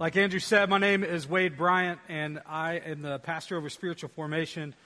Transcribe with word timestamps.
Like 0.00 0.16
Andrew 0.16 0.38
said, 0.38 0.70
my 0.70 0.78
name 0.78 1.02
is 1.02 1.28
Wade 1.28 1.56
Bryant, 1.56 1.98
and 2.08 2.40
I 2.46 2.74
am 2.74 3.02
the 3.02 3.18
pastor 3.18 3.56
over 3.56 3.68
spiritual 3.68 4.10
formation. 4.10 4.76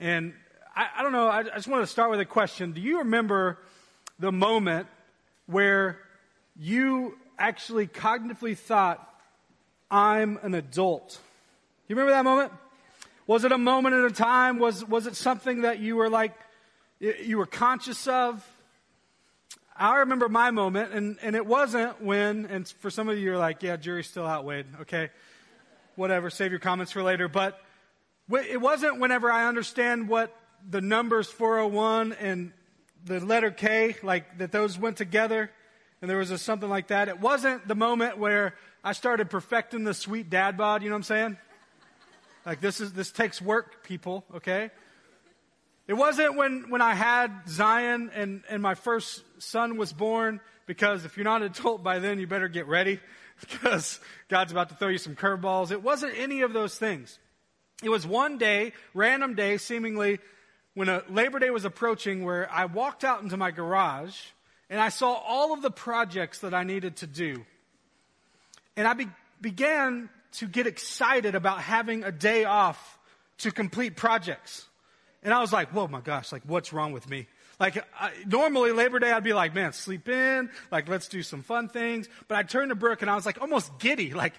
And 0.00 0.34
I, 0.74 0.88
I 0.96 1.02
don't 1.04 1.12
know, 1.12 1.28
I, 1.28 1.38
I 1.38 1.44
just 1.44 1.68
want 1.68 1.84
to 1.84 1.86
start 1.86 2.10
with 2.10 2.18
a 2.18 2.24
question. 2.24 2.72
Do 2.72 2.80
you 2.80 2.98
remember 2.98 3.60
the 4.18 4.32
moment 4.32 4.88
where 5.46 6.00
you 6.58 7.16
actually 7.38 7.86
cognitively 7.86 8.58
thought, 8.58 9.08
I'm 9.92 10.40
an 10.42 10.54
adult? 10.54 11.20
You 11.86 11.94
remember 11.94 12.10
that 12.10 12.24
moment? 12.24 12.50
Was 13.28 13.44
it 13.44 13.52
a 13.52 13.58
moment 13.58 13.94
at 13.94 14.06
a 14.06 14.10
time? 14.10 14.58
Was, 14.58 14.84
was 14.84 15.06
it 15.06 15.14
something 15.14 15.62
that 15.62 15.78
you 15.78 15.94
were 15.94 16.10
like, 16.10 16.34
you 16.98 17.38
were 17.38 17.46
conscious 17.46 18.08
of? 18.08 18.44
I 19.78 19.98
remember 19.98 20.28
my 20.28 20.50
moment, 20.50 20.92
and, 20.92 21.18
and 21.22 21.36
it 21.36 21.46
wasn't 21.46 22.02
when, 22.02 22.46
and 22.46 22.66
for 22.66 22.90
some 22.90 23.08
of 23.08 23.16
you, 23.16 23.22
you're 23.22 23.38
like, 23.38 23.62
yeah, 23.62 23.76
jury's 23.76 24.08
still 24.08 24.26
out, 24.26 24.44
Wade. 24.44 24.66
Okay. 24.80 25.10
Whatever. 25.94 26.30
Save 26.30 26.50
your 26.50 26.58
comments 26.58 26.90
for 26.90 27.02
later. 27.02 27.28
But 27.28 27.60
it 28.30 28.60
wasn't 28.60 28.98
whenever 28.98 29.30
I 29.30 29.46
understand 29.46 30.08
what 30.08 30.34
the 30.68 30.80
numbers 30.80 31.28
401 31.30 32.12
and 32.14 32.52
the 33.04 33.20
letter 33.20 33.50
K, 33.50 33.94
like 34.02 34.38
that 34.38 34.50
those 34.50 34.76
went 34.76 34.96
together, 34.96 35.50
and 36.00 36.10
there 36.10 36.18
was 36.18 36.30
a 36.30 36.38
something 36.38 36.68
like 36.68 36.88
that. 36.88 37.08
It 37.08 37.20
wasn't 37.20 37.66
the 37.68 37.74
moment 37.74 38.18
where 38.18 38.54
I 38.82 38.92
started 38.92 39.30
perfecting 39.30 39.84
the 39.84 39.94
sweet 39.94 40.28
dad 40.28 40.56
bod, 40.56 40.82
you 40.82 40.88
know 40.88 40.94
what 40.94 40.98
I'm 40.98 41.02
saying? 41.04 41.36
Like 42.44 42.60
this 42.60 42.80
is, 42.80 42.92
this 42.92 43.12
takes 43.12 43.40
work, 43.40 43.84
people, 43.84 44.24
okay? 44.34 44.70
It 45.88 45.94
wasn't 45.94 46.36
when, 46.36 46.68
when 46.68 46.82
I 46.82 46.94
had 46.94 47.48
Zion 47.48 48.10
and, 48.14 48.42
and 48.50 48.62
my 48.62 48.74
first 48.74 49.22
son 49.38 49.78
was 49.78 49.90
born, 49.90 50.40
because 50.66 51.06
if 51.06 51.16
you're 51.16 51.24
not 51.24 51.40
an 51.40 51.48
adult 51.48 51.82
by 51.82 51.98
then, 51.98 52.20
you 52.20 52.26
better 52.26 52.48
get 52.48 52.66
ready, 52.66 53.00
because 53.40 53.98
God's 54.28 54.52
about 54.52 54.68
to 54.68 54.74
throw 54.74 54.88
you 54.88 54.98
some 54.98 55.16
curveballs. 55.16 55.72
It 55.72 55.82
wasn't 55.82 56.12
any 56.18 56.42
of 56.42 56.52
those 56.52 56.76
things. 56.76 57.18
It 57.82 57.88
was 57.88 58.06
one 58.06 58.36
day, 58.36 58.74
random 58.92 59.34
day, 59.34 59.56
seemingly, 59.56 60.18
when 60.74 60.90
a 60.90 61.02
Labor 61.08 61.38
Day 61.38 61.48
was 61.48 61.64
approaching, 61.64 62.22
where 62.22 62.52
I 62.52 62.66
walked 62.66 63.02
out 63.02 63.22
into 63.22 63.38
my 63.38 63.50
garage 63.50 64.14
and 64.68 64.80
I 64.80 64.90
saw 64.90 65.14
all 65.14 65.54
of 65.54 65.62
the 65.62 65.70
projects 65.70 66.40
that 66.40 66.52
I 66.52 66.64
needed 66.64 66.96
to 66.96 67.06
do. 67.06 67.46
And 68.76 68.86
I 68.86 68.92
be- 68.92 69.08
began 69.40 70.10
to 70.32 70.46
get 70.46 70.66
excited 70.66 71.34
about 71.34 71.62
having 71.62 72.04
a 72.04 72.12
day 72.12 72.44
off 72.44 72.98
to 73.38 73.50
complete 73.50 73.96
projects. 73.96 74.67
And 75.22 75.34
I 75.34 75.40
was 75.40 75.52
like, 75.52 75.70
whoa, 75.70 75.88
my 75.88 76.00
gosh, 76.00 76.32
like, 76.32 76.42
what's 76.46 76.72
wrong 76.72 76.92
with 76.92 77.08
me? 77.08 77.26
Like, 77.58 77.84
I, 77.98 78.12
normally 78.26 78.70
Labor 78.70 79.00
Day, 79.00 79.10
I'd 79.10 79.24
be 79.24 79.32
like, 79.32 79.54
man, 79.54 79.72
sleep 79.72 80.08
in, 80.08 80.48
like, 80.70 80.88
let's 80.88 81.08
do 81.08 81.22
some 81.22 81.42
fun 81.42 81.68
things. 81.68 82.08
But 82.28 82.38
I 82.38 82.42
turned 82.44 82.70
to 82.70 82.76
Brooke 82.76 83.02
and 83.02 83.10
I 83.10 83.16
was 83.16 83.26
like, 83.26 83.40
almost 83.40 83.78
giddy, 83.78 84.14
like, 84.14 84.34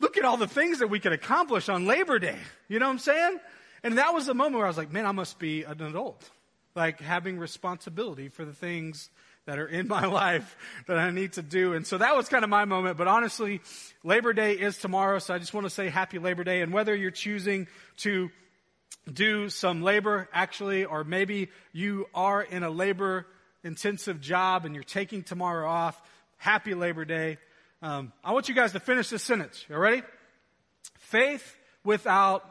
look 0.00 0.16
at 0.16 0.24
all 0.24 0.36
the 0.36 0.48
things 0.48 0.78
that 0.78 0.88
we 0.88 0.98
could 0.98 1.12
accomplish 1.12 1.68
on 1.68 1.86
Labor 1.86 2.18
Day. 2.18 2.38
You 2.68 2.78
know 2.78 2.86
what 2.86 2.92
I'm 2.92 2.98
saying? 2.98 3.40
And 3.82 3.98
that 3.98 4.14
was 4.14 4.26
the 4.26 4.34
moment 4.34 4.56
where 4.56 4.64
I 4.64 4.68
was 4.68 4.78
like, 4.78 4.90
man, 4.90 5.04
I 5.04 5.12
must 5.12 5.38
be 5.38 5.62
an 5.64 5.82
adult. 5.82 6.28
Like, 6.74 7.00
having 7.00 7.38
responsibility 7.38 8.28
for 8.30 8.46
the 8.46 8.54
things 8.54 9.10
that 9.46 9.58
are 9.58 9.66
in 9.66 9.86
my 9.88 10.06
life 10.06 10.56
that 10.86 10.98
I 10.98 11.10
need 11.10 11.34
to 11.34 11.42
do. 11.42 11.74
And 11.74 11.86
so 11.86 11.98
that 11.98 12.16
was 12.16 12.28
kind 12.28 12.44
of 12.44 12.50
my 12.50 12.64
moment. 12.64 12.96
But 12.96 13.08
honestly, 13.08 13.60
Labor 14.02 14.32
Day 14.32 14.52
is 14.52 14.78
tomorrow. 14.78 15.18
So 15.18 15.34
I 15.34 15.38
just 15.38 15.52
want 15.52 15.66
to 15.66 15.70
say 15.70 15.88
happy 15.88 16.18
Labor 16.18 16.44
Day. 16.44 16.62
And 16.62 16.72
whether 16.72 16.94
you're 16.94 17.10
choosing 17.10 17.68
to 17.98 18.30
do 19.12 19.48
some 19.48 19.82
labor 19.82 20.28
actually, 20.32 20.84
or 20.84 21.04
maybe 21.04 21.50
you 21.72 22.06
are 22.14 22.42
in 22.42 22.62
a 22.62 22.70
labor 22.70 23.26
intensive 23.62 24.20
job 24.20 24.64
and 24.64 24.74
you're 24.74 24.84
taking 24.84 25.22
tomorrow 25.22 25.68
off. 25.68 26.00
Happy 26.36 26.74
Labor 26.74 27.04
Day. 27.04 27.38
Um, 27.82 28.12
I 28.22 28.32
want 28.32 28.48
you 28.48 28.54
guys 28.54 28.72
to 28.72 28.80
finish 28.80 29.08
this 29.08 29.22
sentence. 29.22 29.64
You 29.68 29.76
ready? 29.76 30.02
Faith 30.98 31.56
without 31.84 32.48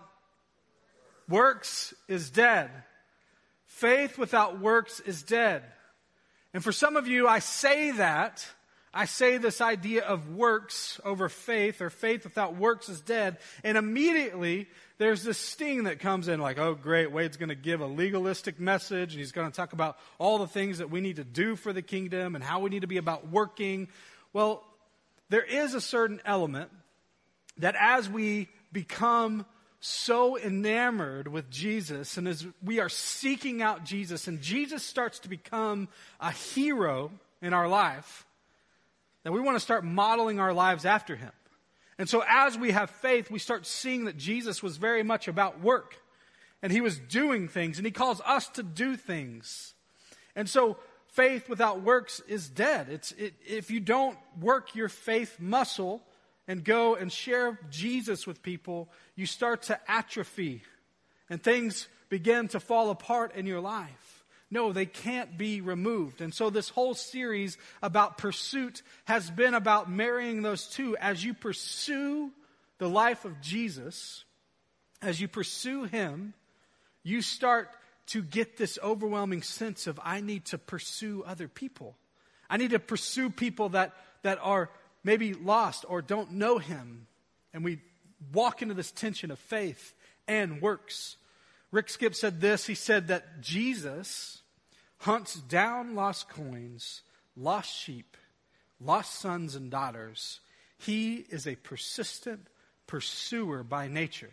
works 1.27 1.93
is 2.07 2.29
dead. 2.29 2.69
Faith 3.65 4.17
without 4.17 4.59
works 4.59 4.99
is 4.99 5.23
dead. 5.23 5.63
And 6.53 6.63
for 6.63 6.71
some 6.71 6.95
of 6.95 7.07
you, 7.07 7.27
I 7.27 7.39
say 7.39 7.91
that. 7.91 8.45
I 8.93 9.05
say 9.05 9.37
this 9.37 9.59
idea 9.59 10.03
of 10.03 10.35
works 10.35 11.01
over 11.03 11.27
faith, 11.27 11.81
or 11.81 11.89
faith 11.89 12.23
without 12.25 12.55
works 12.55 12.89
is 12.89 13.01
dead. 13.01 13.37
And 13.63 13.75
immediately 13.75 14.67
there's 15.03 15.23
this 15.23 15.37
sting 15.37 15.83
that 15.83 15.99
comes 15.99 16.29
in 16.29 16.39
like, 16.39 16.57
oh, 16.57 16.75
great, 16.75 17.11
Wade's 17.11 17.35
going 17.35 17.49
to 17.49 17.55
give 17.55 17.81
a 17.81 17.85
legalistic 17.85 18.59
message 18.59 19.13
and 19.13 19.19
he's 19.19 19.33
going 19.33 19.51
to 19.51 19.55
talk 19.55 19.73
about 19.73 19.97
all 20.17 20.37
the 20.37 20.47
things 20.47 20.77
that 20.77 20.89
we 20.89 21.01
need 21.01 21.17
to 21.17 21.25
do 21.25 21.57
for 21.57 21.73
the 21.73 21.81
kingdom 21.81 22.35
and 22.35 22.43
how 22.43 22.61
we 22.61 22.69
need 22.69 22.81
to 22.81 22.87
be 22.87 22.97
about 22.97 23.29
working. 23.29 23.89
Well, 24.31 24.63
there 25.29 25.43
is 25.43 25.73
a 25.73 25.81
certain 25.81 26.21
element 26.25 26.71
that 27.57 27.75
as 27.77 28.09
we 28.09 28.47
become 28.71 29.45
so 29.81 30.37
enamored 30.37 31.27
with 31.27 31.51
Jesus 31.51 32.15
and 32.15 32.25
as 32.25 32.47
we 32.63 32.79
are 32.79 32.87
seeking 32.87 33.61
out 33.61 33.83
Jesus 33.83 34.27
and 34.27 34.41
Jesus 34.41 34.83
starts 34.83 35.19
to 35.19 35.29
become 35.29 35.89
a 36.21 36.31
hero 36.31 37.11
in 37.41 37.53
our 37.53 37.67
life, 37.67 38.25
that 39.23 39.33
we 39.33 39.41
want 39.41 39.55
to 39.55 39.59
start 39.59 39.83
modeling 39.83 40.39
our 40.39 40.53
lives 40.53 40.85
after 40.85 41.17
him. 41.17 41.31
And 41.97 42.09
so 42.09 42.23
as 42.27 42.57
we 42.57 42.71
have 42.71 42.89
faith, 42.89 43.29
we 43.29 43.39
start 43.39 43.65
seeing 43.65 44.05
that 44.05 44.17
Jesus 44.17 44.63
was 44.63 44.77
very 44.77 45.03
much 45.03 45.27
about 45.27 45.61
work. 45.61 45.95
And 46.61 46.71
he 46.71 46.81
was 46.81 46.97
doing 46.97 47.49
things, 47.49 47.77
and 47.77 47.85
he 47.85 47.91
calls 47.91 48.21
us 48.21 48.47
to 48.49 48.63
do 48.63 48.95
things. 48.95 49.73
And 50.35 50.49
so 50.49 50.77
faith 51.07 51.49
without 51.49 51.81
works 51.81 52.21
is 52.27 52.49
dead. 52.49 52.87
It's, 52.89 53.11
it, 53.13 53.33
if 53.45 53.69
you 53.69 53.79
don't 53.79 54.17
work 54.39 54.73
your 54.73 54.89
faith 54.89 55.39
muscle 55.39 56.01
and 56.47 56.63
go 56.63 56.95
and 56.95 57.11
share 57.11 57.59
Jesus 57.69 58.25
with 58.25 58.41
people, 58.41 58.89
you 59.15 59.25
start 59.25 59.63
to 59.63 59.79
atrophy 59.91 60.63
and 61.29 61.41
things 61.41 61.87
begin 62.09 62.47
to 62.49 62.59
fall 62.59 62.89
apart 62.89 63.35
in 63.35 63.45
your 63.45 63.59
life. 63.59 64.12
No, 64.53 64.71
they 64.71 64.85
can't 64.85 65.35
be 65.35 65.61
removed. 65.61 66.21
And 66.21 66.31
so 66.31 66.51
this 66.51 66.69
whole 66.69 66.93
series 66.93 67.57
about 67.81 68.19
pursuit 68.19 68.83
has 69.05 69.31
been 69.31 69.55
about 69.55 69.89
marrying 69.89 70.43
those 70.43 70.67
two. 70.67 70.95
As 70.97 71.25
you 71.25 71.33
pursue 71.33 72.31
the 72.77 72.87
life 72.87 73.25
of 73.25 73.41
Jesus, 73.41 74.23
as 75.01 75.19
you 75.19 75.27
pursue 75.27 75.85
Him, 75.85 76.35
you 77.01 77.23
start 77.23 77.69
to 78.07 78.21
get 78.21 78.55
this 78.55 78.77
overwhelming 78.83 79.41
sense 79.41 79.87
of, 79.87 79.99
I 80.03 80.21
need 80.21 80.45
to 80.45 80.59
pursue 80.59 81.23
other 81.25 81.47
people. 81.47 81.97
I 82.47 82.57
need 82.57 82.71
to 82.71 82.79
pursue 82.79 83.31
people 83.31 83.69
that, 83.69 83.95
that 84.21 84.37
are 84.39 84.69
maybe 85.03 85.33
lost 85.33 85.83
or 85.89 86.03
don't 86.03 86.33
know 86.33 86.59
Him. 86.59 87.07
And 87.55 87.63
we 87.63 87.79
walk 88.31 88.61
into 88.61 88.75
this 88.75 88.91
tension 88.91 89.31
of 89.31 89.39
faith 89.39 89.95
and 90.27 90.61
works. 90.61 91.17
Rick 91.71 91.89
Skip 91.89 92.13
said 92.13 92.39
this. 92.39 92.67
He 92.67 92.75
said 92.75 93.07
that 93.07 93.41
Jesus 93.41 94.41
hunts 95.03 95.35
down 95.35 95.95
lost 95.95 96.29
coins, 96.29 97.01
lost 97.35 97.75
sheep, 97.75 98.15
lost 98.79 99.19
sons 99.19 99.53
and 99.53 99.69
daughters. 99.69 100.39
He 100.77 101.15
is 101.15 101.45
a 101.45 101.55
persistent 101.55 102.47
pursuer 102.87 103.63
by 103.63 103.89
nature. 103.89 104.31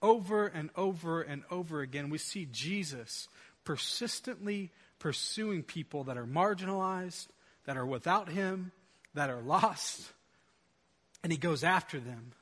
Over 0.00 0.46
and 0.46 0.70
over 0.74 1.20
and 1.20 1.42
over 1.50 1.82
again, 1.82 2.08
we 2.08 2.16
see 2.16 2.48
Jesus 2.50 3.28
persistently 3.64 4.70
pursuing 4.98 5.62
people 5.62 6.04
that 6.04 6.16
are 6.16 6.26
marginalized, 6.26 7.26
that 7.66 7.76
are 7.76 7.86
without 7.86 8.30
Him, 8.30 8.72
that 9.12 9.28
are 9.28 9.42
lost. 9.42 10.12
And 11.22 11.30
He 11.30 11.38
goes 11.38 11.62
after 11.62 12.00
them 12.00 12.32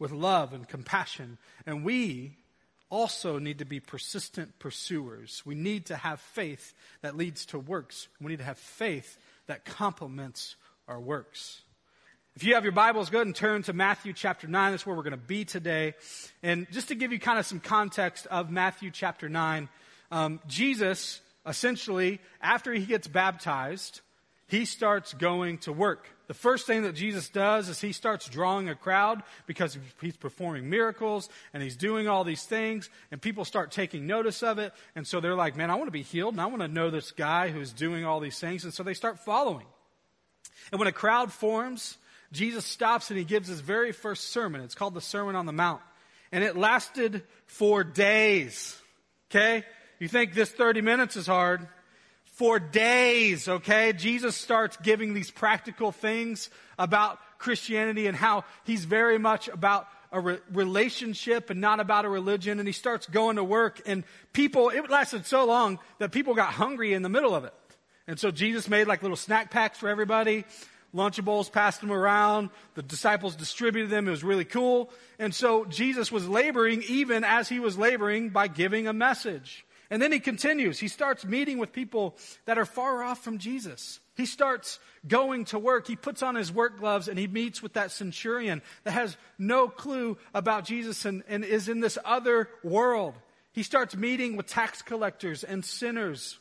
with 0.00 0.10
love 0.10 0.52
and 0.52 0.66
compassion. 0.66 1.38
And 1.64 1.84
we, 1.84 2.38
also 2.92 3.38
need 3.38 3.60
to 3.60 3.64
be 3.64 3.80
persistent 3.80 4.58
pursuers. 4.58 5.42
We 5.46 5.54
need 5.54 5.86
to 5.86 5.96
have 5.96 6.20
faith 6.20 6.74
that 7.00 7.16
leads 7.16 7.46
to 7.46 7.58
works. 7.58 8.06
We 8.20 8.30
need 8.30 8.38
to 8.40 8.44
have 8.44 8.58
faith 8.58 9.18
that 9.46 9.64
complements 9.64 10.56
our 10.86 11.00
works. 11.00 11.62
If 12.36 12.44
you 12.44 12.54
have 12.54 12.64
your 12.64 12.72
Bibles, 12.72 13.08
go 13.08 13.18
ahead 13.18 13.26
and 13.26 13.34
turn 13.34 13.62
to 13.62 13.72
Matthew 13.72 14.12
chapter 14.12 14.46
9. 14.46 14.72
That's 14.72 14.84
where 14.84 14.94
we're 14.94 15.04
going 15.04 15.12
to 15.12 15.16
be 15.16 15.46
today. 15.46 15.94
And 16.42 16.66
just 16.70 16.88
to 16.88 16.94
give 16.94 17.12
you 17.12 17.18
kind 17.18 17.38
of 17.38 17.46
some 17.46 17.60
context 17.60 18.26
of 18.26 18.50
Matthew 18.50 18.90
chapter 18.90 19.26
9, 19.26 19.70
um, 20.10 20.40
Jesus, 20.46 21.22
essentially, 21.46 22.20
after 22.42 22.74
he 22.74 22.84
gets 22.84 23.08
baptized, 23.08 24.02
he 24.48 24.66
starts 24.66 25.14
going 25.14 25.58
to 25.58 25.72
work. 25.72 26.06
The 26.32 26.38
first 26.38 26.66
thing 26.66 26.84
that 26.84 26.94
Jesus 26.94 27.28
does 27.28 27.68
is 27.68 27.78
he 27.78 27.92
starts 27.92 28.26
drawing 28.26 28.70
a 28.70 28.74
crowd 28.74 29.22
because 29.44 29.76
he's 30.00 30.16
performing 30.16 30.70
miracles 30.70 31.28
and 31.52 31.62
he's 31.62 31.76
doing 31.76 32.08
all 32.08 32.24
these 32.24 32.42
things 32.44 32.88
and 33.10 33.20
people 33.20 33.44
start 33.44 33.70
taking 33.70 34.06
notice 34.06 34.42
of 34.42 34.58
it. 34.58 34.72
And 34.96 35.06
so 35.06 35.20
they're 35.20 35.34
like, 35.34 35.58
man, 35.58 35.70
I 35.70 35.74
want 35.74 35.88
to 35.88 35.92
be 35.92 36.00
healed 36.00 36.32
and 36.32 36.40
I 36.40 36.46
want 36.46 36.62
to 36.62 36.68
know 36.68 36.88
this 36.88 37.10
guy 37.10 37.50
who's 37.50 37.74
doing 37.74 38.06
all 38.06 38.18
these 38.18 38.38
things. 38.38 38.64
And 38.64 38.72
so 38.72 38.82
they 38.82 38.94
start 38.94 39.18
following. 39.18 39.66
And 40.70 40.78
when 40.78 40.88
a 40.88 40.92
crowd 40.92 41.30
forms, 41.30 41.98
Jesus 42.32 42.64
stops 42.64 43.10
and 43.10 43.18
he 43.18 43.26
gives 43.26 43.48
his 43.48 43.60
very 43.60 43.92
first 43.92 44.30
sermon. 44.30 44.62
It's 44.62 44.74
called 44.74 44.94
the 44.94 45.02
Sermon 45.02 45.36
on 45.36 45.44
the 45.44 45.52
Mount. 45.52 45.82
And 46.32 46.42
it 46.42 46.56
lasted 46.56 47.24
for 47.44 47.84
days. 47.84 48.74
Okay? 49.30 49.64
You 49.98 50.08
think 50.08 50.32
this 50.32 50.50
30 50.50 50.80
minutes 50.80 51.14
is 51.14 51.26
hard 51.26 51.68
for 52.32 52.58
days, 52.58 53.46
okay? 53.46 53.92
Jesus 53.92 54.36
starts 54.36 54.76
giving 54.78 55.14
these 55.14 55.30
practical 55.30 55.92
things 55.92 56.50
about 56.78 57.18
Christianity 57.38 58.06
and 58.06 58.16
how 58.16 58.44
he's 58.64 58.84
very 58.84 59.18
much 59.18 59.48
about 59.48 59.86
a 60.10 60.20
re- 60.20 60.38
relationship 60.52 61.50
and 61.50 61.60
not 61.60 61.80
about 61.80 62.04
a 62.04 62.08
religion. 62.08 62.58
And 62.58 62.66
he 62.66 62.72
starts 62.72 63.06
going 63.06 63.36
to 63.36 63.44
work 63.44 63.82
and 63.86 64.04
people, 64.32 64.70
it 64.70 64.88
lasted 64.90 65.26
so 65.26 65.44
long 65.44 65.78
that 65.98 66.12
people 66.12 66.34
got 66.34 66.52
hungry 66.52 66.94
in 66.94 67.02
the 67.02 67.08
middle 67.08 67.34
of 67.34 67.44
it. 67.44 67.54
And 68.06 68.18
so 68.18 68.30
Jesus 68.30 68.68
made 68.68 68.86
like 68.86 69.02
little 69.02 69.16
snack 69.16 69.50
packs 69.50 69.78
for 69.78 69.88
everybody. 69.88 70.44
Lunchables 70.94 71.50
passed 71.50 71.80
them 71.80 71.92
around. 71.92 72.50
The 72.74 72.82
disciples 72.82 73.36
distributed 73.36 73.90
them. 73.90 74.06
It 74.08 74.10
was 74.10 74.24
really 74.24 74.44
cool. 74.44 74.90
And 75.18 75.34
so 75.34 75.64
Jesus 75.64 76.12
was 76.12 76.28
laboring 76.28 76.82
even 76.88 77.24
as 77.24 77.48
he 77.48 77.60
was 77.60 77.78
laboring 77.78 78.30
by 78.30 78.48
giving 78.48 78.86
a 78.86 78.92
message. 78.92 79.64
And 79.92 80.00
then 80.00 80.10
he 80.10 80.20
continues. 80.20 80.78
He 80.78 80.88
starts 80.88 81.22
meeting 81.22 81.58
with 81.58 81.70
people 81.70 82.16
that 82.46 82.56
are 82.56 82.64
far 82.64 83.02
off 83.02 83.22
from 83.22 83.36
Jesus. 83.36 84.00
He 84.16 84.24
starts 84.24 84.78
going 85.06 85.44
to 85.46 85.58
work. 85.58 85.86
He 85.86 85.96
puts 85.96 86.22
on 86.22 86.34
his 86.34 86.50
work 86.50 86.78
gloves 86.78 87.08
and 87.08 87.18
he 87.18 87.26
meets 87.26 87.62
with 87.62 87.74
that 87.74 87.90
centurion 87.90 88.62
that 88.84 88.92
has 88.92 89.18
no 89.36 89.68
clue 89.68 90.16
about 90.32 90.64
Jesus 90.64 91.04
and, 91.04 91.22
and 91.28 91.44
is 91.44 91.68
in 91.68 91.80
this 91.80 91.98
other 92.06 92.48
world. 92.64 93.12
He 93.52 93.62
starts 93.62 93.94
meeting 93.94 94.34
with 94.34 94.46
tax 94.46 94.80
collectors 94.80 95.44
and 95.44 95.62
sinners. 95.62 96.38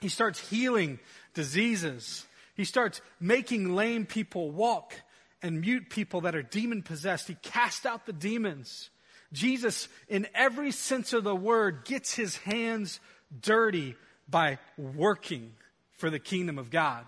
He 0.00 0.08
starts 0.08 0.48
healing 0.48 1.00
diseases. 1.34 2.28
He 2.54 2.64
starts 2.64 3.00
making 3.18 3.74
lame 3.74 4.06
people 4.06 4.52
walk 4.52 4.94
and 5.42 5.62
mute 5.62 5.90
people 5.90 6.20
that 6.20 6.36
are 6.36 6.44
demon 6.44 6.82
possessed. 6.82 7.26
He 7.26 7.34
casts 7.42 7.84
out 7.84 8.06
the 8.06 8.12
demons. 8.12 8.90
Jesus, 9.32 9.88
in 10.08 10.26
every 10.34 10.70
sense 10.70 11.12
of 11.12 11.24
the 11.24 11.36
word, 11.36 11.84
gets 11.84 12.14
his 12.14 12.36
hands 12.36 13.00
dirty 13.40 13.94
by 14.28 14.58
working 14.76 15.52
for 15.92 16.10
the 16.10 16.18
kingdom 16.18 16.58
of 16.58 16.70
God. 16.70 17.04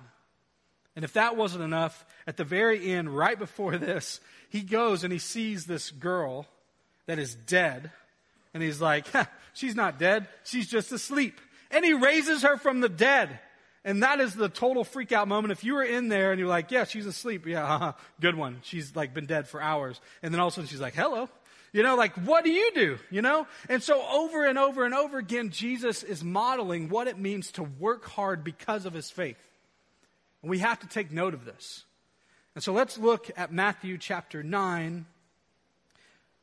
And 0.97 1.05
if 1.05 1.15
that 1.15 1.37
wasn't 1.37 1.65
enough, 1.65 2.05
at 2.27 2.37
the 2.37 2.45
very 2.45 2.93
end, 2.93 3.17
right 3.17 3.39
before 3.39 3.79
this, 3.79 4.21
he 4.49 4.63
goes 4.63 5.05
and 5.05 5.13
he 5.13 5.19
sees 5.19 5.65
this 5.65 5.91
girl 5.91 6.47
that 7.07 7.19
is 7.19 7.35
dead. 7.35 7.91
And 8.53 8.63
he's 8.63 8.81
like, 8.81 9.07
she's 9.55 9.75
not 9.75 9.99
dead. 9.99 10.29
She's 10.45 10.69
just 10.69 10.93
asleep. 10.93 11.41
And 11.71 11.85
he 11.85 11.95
raises 11.95 12.43
her 12.43 12.57
from 12.57 12.81
the 12.81 12.89
dead. 12.89 13.39
And 13.85 14.03
that 14.03 14.21
is 14.21 14.35
the 14.35 14.49
total 14.49 14.85
freak 14.85 15.13
out 15.13 15.27
moment. 15.29 15.53
If 15.53 15.65
you 15.65 15.75
were 15.75 15.85
in 15.85 16.09
there 16.09 16.33
and 16.33 16.39
you're 16.39 16.49
like, 16.49 16.71
yeah, 16.71 16.85
she's 16.85 17.07
asleep. 17.07 17.47
Yeah, 17.47 17.93
good 18.21 18.35
one. 18.35 18.61
She's 18.63 18.95
like 18.95 19.15
been 19.15 19.27
dead 19.27 19.49
for 19.49 19.63
hours. 19.63 20.01
And 20.23 20.35
then 20.35 20.41
all 20.41 20.49
of 20.49 20.53
a 20.53 20.55
sudden 20.57 20.69
she's 20.69 20.81
like, 20.81 20.95
hello. 20.95 21.31
You 21.73 21.85
know, 21.85 21.95
like, 21.95 22.15
what 22.17 22.45
do 22.45 22.51
you 22.51 22.73
do? 22.75 22.99
You 23.11 23.23
know? 23.23 23.47
And 23.69 23.83
so 23.83 24.05
over 24.11 24.45
and 24.45 24.59
over 24.59 24.85
and 24.85 24.95
over 24.95 25.19
again, 25.19 25.51
Jesus 25.51 26.03
is 26.03 26.25
modeling 26.25 26.89
what 26.89 27.07
it 27.07 27.19
means 27.19 27.53
to 27.53 27.63
work 27.63 28.07
hard 28.07 28.43
because 28.43 28.87
of 28.87 28.93
his 28.93 29.11
faith. 29.11 29.39
And 30.43 30.51
we 30.51 30.59
have 30.59 30.81
to 30.81 30.89
take 30.89 31.13
note 31.13 31.35
of 31.35 31.45
this. 31.45 31.85
And 32.55 32.65
so 32.65 32.73
let's 32.73 32.99
look 32.99 33.31
at 33.37 33.53
Matthew 33.53 33.99
chapter 33.99 34.43
9, 34.43 35.07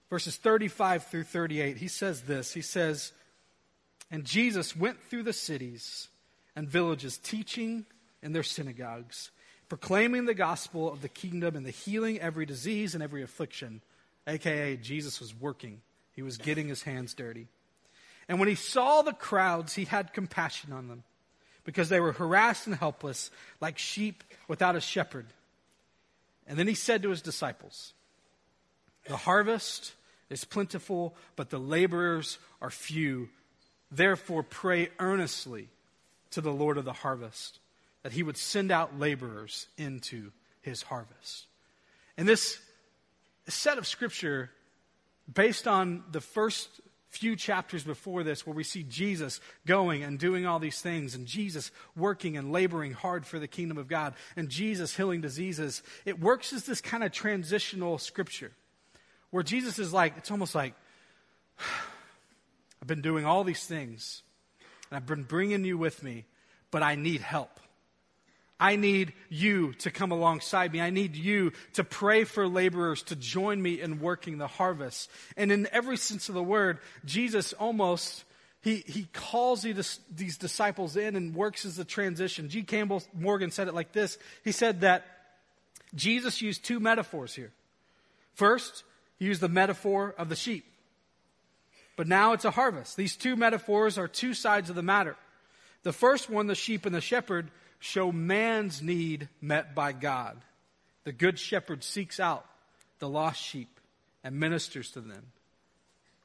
verses 0.09 0.37
35 0.37 1.07
through 1.07 1.23
38. 1.23 1.77
He 1.77 1.89
says 1.89 2.21
this 2.21 2.53
He 2.53 2.61
says, 2.61 3.11
And 4.09 4.23
Jesus 4.23 4.75
went 4.75 5.01
through 5.09 5.23
the 5.23 5.33
cities 5.33 6.07
and 6.55 6.69
villages, 6.69 7.17
teaching 7.17 7.85
in 8.23 8.31
their 8.31 8.43
synagogues, 8.43 9.31
proclaiming 9.67 10.25
the 10.25 10.33
gospel 10.33 10.89
of 10.91 11.01
the 11.01 11.09
kingdom 11.09 11.57
and 11.57 11.65
the 11.65 11.71
healing 11.71 12.19
every 12.21 12.45
disease 12.45 12.93
and 12.93 13.03
every 13.03 13.23
affliction 13.23 13.81
aka 14.27 14.75
Jesus 14.77 15.19
was 15.19 15.33
working. 15.33 15.81
He 16.11 16.21
was 16.21 16.37
getting 16.37 16.67
his 16.67 16.83
hands 16.83 17.13
dirty. 17.13 17.47
And 18.27 18.39
when 18.39 18.49
he 18.49 18.55
saw 18.55 19.01
the 19.01 19.13
crowds, 19.13 19.73
he 19.73 19.85
had 19.85 20.13
compassion 20.13 20.73
on 20.73 20.87
them 20.87 21.03
because 21.63 21.89
they 21.89 21.99
were 21.99 22.11
harassed 22.11 22.67
and 22.67 22.75
helpless 22.75 23.31
like 23.61 23.77
sheep 23.77 24.23
without 24.47 24.75
a 24.75 24.81
shepherd. 24.81 25.27
And 26.47 26.57
then 26.57 26.67
he 26.67 26.75
said 26.75 27.03
to 27.03 27.09
his 27.09 27.21
disciples, 27.21 27.93
The 29.07 29.17
harvest 29.17 29.93
is 30.29 30.43
plentiful, 30.43 31.15
but 31.35 31.49
the 31.49 31.59
laborers 31.59 32.37
are 32.61 32.69
few. 32.69 33.29
Therefore, 33.91 34.43
pray 34.43 34.89
earnestly 34.99 35.69
to 36.31 36.41
the 36.41 36.51
Lord 36.51 36.77
of 36.77 36.85
the 36.85 36.93
harvest 36.93 37.59
that 38.03 38.11
he 38.11 38.23
would 38.23 38.37
send 38.37 38.71
out 38.71 38.99
laborers 38.99 39.67
into 39.77 40.31
his 40.61 40.83
harvest. 40.83 41.47
And 42.17 42.27
this 42.27 42.59
set 43.51 43.77
of 43.77 43.87
scripture 43.87 44.49
based 45.31 45.67
on 45.67 46.03
the 46.11 46.21
first 46.21 46.69
few 47.09 47.35
chapters 47.35 47.83
before 47.83 48.23
this 48.23 48.45
where 48.45 48.55
we 48.55 48.63
see 48.63 48.83
Jesus 48.83 49.39
going 49.65 50.03
and 50.03 50.19
doing 50.19 50.45
all 50.45 50.59
these 50.59 50.81
things 50.81 51.15
and 51.15 51.25
Jesus 51.25 51.71
working 51.95 52.37
and 52.37 52.51
laboring 52.51 52.93
hard 52.93 53.25
for 53.25 53.39
the 53.39 53.47
kingdom 53.47 53.77
of 53.77 53.87
God 53.87 54.13
and 54.35 54.49
Jesus 54.49 54.95
healing 54.95 55.21
diseases. 55.21 55.81
It 56.05 56.19
works 56.19 56.53
as 56.53 56.65
this 56.65 56.81
kind 56.81 57.03
of 57.03 57.11
transitional 57.11 57.97
scripture 57.97 58.51
where 59.31 59.43
Jesus 59.43 59.79
is 59.79 59.93
like, 59.93 60.17
it's 60.17 60.31
almost 60.31 60.53
like, 60.53 60.73
I've 62.81 62.87
been 62.87 63.01
doing 63.01 63.25
all 63.25 63.43
these 63.43 63.65
things 63.65 64.21
and 64.89 64.97
I've 64.97 65.05
been 65.05 65.23
bringing 65.23 65.65
you 65.65 65.77
with 65.77 66.03
me, 66.03 66.25
but 66.71 66.83
I 66.83 66.95
need 66.95 67.21
help. 67.21 67.59
I 68.59 68.75
need 68.75 69.13
you 69.29 69.73
to 69.73 69.91
come 69.91 70.11
alongside 70.11 70.73
me. 70.73 70.81
I 70.81 70.89
need 70.89 71.15
you 71.15 71.51
to 71.73 71.83
pray 71.83 72.23
for 72.23 72.47
laborers 72.47 73.03
to 73.03 73.15
join 73.15 73.61
me 73.61 73.79
in 73.81 73.99
working 73.99 74.39
the 74.39 74.47
harvest. 74.47 75.11
And 75.35 75.51
in 75.51 75.67
every 75.71 75.97
sense 75.97 76.27
of 76.27 76.35
the 76.35 76.43
word, 76.43 76.79
Jesus 77.05 77.53
almost, 77.53 78.23
he, 78.61 78.77
he 78.87 79.07
calls 79.13 79.61
these, 79.61 79.99
these 80.13 80.37
disciples 80.37 80.97
in 80.97 81.15
and 81.15 81.35
works 81.35 81.65
as 81.65 81.77
a 81.77 81.85
transition. 81.85 82.49
G. 82.49 82.63
Campbell 82.63 83.03
Morgan 83.13 83.51
said 83.51 83.67
it 83.67 83.75
like 83.75 83.91
this. 83.91 84.17
He 84.43 84.51
said 84.51 84.81
that 84.81 85.05
Jesus 85.93 86.41
used 86.41 86.65
two 86.65 86.79
metaphors 86.79 87.35
here. 87.35 87.51
First, 88.33 88.83
he 89.19 89.25
used 89.25 89.41
the 89.41 89.49
metaphor 89.49 90.15
of 90.17 90.29
the 90.29 90.35
sheep. 90.35 90.65
But 91.95 92.07
now 92.07 92.33
it's 92.33 92.45
a 92.45 92.51
harvest. 92.51 92.97
These 92.97 93.15
two 93.15 93.35
metaphors 93.35 93.97
are 93.97 94.07
two 94.07 94.33
sides 94.33 94.69
of 94.69 94.75
the 94.75 94.83
matter. 94.83 95.15
The 95.83 95.93
first 95.93 96.29
one, 96.29 96.47
the 96.47 96.55
sheep 96.55 96.85
and 96.85 96.93
the 96.93 97.01
shepherd, 97.01 97.49
show 97.79 98.11
man's 98.11 98.81
need 98.81 99.29
met 99.41 99.75
by 99.75 99.91
God. 99.91 100.37
The 101.03 101.11
good 101.11 101.39
shepherd 101.39 101.83
seeks 101.83 102.19
out 102.19 102.45
the 102.99 103.09
lost 103.09 103.41
sheep 103.41 103.79
and 104.23 104.39
ministers 104.39 104.91
to 104.91 105.01
them. 105.01 105.31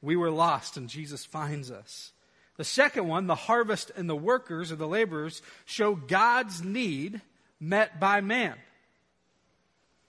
We 0.01 0.15
were 0.15 0.31
lost 0.31 0.77
and 0.77 0.89
Jesus 0.89 1.25
finds 1.25 1.71
us. 1.71 2.11
The 2.57 2.63
second 2.63 3.07
one, 3.07 3.27
the 3.27 3.35
harvest 3.35 3.91
and 3.95 4.09
the 4.09 4.15
workers 4.15 4.71
or 4.71 4.75
the 4.75 4.87
laborers, 4.87 5.41
show 5.65 5.95
God's 5.95 6.63
need 6.63 7.21
met 7.59 7.99
by 7.99 8.21
man. 8.21 8.55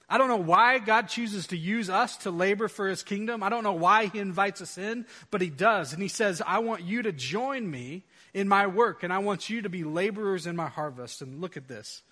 I 0.08 0.19
don't 0.19 0.29
know 0.29 0.37
why 0.37 0.79
God 0.79 1.08
chooses 1.08 1.47
to 1.49 1.56
use 1.56 1.88
us 1.88 2.19
to 2.19 2.31
labor 2.31 2.69
for 2.69 2.88
his 2.88 3.02
kingdom. 3.02 3.43
I 3.43 3.49
don't 3.49 3.62
know 3.64 3.73
why 3.73 4.07
he 4.07 4.19
invites 4.19 4.61
us 4.61 4.76
in, 4.76 5.07
but 5.30 5.40
he 5.40 5.49
does. 5.49 5.92
And 5.92 6.02
he 6.02 6.09
says, 6.09 6.42
I 6.47 6.59
want 6.59 6.83
you 6.83 7.02
to 7.02 7.12
join 7.12 7.71
me 7.71 8.02
in 8.35 8.49
my 8.49 8.67
work, 8.67 9.03
and 9.05 9.12
I 9.12 9.19
want 9.19 9.49
you 9.49 9.62
to 9.62 9.69
be 9.69 9.85
laborers 9.85 10.47
in 10.47 10.57
my 10.57 10.69
harvest. 10.69 11.23
And 11.23 11.41
look 11.41 11.57
at 11.57 11.69
this. 11.69 12.03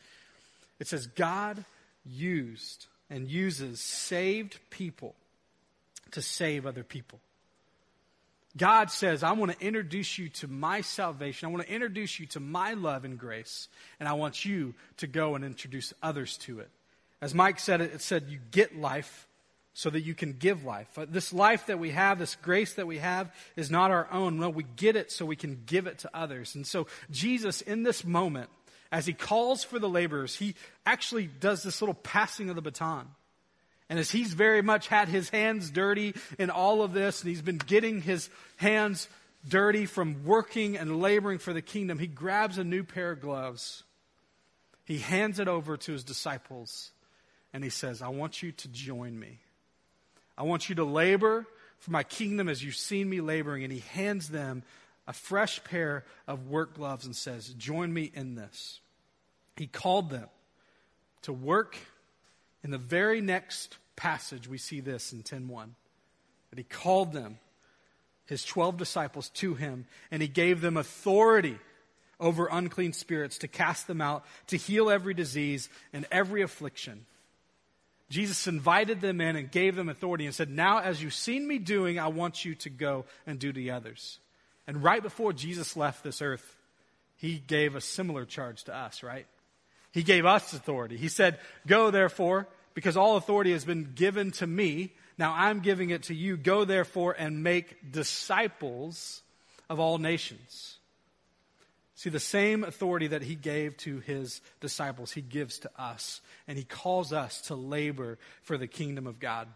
It 0.78 0.86
says, 0.86 1.06
God 1.06 1.64
used 2.06 2.86
and 3.10 3.28
uses 3.28 3.80
saved 3.80 4.58
people 4.70 5.14
to 6.12 6.22
save 6.22 6.64
other 6.66 6.84
people. 6.84 7.20
God 8.56 8.90
says, 8.90 9.22
I 9.22 9.32
want 9.32 9.52
to 9.52 9.66
introduce 9.66 10.18
you 10.18 10.28
to 10.28 10.48
my 10.48 10.82
salvation. 10.82 11.48
I 11.48 11.50
want 11.52 11.66
to 11.66 11.72
introduce 11.72 12.20
you 12.20 12.26
to 12.26 12.40
my 12.40 12.74
love 12.74 13.04
and 13.04 13.18
grace, 13.18 13.68
and 13.98 14.08
I 14.08 14.12
want 14.12 14.44
you 14.44 14.74
to 14.98 15.06
go 15.06 15.34
and 15.34 15.44
introduce 15.44 15.92
others 16.02 16.36
to 16.38 16.60
it. 16.60 16.68
As 17.20 17.34
Mike 17.34 17.58
said 17.58 17.80
it, 17.80 18.00
said, 18.02 18.26
you 18.28 18.38
get 18.50 18.76
life 18.76 19.26
so 19.74 19.88
that 19.88 20.02
you 20.02 20.14
can 20.14 20.34
give 20.34 20.64
life. 20.64 20.88
This 21.08 21.32
life 21.32 21.66
that 21.66 21.78
we 21.78 21.90
have, 21.90 22.18
this 22.18 22.34
grace 22.36 22.74
that 22.74 22.86
we 22.86 22.98
have, 22.98 23.32
is 23.56 23.70
not 23.70 23.90
our 23.90 24.06
own. 24.12 24.38
No, 24.38 24.50
we 24.50 24.64
get 24.76 24.96
it 24.96 25.10
so 25.10 25.24
we 25.24 25.36
can 25.36 25.62
give 25.64 25.86
it 25.86 26.00
to 26.00 26.10
others. 26.12 26.54
And 26.54 26.66
so, 26.66 26.86
Jesus, 27.10 27.62
in 27.62 27.82
this 27.82 28.04
moment, 28.04 28.50
as 28.90 29.06
he 29.06 29.14
calls 29.14 29.64
for 29.64 29.78
the 29.78 29.88
laborers, 29.88 30.36
he 30.36 30.54
actually 30.84 31.26
does 31.26 31.62
this 31.62 31.80
little 31.80 31.94
passing 31.94 32.50
of 32.50 32.56
the 32.56 32.62
baton. 32.62 33.08
And 33.88 33.98
as 33.98 34.10
he's 34.10 34.34
very 34.34 34.62
much 34.62 34.88
had 34.88 35.08
his 35.08 35.30
hands 35.30 35.70
dirty 35.70 36.14
in 36.38 36.50
all 36.50 36.82
of 36.82 36.92
this, 36.92 37.22
and 37.22 37.28
he's 37.28 37.42
been 37.42 37.58
getting 37.58 38.02
his 38.02 38.28
hands 38.56 39.08
dirty 39.48 39.86
from 39.86 40.24
working 40.24 40.76
and 40.76 41.00
laboring 41.00 41.38
for 41.38 41.52
the 41.52 41.62
kingdom, 41.62 41.98
he 41.98 42.06
grabs 42.06 42.58
a 42.58 42.64
new 42.64 42.84
pair 42.84 43.12
of 43.12 43.20
gloves. 43.20 43.84
He 44.84 44.98
hands 44.98 45.40
it 45.40 45.48
over 45.48 45.76
to 45.78 45.92
his 45.92 46.04
disciples, 46.04 46.90
and 47.52 47.64
he 47.64 47.70
says, 47.70 48.02
I 48.02 48.08
want 48.08 48.42
you 48.42 48.52
to 48.52 48.68
join 48.68 49.18
me. 49.18 49.40
I 50.42 50.44
want 50.44 50.68
you 50.68 50.74
to 50.74 50.84
labor 50.84 51.46
for 51.78 51.92
my 51.92 52.02
kingdom 52.02 52.48
as 52.48 52.64
you've 52.64 52.74
seen 52.74 53.08
me 53.08 53.20
laboring. 53.20 53.62
And 53.62 53.72
he 53.72 53.78
hands 53.78 54.28
them 54.28 54.64
a 55.06 55.12
fresh 55.12 55.62
pair 55.62 56.04
of 56.26 56.48
work 56.48 56.74
gloves 56.74 57.06
and 57.06 57.14
says, 57.14 57.54
Join 57.54 57.94
me 57.94 58.10
in 58.12 58.34
this. 58.34 58.80
He 59.56 59.68
called 59.68 60.10
them 60.10 60.26
to 61.22 61.32
work. 61.32 61.76
In 62.64 62.72
the 62.72 62.78
very 62.78 63.20
next 63.20 63.78
passage, 63.94 64.48
we 64.48 64.58
see 64.58 64.80
this 64.80 65.12
in 65.12 65.22
10:1. 65.22 65.76
That 66.50 66.58
he 66.58 66.64
called 66.64 67.12
them, 67.12 67.38
his 68.26 68.44
12 68.44 68.76
disciples, 68.76 69.28
to 69.34 69.54
him, 69.54 69.86
and 70.10 70.20
he 70.20 70.26
gave 70.26 70.60
them 70.60 70.76
authority 70.76 71.60
over 72.18 72.48
unclean 72.50 72.94
spirits 72.94 73.38
to 73.38 73.48
cast 73.48 73.86
them 73.86 74.00
out, 74.00 74.24
to 74.48 74.56
heal 74.56 74.90
every 74.90 75.14
disease 75.14 75.68
and 75.92 76.04
every 76.10 76.42
affliction. 76.42 77.06
Jesus 78.12 78.46
invited 78.46 79.00
them 79.00 79.22
in 79.22 79.36
and 79.36 79.50
gave 79.50 79.74
them 79.74 79.88
authority 79.88 80.26
and 80.26 80.34
said, 80.34 80.50
Now, 80.50 80.80
as 80.80 81.02
you've 81.02 81.14
seen 81.14 81.48
me 81.48 81.58
doing, 81.58 81.98
I 81.98 82.08
want 82.08 82.44
you 82.44 82.54
to 82.56 82.68
go 82.68 83.06
and 83.26 83.38
do 83.38 83.54
to 83.54 83.70
others. 83.70 84.18
And 84.66 84.84
right 84.84 85.02
before 85.02 85.32
Jesus 85.32 85.78
left 85.78 86.04
this 86.04 86.20
earth, 86.20 86.56
he 87.16 87.38
gave 87.38 87.74
a 87.74 87.80
similar 87.80 88.26
charge 88.26 88.64
to 88.64 88.76
us, 88.76 89.02
right? 89.02 89.26
He 89.92 90.02
gave 90.02 90.26
us 90.26 90.52
authority. 90.52 90.98
He 90.98 91.08
said, 91.08 91.38
Go 91.66 91.90
therefore, 91.90 92.48
because 92.74 92.98
all 92.98 93.16
authority 93.16 93.52
has 93.52 93.64
been 93.64 93.92
given 93.94 94.30
to 94.32 94.46
me. 94.46 94.92
Now 95.16 95.32
I'm 95.34 95.60
giving 95.60 95.88
it 95.88 96.04
to 96.04 96.14
you. 96.14 96.36
Go 96.36 96.66
therefore 96.66 97.16
and 97.18 97.42
make 97.42 97.92
disciples 97.92 99.22
of 99.70 99.80
all 99.80 99.96
nations. 99.96 100.76
See, 102.02 102.10
the 102.10 102.18
same 102.18 102.64
authority 102.64 103.06
that 103.06 103.22
he 103.22 103.36
gave 103.36 103.76
to 103.76 104.00
his 104.00 104.40
disciples, 104.58 105.12
he 105.12 105.20
gives 105.20 105.60
to 105.60 105.70
us. 105.78 106.20
And 106.48 106.58
he 106.58 106.64
calls 106.64 107.12
us 107.12 107.42
to 107.42 107.54
labor 107.54 108.18
for 108.42 108.58
the 108.58 108.66
kingdom 108.66 109.06
of 109.06 109.20
God. 109.20 109.46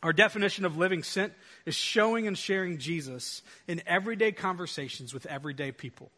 Our 0.00 0.12
definition 0.12 0.66
of 0.66 0.76
living 0.76 1.02
sent 1.02 1.32
is 1.66 1.74
showing 1.74 2.28
and 2.28 2.38
sharing 2.38 2.78
Jesus 2.78 3.42
in 3.66 3.82
everyday 3.88 4.30
conversations 4.30 5.12
with 5.12 5.26
everyday 5.26 5.72
people. 5.72 6.12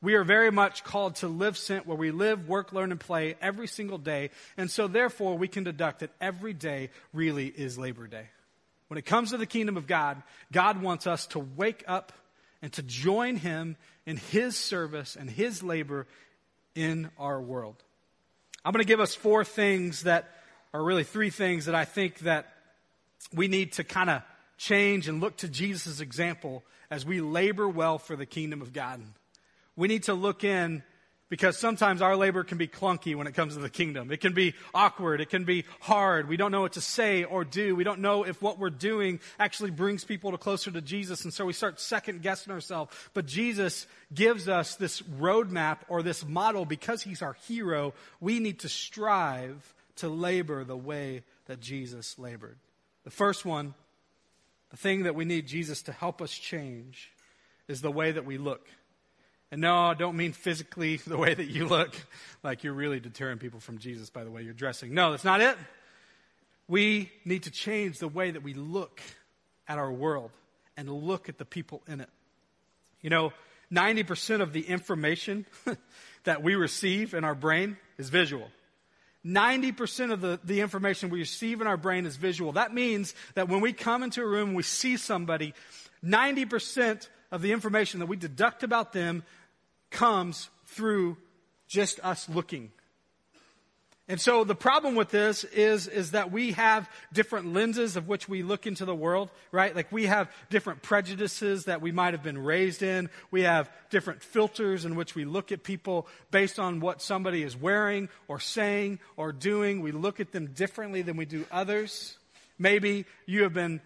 We 0.00 0.14
are 0.14 0.22
very 0.22 0.52
much 0.52 0.84
called 0.84 1.16
to 1.16 1.26
live 1.26 1.58
sent 1.58 1.84
where 1.84 1.96
we 1.96 2.12
live, 2.12 2.46
work, 2.46 2.72
learn, 2.72 2.92
and 2.92 3.00
play 3.00 3.34
every 3.42 3.66
single 3.66 3.98
day. 3.98 4.30
And 4.56 4.70
so, 4.70 4.86
therefore, 4.86 5.36
we 5.36 5.48
can 5.48 5.64
deduct 5.64 5.98
that 5.98 6.12
every 6.20 6.52
day 6.52 6.90
really 7.12 7.48
is 7.48 7.76
Labor 7.76 8.06
Day. 8.06 8.28
When 8.86 8.98
it 8.98 9.04
comes 9.04 9.30
to 9.30 9.36
the 9.36 9.46
kingdom 9.46 9.76
of 9.76 9.88
God, 9.88 10.22
God 10.52 10.80
wants 10.80 11.08
us 11.08 11.26
to 11.28 11.40
wake 11.40 11.82
up 11.88 12.12
and 12.62 12.72
to 12.74 12.82
join 12.82 13.34
him 13.34 13.76
in 14.06 14.16
his 14.16 14.56
service 14.56 15.16
and 15.16 15.30
his 15.30 15.62
labor 15.62 16.06
in 16.74 17.10
our 17.18 17.40
world. 17.40 17.76
I'm 18.64 18.72
going 18.72 18.82
to 18.82 18.88
give 18.88 19.00
us 19.00 19.14
four 19.14 19.44
things 19.44 20.04
that 20.04 20.28
are 20.72 20.82
really 20.82 21.04
three 21.04 21.30
things 21.30 21.66
that 21.66 21.74
I 21.74 21.84
think 21.84 22.20
that 22.20 22.46
we 23.34 23.48
need 23.48 23.72
to 23.74 23.84
kind 23.84 24.10
of 24.10 24.22
change 24.56 25.08
and 25.08 25.20
look 25.20 25.36
to 25.38 25.48
Jesus' 25.48 26.00
example 26.00 26.62
as 26.90 27.04
we 27.04 27.20
labor 27.20 27.68
well 27.68 27.98
for 27.98 28.16
the 28.16 28.26
kingdom 28.26 28.62
of 28.62 28.72
God. 28.72 29.02
We 29.76 29.88
need 29.88 30.04
to 30.04 30.14
look 30.14 30.44
in 30.44 30.82
because 31.32 31.56
sometimes 31.56 32.02
our 32.02 32.14
labor 32.14 32.44
can 32.44 32.58
be 32.58 32.68
clunky 32.68 33.16
when 33.16 33.26
it 33.26 33.32
comes 33.32 33.54
to 33.54 33.58
the 33.58 33.70
kingdom. 33.70 34.12
It 34.12 34.20
can 34.20 34.34
be 34.34 34.52
awkward. 34.74 35.18
It 35.18 35.30
can 35.30 35.44
be 35.44 35.64
hard. 35.80 36.28
We 36.28 36.36
don't 36.36 36.52
know 36.52 36.60
what 36.60 36.74
to 36.74 36.82
say 36.82 37.24
or 37.24 37.42
do. 37.42 37.74
We 37.74 37.84
don't 37.84 38.00
know 38.00 38.24
if 38.24 38.42
what 38.42 38.58
we're 38.58 38.68
doing 38.68 39.18
actually 39.38 39.70
brings 39.70 40.04
people 40.04 40.32
to 40.32 40.36
closer 40.36 40.70
to 40.70 40.82
Jesus. 40.82 41.24
And 41.24 41.32
so 41.32 41.46
we 41.46 41.54
start 41.54 41.80
second 41.80 42.20
guessing 42.20 42.52
ourselves. 42.52 42.94
But 43.14 43.24
Jesus 43.24 43.86
gives 44.12 44.46
us 44.46 44.74
this 44.74 45.00
roadmap 45.00 45.78
or 45.88 46.02
this 46.02 46.22
model 46.22 46.66
because 46.66 47.02
he's 47.02 47.22
our 47.22 47.32
hero. 47.48 47.94
We 48.20 48.38
need 48.38 48.58
to 48.58 48.68
strive 48.68 49.72
to 49.96 50.10
labor 50.10 50.64
the 50.64 50.76
way 50.76 51.22
that 51.46 51.60
Jesus 51.60 52.18
labored. 52.18 52.58
The 53.04 53.10
first 53.10 53.46
one, 53.46 53.72
the 54.70 54.76
thing 54.76 55.04
that 55.04 55.14
we 55.14 55.24
need 55.24 55.46
Jesus 55.46 55.80
to 55.84 55.92
help 55.92 56.20
us 56.20 56.36
change 56.36 57.10
is 57.68 57.80
the 57.80 57.90
way 57.90 58.12
that 58.12 58.26
we 58.26 58.36
look. 58.36 58.68
And 59.52 59.60
no, 59.60 59.76
I 59.76 59.94
don't 59.94 60.16
mean 60.16 60.32
physically 60.32 60.96
the 61.06 61.18
way 61.18 61.34
that 61.34 61.44
you 61.44 61.68
look, 61.68 61.94
like 62.42 62.64
you're 62.64 62.72
really 62.72 62.98
deterring 62.98 63.38
people 63.38 63.60
from 63.60 63.78
Jesus 63.78 64.10
by 64.10 64.24
the 64.24 64.30
way 64.30 64.42
you're 64.42 64.54
dressing. 64.54 64.94
No, 64.94 65.12
that's 65.12 65.24
not 65.24 65.40
it. 65.40 65.56
We 66.66 67.12
need 67.26 67.42
to 67.42 67.50
change 67.50 67.98
the 67.98 68.08
way 68.08 68.30
that 68.30 68.42
we 68.42 68.54
look 68.54 69.02
at 69.68 69.78
our 69.78 69.92
world 69.92 70.30
and 70.76 70.90
look 70.90 71.28
at 71.28 71.36
the 71.36 71.44
people 71.44 71.82
in 71.86 72.00
it. 72.00 72.08
You 73.02 73.10
know, 73.10 73.32
90% 73.70 74.40
of 74.40 74.54
the 74.54 74.62
information 74.62 75.44
that 76.24 76.42
we 76.42 76.54
receive 76.54 77.12
in 77.12 77.24
our 77.24 77.34
brain 77.34 77.76
is 77.98 78.08
visual. 78.08 78.48
90% 79.26 80.12
of 80.12 80.20
the, 80.20 80.40
the 80.42 80.60
information 80.60 81.10
we 81.10 81.18
receive 81.18 81.60
in 81.60 81.66
our 81.66 81.76
brain 81.76 82.06
is 82.06 82.16
visual. 82.16 82.52
That 82.52 82.72
means 82.72 83.14
that 83.34 83.48
when 83.48 83.60
we 83.60 83.72
come 83.74 84.02
into 84.02 84.22
a 84.22 84.26
room 84.26 84.54
we 84.54 84.62
see 84.62 84.96
somebody, 84.96 85.52
90% 86.02 87.08
of 87.30 87.42
the 87.42 87.52
information 87.52 88.00
that 88.00 88.06
we 88.06 88.16
deduct 88.16 88.62
about 88.62 88.92
them 88.92 89.24
comes 89.92 90.50
through 90.66 91.16
just 91.68 92.00
us 92.00 92.28
looking. 92.28 92.72
And 94.08 94.20
so 94.20 94.42
the 94.42 94.56
problem 94.56 94.94
with 94.96 95.10
this 95.10 95.44
is, 95.44 95.86
is 95.86 96.10
that 96.10 96.32
we 96.32 96.52
have 96.52 96.90
different 97.12 97.52
lenses 97.52 97.96
of 97.96 98.08
which 98.08 98.28
we 98.28 98.42
look 98.42 98.66
into 98.66 98.84
the 98.84 98.94
world, 98.94 99.30
right? 99.52 99.74
Like 99.74 99.92
we 99.92 100.06
have 100.06 100.30
different 100.50 100.82
prejudices 100.82 101.66
that 101.66 101.80
we 101.80 101.92
might 101.92 102.12
have 102.12 102.22
been 102.22 102.36
raised 102.36 102.82
in. 102.82 103.08
We 103.30 103.42
have 103.42 103.70
different 103.90 104.22
filters 104.22 104.84
in 104.84 104.96
which 104.96 105.14
we 105.14 105.24
look 105.24 105.52
at 105.52 105.62
people 105.62 106.08
based 106.32 106.58
on 106.58 106.80
what 106.80 107.00
somebody 107.00 107.44
is 107.44 107.56
wearing 107.56 108.08
or 108.26 108.40
saying 108.40 108.98
or 109.16 109.32
doing. 109.32 109.80
We 109.80 109.92
look 109.92 110.18
at 110.18 110.32
them 110.32 110.48
differently 110.48 111.02
than 111.02 111.16
we 111.16 111.24
do 111.24 111.46
others. 111.52 112.18
Maybe 112.58 113.06
you 113.24 113.44
have 113.44 113.54
been 113.54 113.80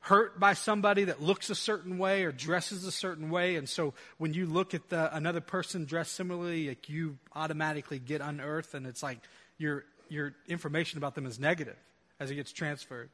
hurt 0.00 0.38
by 0.38 0.54
somebody 0.54 1.04
that 1.04 1.20
looks 1.20 1.50
a 1.50 1.54
certain 1.54 1.98
way 1.98 2.24
or 2.24 2.32
dresses 2.32 2.84
a 2.84 2.92
certain 2.92 3.30
way, 3.30 3.56
and 3.56 3.68
so 3.68 3.94
when 4.18 4.32
you 4.32 4.46
look 4.46 4.74
at 4.74 4.88
the, 4.88 5.14
another 5.14 5.40
person 5.40 5.84
dressed 5.84 6.12
similarly, 6.12 6.68
like 6.68 6.88
you 6.88 7.18
automatically 7.34 7.98
get 7.98 8.20
unearthed, 8.20 8.74
and 8.74 8.86
it's 8.86 9.02
like 9.02 9.18
your 9.58 9.84
your 10.08 10.34
information 10.46 10.98
about 10.98 11.14
them 11.14 11.26
is 11.26 11.38
negative 11.38 11.76
as 12.18 12.30
it 12.30 12.36
gets 12.36 12.52
transferred. 12.52 13.10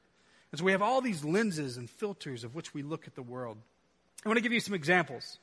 And 0.53 0.59
so 0.59 0.65
we 0.65 0.73
have 0.73 0.83
all 0.83 1.01
these 1.01 1.25
lenses 1.25 1.77
and 1.77 1.91
filters 1.91 2.45
of 2.45 2.55
which 2.55 2.73
we 2.73 2.83
look 2.83 3.09
at 3.09 3.17
the 3.17 3.23
world. 3.23 3.57
I 4.25 4.29
want 4.29 4.37
to 4.37 4.43
give 4.43 4.53
you 4.53 4.61
some 4.61 4.75
examples. 4.75 5.39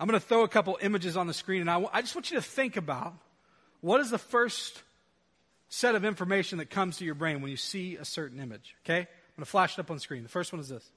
I'm 0.00 0.08
going 0.08 0.18
to 0.18 0.26
throw 0.26 0.42
a 0.42 0.48
couple 0.48 0.78
images 0.80 1.16
on 1.16 1.26
the 1.26 1.34
screen, 1.34 1.60
and 1.60 1.70
I, 1.70 1.74
w- 1.74 1.90
I 1.92 2.00
just 2.00 2.14
want 2.14 2.30
you 2.30 2.36
to 2.38 2.42
think 2.42 2.76
about 2.76 3.14
what 3.82 4.00
is 4.00 4.10
the 4.10 4.18
first 4.18 4.82
set 5.68 5.94
of 5.94 6.04
information 6.04 6.58
that 6.58 6.70
comes 6.70 6.98
to 6.98 7.04
your 7.04 7.14
brain 7.14 7.40
when 7.40 7.50
you 7.50 7.56
see 7.56 7.96
a 7.96 8.04
certain 8.04 8.40
image. 8.40 8.74
Okay? 8.84 9.06
Going 9.42 9.46
to 9.46 9.50
flash 9.50 9.76
it 9.76 9.80
up 9.80 9.90
on 9.90 9.98
screen. 9.98 10.22
The 10.22 10.28
first 10.28 10.52
one 10.52 10.60
is 10.60 10.68
this. 10.68 10.88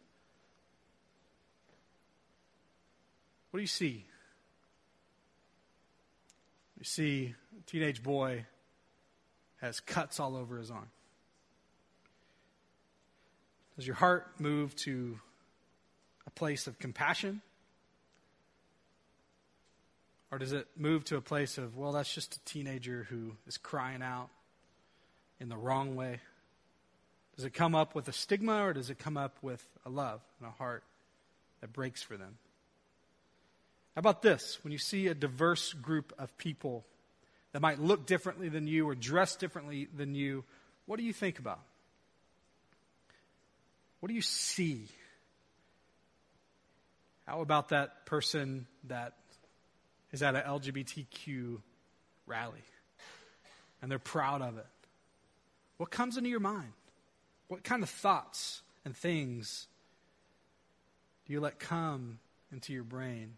What 3.49 3.57
do 3.57 3.61
you 3.61 3.67
see? 3.67 4.05
You 6.77 6.85
see 6.85 7.33
a 7.57 7.61
teenage 7.67 8.03
boy 8.03 8.45
has 9.61 9.79
cuts 9.79 10.19
all 10.19 10.35
over 10.35 10.59
his 10.59 10.69
arm. 10.69 10.91
Does 13.77 13.87
your 13.87 13.95
heart 13.95 14.27
move 14.37 14.75
to 14.75 15.17
a 16.27 16.29
place 16.29 16.67
of 16.67 16.77
compassion? 16.77 17.41
Or 20.31 20.37
does 20.37 20.53
it 20.53 20.67
move 20.77 21.03
to 21.05 21.17
a 21.17 21.21
place 21.21 21.57
of, 21.57 21.75
well, 21.75 21.93
that's 21.93 22.13
just 22.13 22.35
a 22.35 22.45
teenager 22.45 23.07
who 23.09 23.31
is 23.47 23.57
crying 23.57 24.03
out 24.03 24.29
in 25.39 25.49
the 25.49 25.57
wrong 25.57 25.95
way? 25.95 26.19
Does 27.35 27.45
it 27.45 27.53
come 27.53 27.75
up 27.75 27.95
with 27.95 28.07
a 28.07 28.13
stigma 28.13 28.65
or 28.65 28.73
does 28.73 28.89
it 28.89 28.97
come 28.97 29.17
up 29.17 29.37
with 29.41 29.65
a 29.85 29.89
love 29.89 30.21
and 30.39 30.47
a 30.47 30.51
heart 30.51 30.83
that 31.61 31.73
breaks 31.73 32.01
for 32.01 32.15
them? 32.15 32.37
How 33.95 33.99
about 33.99 34.21
this? 34.21 34.57
When 34.63 34.71
you 34.71 34.77
see 34.77 35.07
a 35.07 35.13
diverse 35.13 35.73
group 35.73 36.13
of 36.17 36.37
people 36.37 36.85
that 37.51 37.61
might 37.61 37.79
look 37.79 38.05
differently 38.05 38.49
than 38.49 38.67
you 38.67 38.87
or 38.87 38.95
dress 38.95 39.35
differently 39.35 39.87
than 39.95 40.15
you, 40.15 40.43
what 40.85 40.97
do 40.97 41.03
you 41.03 41.13
think 41.13 41.39
about? 41.39 41.61
What 43.99 44.09
do 44.09 44.13
you 44.13 44.21
see? 44.21 44.87
How 47.25 47.41
about 47.41 47.69
that 47.69 48.05
person 48.05 48.67
that 48.87 49.13
is 50.11 50.21
at 50.21 50.35
an 50.35 50.43
LGBTQ 50.43 51.59
rally 52.27 52.61
and 53.81 53.89
they're 53.89 53.99
proud 53.99 54.41
of 54.41 54.57
it? 54.57 54.67
What 55.77 55.89
comes 55.89 56.17
into 56.17 56.29
your 56.29 56.39
mind? 56.39 56.71
What 57.47 57.63
kind 57.63 57.83
of 57.83 57.89
thoughts 57.89 58.61
and 58.83 58.95
things 58.95 59.67
do 61.25 61.33
you 61.33 61.39
let 61.39 61.59
come 61.59 62.19
into 62.51 62.73
your 62.73 62.83
brain? 62.83 63.33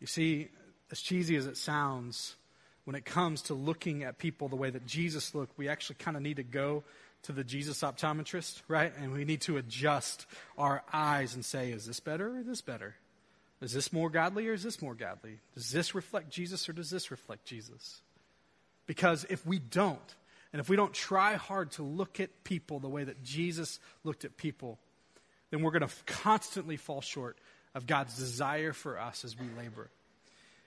You 0.00 0.06
see, 0.06 0.48
as 0.90 1.00
cheesy 1.00 1.36
as 1.36 1.46
it 1.46 1.56
sounds, 1.56 2.36
when 2.84 2.96
it 2.96 3.04
comes 3.04 3.42
to 3.42 3.54
looking 3.54 4.02
at 4.02 4.18
people 4.18 4.48
the 4.48 4.56
way 4.56 4.70
that 4.70 4.86
Jesus 4.86 5.34
looked, 5.34 5.56
we 5.58 5.68
actually 5.68 5.96
kind 5.96 6.16
of 6.16 6.22
need 6.22 6.36
to 6.36 6.42
go 6.42 6.82
to 7.22 7.32
the 7.32 7.44
Jesus 7.44 7.82
optometrist, 7.82 8.62
right? 8.66 8.92
And 8.96 9.12
we 9.12 9.24
need 9.24 9.42
to 9.42 9.58
adjust 9.58 10.26
our 10.56 10.82
eyes 10.92 11.34
and 11.34 11.44
say, 11.44 11.70
is 11.70 11.84
this 11.86 12.00
better 12.00 12.34
or 12.34 12.38
is 12.38 12.46
this 12.46 12.62
better? 12.62 12.94
Is 13.60 13.74
this 13.74 13.92
more 13.92 14.08
godly 14.08 14.48
or 14.48 14.54
is 14.54 14.62
this 14.62 14.80
more 14.80 14.94
godly? 14.94 15.38
Does 15.54 15.70
this 15.70 15.94
reflect 15.94 16.30
Jesus 16.30 16.66
or 16.68 16.72
does 16.72 16.88
this 16.88 17.10
reflect 17.10 17.44
Jesus? 17.44 18.00
Because 18.86 19.26
if 19.28 19.46
we 19.46 19.58
don't, 19.58 20.14
and 20.52 20.60
if 20.60 20.68
we 20.68 20.76
don't 20.76 20.92
try 20.92 21.34
hard 21.34 21.72
to 21.72 21.82
look 21.82 22.20
at 22.20 22.44
people 22.44 22.80
the 22.80 22.88
way 22.88 23.04
that 23.04 23.22
Jesus 23.22 23.78
looked 24.04 24.24
at 24.24 24.36
people, 24.36 24.78
then 25.50 25.62
we're 25.62 25.70
going 25.70 25.86
to 25.86 25.94
constantly 26.06 26.76
fall 26.76 27.00
short 27.00 27.38
of 27.74 27.86
God's 27.86 28.16
desire 28.16 28.72
for 28.72 28.98
us 28.98 29.24
as 29.24 29.38
we 29.38 29.46
labor. 29.56 29.90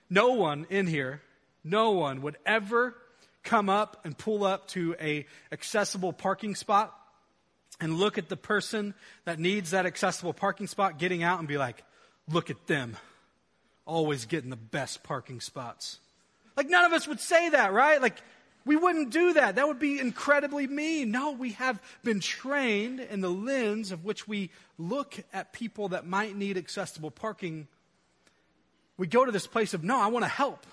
No 0.08 0.30
one 0.30 0.66
in 0.70 0.86
here, 0.86 1.20
no 1.62 1.92
one 1.92 2.22
would 2.22 2.36
ever 2.46 2.94
come 3.42 3.68
up 3.68 4.00
and 4.04 4.16
pull 4.16 4.44
up 4.44 4.68
to 4.68 4.96
a 5.00 5.26
accessible 5.52 6.12
parking 6.12 6.54
spot 6.54 6.98
and 7.80 7.94
look 7.94 8.16
at 8.16 8.28
the 8.28 8.36
person 8.36 8.94
that 9.24 9.38
needs 9.38 9.72
that 9.72 9.84
accessible 9.84 10.32
parking 10.32 10.66
spot 10.66 10.98
getting 10.98 11.22
out 11.22 11.38
and 11.38 11.48
be 11.48 11.58
like, 11.58 11.82
look 12.28 12.50
at 12.50 12.66
them. 12.66 12.96
Always 13.86 14.24
getting 14.24 14.48
the 14.48 14.56
best 14.56 15.02
parking 15.02 15.40
spots. 15.40 15.98
Like 16.56 16.70
none 16.70 16.84
of 16.84 16.92
us 16.92 17.06
would 17.06 17.20
say 17.20 17.50
that, 17.50 17.72
right? 17.72 18.00
Like 18.00 18.16
We 18.64 18.76
wouldn't 18.76 19.10
do 19.10 19.34
that. 19.34 19.56
That 19.56 19.68
would 19.68 19.78
be 19.78 20.00
incredibly 20.00 20.66
mean. 20.66 21.10
No, 21.10 21.32
we 21.32 21.52
have 21.52 21.80
been 22.02 22.20
trained 22.20 23.00
in 23.00 23.20
the 23.20 23.30
lens 23.30 23.92
of 23.92 24.04
which 24.04 24.26
we 24.26 24.50
look 24.78 25.16
at 25.32 25.52
people 25.52 25.88
that 25.88 26.06
might 26.06 26.34
need 26.34 26.56
accessible 26.56 27.10
parking. 27.10 27.68
We 28.96 29.06
go 29.06 29.24
to 29.24 29.32
this 29.32 29.46
place 29.46 29.74
of, 29.74 29.84
no, 29.84 30.00
I 30.00 30.06
want 30.06 30.24
to 30.24 30.30
help. 30.30 30.66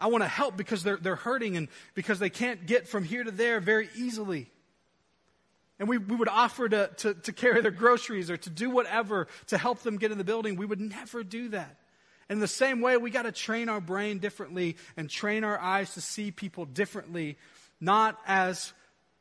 I 0.00 0.08
want 0.08 0.24
to 0.24 0.28
help 0.28 0.56
because 0.56 0.82
they're, 0.82 0.96
they're 0.96 1.14
hurting 1.14 1.56
and 1.56 1.68
because 1.94 2.18
they 2.18 2.30
can't 2.30 2.66
get 2.66 2.88
from 2.88 3.04
here 3.04 3.22
to 3.22 3.30
there 3.30 3.60
very 3.60 3.88
easily. 3.94 4.50
And 5.78 5.88
we, 5.88 5.98
we 5.98 6.16
would 6.16 6.28
offer 6.28 6.68
to, 6.68 6.90
to, 6.98 7.14
to 7.14 7.32
carry 7.32 7.60
their 7.60 7.70
groceries 7.70 8.30
or 8.30 8.36
to 8.38 8.50
do 8.50 8.68
whatever 8.68 9.28
to 9.46 9.58
help 9.58 9.80
them 9.80 9.96
get 9.96 10.10
in 10.10 10.18
the 10.18 10.24
building. 10.24 10.56
We 10.56 10.66
would 10.66 10.80
never 10.80 11.22
do 11.22 11.50
that. 11.50 11.76
In 12.30 12.38
the 12.38 12.48
same 12.48 12.80
way, 12.80 12.96
we 12.96 13.10
got 13.10 13.24
to 13.24 13.32
train 13.32 13.68
our 13.68 13.80
brain 13.80 14.18
differently 14.18 14.76
and 14.96 15.10
train 15.10 15.42
our 15.42 15.58
eyes 15.58 15.94
to 15.94 16.00
see 16.00 16.30
people 16.30 16.64
differently, 16.64 17.36
not 17.80 18.18
as 18.24 18.72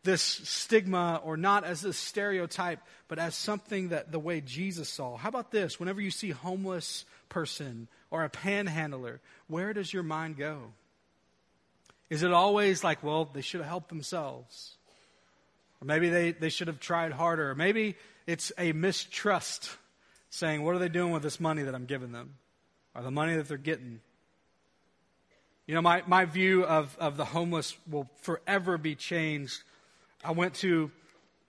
this 0.04 0.22
stigma 0.22 1.20
or 1.24 1.36
not 1.36 1.64
as 1.64 1.84
a 1.84 1.92
stereotype, 1.92 2.80
but 3.08 3.18
as 3.18 3.36
something 3.36 3.90
that 3.90 4.12
the 4.12 4.20
way 4.20 4.42
Jesus 4.42 4.88
saw. 4.90 5.18
How 5.18 5.28
about 5.28 5.50
this? 5.50 5.80
Whenever 5.80 6.00
you 6.00 6.12
see 6.12 6.30
a 6.30 6.36
homeless 6.36 7.04
person 7.30 7.88
or 8.12 8.24
a 8.24 8.30
panhandler, 8.30 9.20
where 9.48 9.74
does 9.74 9.92
your 9.92 10.04
mind 10.04 10.38
go? 10.38 10.72
Is 12.12 12.22
it 12.22 12.32
always 12.32 12.84
like, 12.84 13.04
well, 13.04 13.26
they 13.26 13.42
should 13.42 13.62
have 13.62 13.70
helped 13.70 13.90
themselves? 13.90 14.78
Or 15.82 15.86
maybe 15.86 16.10
they, 16.10 16.32
they 16.32 16.50
should 16.50 16.68
have 16.68 16.80
tried 16.80 17.12
harder. 17.12 17.56
Maybe 17.56 17.96
it's 18.28 18.52
a 18.58 18.72
mistrust 18.72 19.70
saying, 20.30 20.64
what 20.64 20.76
are 20.76 20.80
they 20.80 20.90
doing 20.90 21.12
with 21.12 21.24
this 21.24 21.40
money 21.40 21.64
that 21.64 21.74
I'm 21.74 21.86
giving 21.86 22.12
them? 22.12 22.36
Or 23.00 23.04
the 23.04 23.12
money 23.12 23.38
that 23.38 23.48
they're 23.48 23.58
getting? 23.58 24.02
You 25.68 25.76
know, 25.76 25.82
my, 25.82 26.04
my 26.06 26.26
view 26.26 26.66
of, 26.66 26.98
of 27.00 27.16
the 27.16 27.24
homeless 27.24 27.74
will 27.90 28.10
forever 28.24 28.78
be 28.78 28.96
changed. 28.96 29.64
I 30.22 30.32
went 30.32 30.56
to 30.56 30.92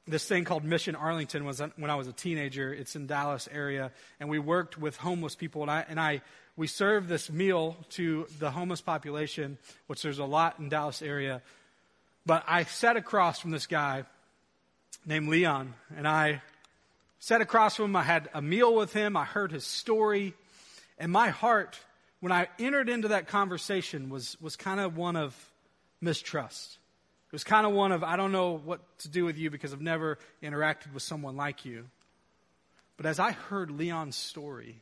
this 0.07 0.25
thing 0.27 0.45
called 0.45 0.63
Mission 0.63 0.95
Arlington 0.95 1.45
was 1.45 1.61
when 1.75 1.91
I 1.91 1.97
was 1.97 2.07
a 2.07 2.13
teenager. 2.13 2.73
It's 2.73 2.95
in 2.95 3.09
Dallas 3.09 3.49
area, 3.51 3.91
and 4.21 4.29
we 4.29 4.39
worked 4.39 4.79
with 4.79 4.97
homeless 4.97 5.35
people, 5.35 5.63
and 5.63 5.71
I 5.71 5.85
and 5.89 5.99
I 5.99 6.23
we 6.57 6.69
served 6.69 7.09
this 7.09 7.31
meal 7.31 7.77
to 7.91 8.29
the 8.39 8.53
homeless 8.53 8.81
population, 8.81 9.59
which 9.89 10.03
there's 10.03 10.21
a 10.21 10.25
lot 10.25 10.61
in 10.61 10.69
Dallas 10.69 11.03
area. 11.03 11.43
But 12.27 12.45
I 12.47 12.63
sat 12.63 12.97
across 12.97 13.41
from 13.41 13.51
this 13.51 13.67
guy 13.67 14.05
named 15.05 15.29
Leon, 15.29 15.75
and 15.97 16.07
I 16.07 16.43
sat 17.19 17.41
across 17.41 17.75
from 17.75 17.87
him. 17.87 17.97
I 17.97 18.03
had 18.03 18.29
a 18.35 18.41
meal 18.41 18.73
with 18.73 18.93
him. 18.93 19.17
I 19.17 19.25
heard 19.25 19.51
his 19.51 19.67
story, 19.67 20.35
and 21.01 21.11
my 21.11 21.31
heart, 21.31 21.77
when 22.21 22.31
I 22.31 22.47
entered 22.61 22.89
into 22.89 23.09
that 23.09 23.27
conversation, 23.27 24.11
was 24.11 24.37
was 24.41 24.55
kind 24.55 24.79
of 24.79 24.97
one 24.97 25.17
of 25.17 25.35
mistrust. 26.01 26.79
It 27.31 27.33
was 27.33 27.45
kind 27.45 27.65
of 27.65 27.73
one 27.73 27.93
of, 27.93 28.03
I 28.03 28.17
don't 28.17 28.33
know 28.33 28.61
what 28.65 28.81
to 29.01 29.09
do 29.09 29.25
with 29.25 29.39
you 29.39 29.51
because 29.51 29.73
I've 29.73 29.81
never 29.81 30.19
interacted 30.43 30.93
with 30.93 31.05
someone 31.05 31.37
like 31.37 31.65
you. 31.65 31.87
But 32.97 33.07
as 33.07 33.21
I 33.21 33.31
heard 33.31 33.71
Leon's 33.71 34.17
story, 34.17 34.81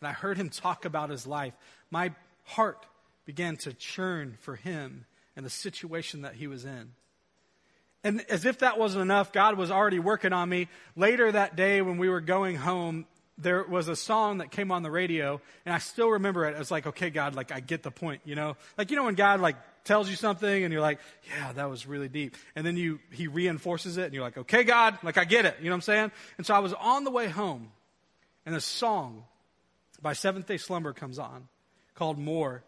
and 0.00 0.08
I 0.08 0.12
heard 0.12 0.38
him 0.38 0.48
talk 0.48 0.86
about 0.86 1.10
his 1.10 1.26
life, 1.26 1.52
my 1.90 2.12
heart 2.44 2.86
began 3.26 3.58
to 3.58 3.74
churn 3.74 4.38
for 4.40 4.56
him 4.56 5.04
and 5.36 5.44
the 5.44 5.50
situation 5.50 6.22
that 6.22 6.34
he 6.34 6.46
was 6.46 6.64
in. 6.64 6.92
And 8.02 8.24
as 8.30 8.46
if 8.46 8.60
that 8.60 8.78
wasn't 8.78 9.02
enough, 9.02 9.30
God 9.30 9.58
was 9.58 9.70
already 9.70 9.98
working 9.98 10.32
on 10.32 10.48
me. 10.48 10.68
Later 10.96 11.30
that 11.30 11.56
day, 11.56 11.82
when 11.82 11.98
we 11.98 12.08
were 12.08 12.22
going 12.22 12.56
home, 12.56 13.04
there 13.40 13.64
was 13.64 13.88
a 13.88 13.96
song 13.96 14.38
that 14.38 14.50
came 14.50 14.70
on 14.70 14.82
the 14.82 14.90
radio, 14.90 15.40
and 15.64 15.74
I 15.74 15.78
still 15.78 16.10
remember 16.10 16.46
it. 16.46 16.56
It's 16.58 16.70
like, 16.70 16.86
okay, 16.86 17.10
God, 17.10 17.34
like 17.34 17.52
I 17.52 17.60
get 17.60 17.82
the 17.82 17.90
point, 17.90 18.22
you 18.24 18.34
know? 18.34 18.56
Like, 18.76 18.90
you 18.90 18.96
know, 18.96 19.04
when 19.04 19.14
God 19.14 19.40
like 19.40 19.56
tells 19.84 20.10
you 20.10 20.16
something 20.16 20.64
and 20.64 20.72
you're 20.72 20.82
like, 20.82 20.98
yeah, 21.28 21.52
that 21.52 21.70
was 21.70 21.86
really 21.86 22.08
deep. 22.08 22.36
And 22.54 22.66
then 22.66 22.76
you, 22.76 23.00
he 23.10 23.28
reinforces 23.28 23.96
it 23.96 24.04
and 24.04 24.14
you're 24.14 24.22
like, 24.22 24.38
okay, 24.38 24.64
God, 24.64 24.98
like 25.02 25.18
I 25.18 25.24
get 25.24 25.46
it. 25.46 25.56
You 25.58 25.66
know 25.66 25.70
what 25.72 25.76
I'm 25.76 25.82
saying? 25.82 26.12
And 26.38 26.46
so 26.46 26.54
I 26.54 26.58
was 26.58 26.72
on 26.74 27.04
the 27.04 27.10
way 27.10 27.28
home 27.28 27.72
and 28.46 28.54
a 28.54 28.60
song 28.60 29.24
by 30.02 30.12
Seventh 30.12 30.46
Day 30.46 30.56
Slumber 30.56 30.92
comes 30.92 31.18
on 31.18 31.48
called 31.94 32.18
More. 32.18 32.62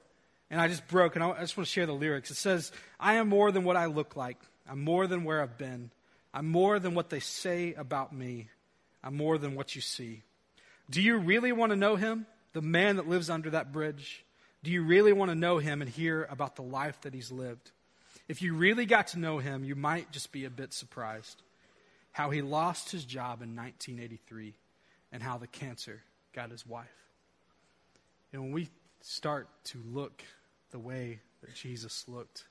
And 0.50 0.60
I 0.60 0.68
just 0.68 0.86
broke 0.88 1.16
and 1.16 1.24
I 1.24 1.40
just 1.40 1.56
want 1.56 1.66
to 1.66 1.72
share 1.72 1.86
the 1.86 1.94
lyrics. 1.94 2.30
It 2.30 2.36
says, 2.36 2.72
I 3.00 3.14
am 3.14 3.28
more 3.28 3.50
than 3.52 3.64
what 3.64 3.76
I 3.76 3.86
look 3.86 4.16
like. 4.16 4.38
I'm 4.68 4.82
more 4.82 5.06
than 5.06 5.24
where 5.24 5.42
I've 5.42 5.56
been. 5.56 5.90
I'm 6.34 6.48
more 6.48 6.78
than 6.78 6.94
what 6.94 7.10
they 7.10 7.20
say 7.20 7.74
about 7.74 8.12
me. 8.12 8.48
I'm 9.02 9.16
more 9.16 9.38
than 9.38 9.54
what 9.54 9.74
you 9.74 9.80
see. 9.80 10.22
Do 10.92 11.00
you 11.00 11.16
really 11.16 11.52
want 11.52 11.70
to 11.70 11.76
know 11.76 11.96
him? 11.96 12.26
The 12.52 12.60
man 12.60 12.96
that 12.96 13.08
lives 13.08 13.30
under 13.30 13.48
that 13.50 13.72
bridge? 13.72 14.26
Do 14.62 14.70
you 14.70 14.82
really 14.82 15.14
want 15.14 15.30
to 15.30 15.34
know 15.34 15.56
him 15.56 15.80
and 15.80 15.90
hear 15.90 16.28
about 16.30 16.56
the 16.56 16.62
life 16.62 17.00
that 17.00 17.14
he's 17.14 17.32
lived? 17.32 17.70
If 18.28 18.42
you 18.42 18.54
really 18.54 18.84
got 18.84 19.06
to 19.08 19.18
know 19.18 19.38
him, 19.38 19.64
you 19.64 19.74
might 19.74 20.12
just 20.12 20.32
be 20.32 20.44
a 20.44 20.50
bit 20.50 20.74
surprised 20.74 21.40
how 22.12 22.28
he 22.28 22.42
lost 22.42 22.92
his 22.92 23.06
job 23.06 23.40
in 23.40 23.56
1983 23.56 24.52
and 25.12 25.22
how 25.22 25.38
the 25.38 25.46
cancer 25.46 26.02
got 26.34 26.50
his 26.50 26.66
wife. 26.66 26.86
And 28.34 28.42
when 28.42 28.52
we 28.52 28.68
start 29.00 29.48
to 29.64 29.78
look 29.92 30.22
the 30.72 30.78
way 30.78 31.20
that 31.40 31.54
Jesus 31.54 32.04
looked 32.06 32.44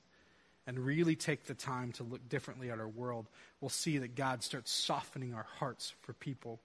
and 0.66 0.80
really 0.80 1.14
take 1.14 1.44
the 1.44 1.54
time 1.54 1.92
to 1.92 2.02
look 2.02 2.28
differently 2.28 2.72
at 2.72 2.80
our 2.80 2.88
world, 2.88 3.28
we'll 3.60 3.68
see 3.68 3.98
that 3.98 4.16
God 4.16 4.42
starts 4.42 4.72
softening 4.72 5.32
our 5.32 5.46
hearts 5.60 5.94
for 6.02 6.12
people. 6.12 6.58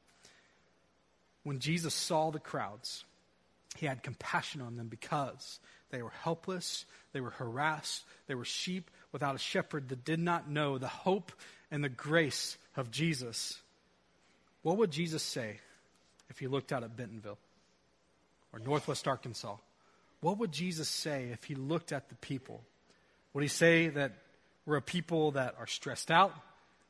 When 1.47 1.59
Jesus 1.59 1.93
saw 1.93 2.29
the 2.29 2.41
crowds, 2.41 3.05
he 3.77 3.85
had 3.85 4.03
compassion 4.03 4.59
on 4.59 4.75
them 4.75 4.89
because 4.89 5.61
they 5.91 6.01
were 6.01 6.09
helpless, 6.09 6.83
they 7.13 7.21
were 7.21 7.29
harassed, 7.29 8.03
they 8.27 8.35
were 8.35 8.43
sheep 8.43 8.91
without 9.13 9.33
a 9.33 9.37
shepherd 9.37 9.87
that 9.87 10.03
did 10.03 10.19
not 10.19 10.49
know 10.49 10.77
the 10.77 10.89
hope 10.89 11.31
and 11.71 11.81
the 11.81 11.87
grace 11.87 12.57
of 12.75 12.91
Jesus. 12.91 13.61
What 14.61 14.75
would 14.75 14.91
Jesus 14.91 15.23
say 15.23 15.61
if 16.29 16.37
he 16.37 16.47
looked 16.47 16.73
out 16.73 16.83
at 16.83 16.97
Bentonville 16.97 17.37
or 18.51 18.59
Northwest 18.59 19.07
Arkansas? 19.07 19.55
What 20.19 20.39
would 20.39 20.51
Jesus 20.51 20.89
say 20.89 21.29
if 21.31 21.45
he 21.45 21.55
looked 21.55 21.93
at 21.93 22.09
the 22.09 22.15
people? 22.15 22.61
Would 23.31 23.43
he 23.43 23.47
say 23.47 23.87
that 23.87 24.11
we're 24.65 24.75
a 24.75 24.81
people 24.81 25.31
that 25.31 25.55
are 25.57 25.67
stressed 25.67 26.11
out, 26.11 26.33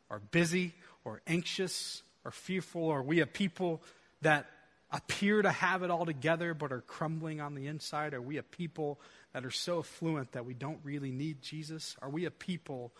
are 0.09 0.17
busy, 0.17 0.73
or 1.05 1.21
anxious, 1.27 2.01
or 2.25 2.31
fearful? 2.31 2.89
Are 2.89 3.03
we 3.03 3.19
a 3.19 3.27
people 3.27 3.83
that 4.21 4.47
appear 4.91 5.41
to 5.41 5.51
have 5.51 5.83
it 5.83 5.91
all 5.91 6.05
together 6.05 6.53
but 6.53 6.71
are 6.71 6.81
crumbling 6.81 7.41
on 7.41 7.55
the 7.55 7.67
inside? 7.67 8.13
Are 8.13 8.21
we 8.21 8.37
a 8.37 8.43
people 8.43 8.99
that 9.33 9.45
are 9.45 9.51
so 9.51 9.79
affluent 9.79 10.31
that 10.31 10.45
we 10.45 10.53
don't 10.53 10.79
really 10.83 11.11
need 11.11 11.41
Jesus? 11.41 11.95
Are 12.01 12.09
we 12.09 12.25
a 12.25 12.31
people 12.31 12.93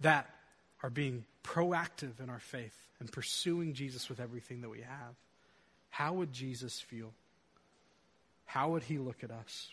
that 0.00 0.30
are 0.82 0.90
being 0.90 1.24
proactive 1.42 2.20
in 2.22 2.30
our 2.30 2.40
faith 2.40 2.76
and 3.00 3.10
pursuing 3.10 3.74
Jesus 3.74 4.08
with 4.08 4.20
everything 4.20 4.62
that 4.62 4.70
we 4.70 4.80
have? 4.80 5.14
How 5.90 6.14
would 6.14 6.32
Jesus 6.32 6.80
feel? 6.80 7.12
How 8.46 8.70
would 8.70 8.82
he 8.82 8.98
look 8.98 9.22
at 9.22 9.30
us? 9.30 9.68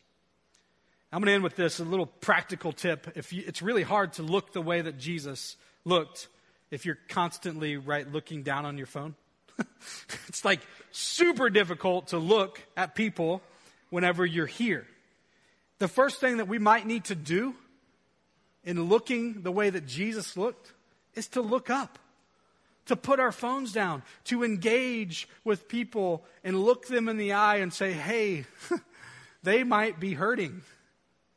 I'm 1.12 1.20
going 1.20 1.28
to 1.28 1.34
end 1.34 1.44
with 1.44 1.56
this 1.58 1.80
a 1.80 1.84
little 1.84 2.06
practical 2.06 2.72
tip. 2.72 3.12
If 3.16 3.34
you, 3.34 3.44
it's 3.46 3.62
really 3.62 3.84
hard 3.84 4.14
to 4.14 4.24
look 4.24 4.54
the 4.54 4.62
way 4.62 4.82
that 4.82 4.98
Jesus 4.98 5.58
looked 5.84 6.30
if 6.70 6.86
you're 6.86 6.98
constantly 7.10 7.76
right 7.76 8.10
looking 8.10 8.44
down 8.44 8.66
on 8.66 8.78
your 8.78 8.88
phone. 8.88 9.16
it's 10.28 10.46
like 10.46 10.62
super 10.92 11.50
difficult 11.50 12.08
to 12.08 12.18
look 12.18 12.62
at 12.76 12.96
people 12.96 13.42
whenever 13.90 14.26
you're 14.26 14.46
here. 14.46 14.86
The 15.80 15.88
first 15.88 16.20
thing 16.20 16.38
that 16.38 16.48
we 16.48 16.60
might 16.60 16.86
need 16.86 17.06
to 17.06 17.16
do 17.16 17.56
in 18.64 18.84
looking 18.84 19.42
the 19.42 19.52
way 19.52 19.70
that 19.70 19.88
Jesus 19.88 20.38
looked 20.38 20.74
is 21.16 21.28
to 21.30 21.42
look 21.42 21.70
up, 21.70 21.98
to 22.86 22.96
put 22.96 23.20
our 23.20 23.32
phones 23.32 23.72
down, 23.72 24.04
to 24.26 24.44
engage 24.44 25.28
with 25.44 25.68
people 25.68 26.24
and 26.44 26.60
look 26.60 26.88
them 26.88 27.10
in 27.10 27.18
the 27.18 27.34
eye 27.34 27.58
and 27.58 27.74
say, 27.74 27.92
hey, 27.92 28.46
they 29.44 29.64
might 29.64 30.00
be 30.00 30.14
hurting 30.14 30.62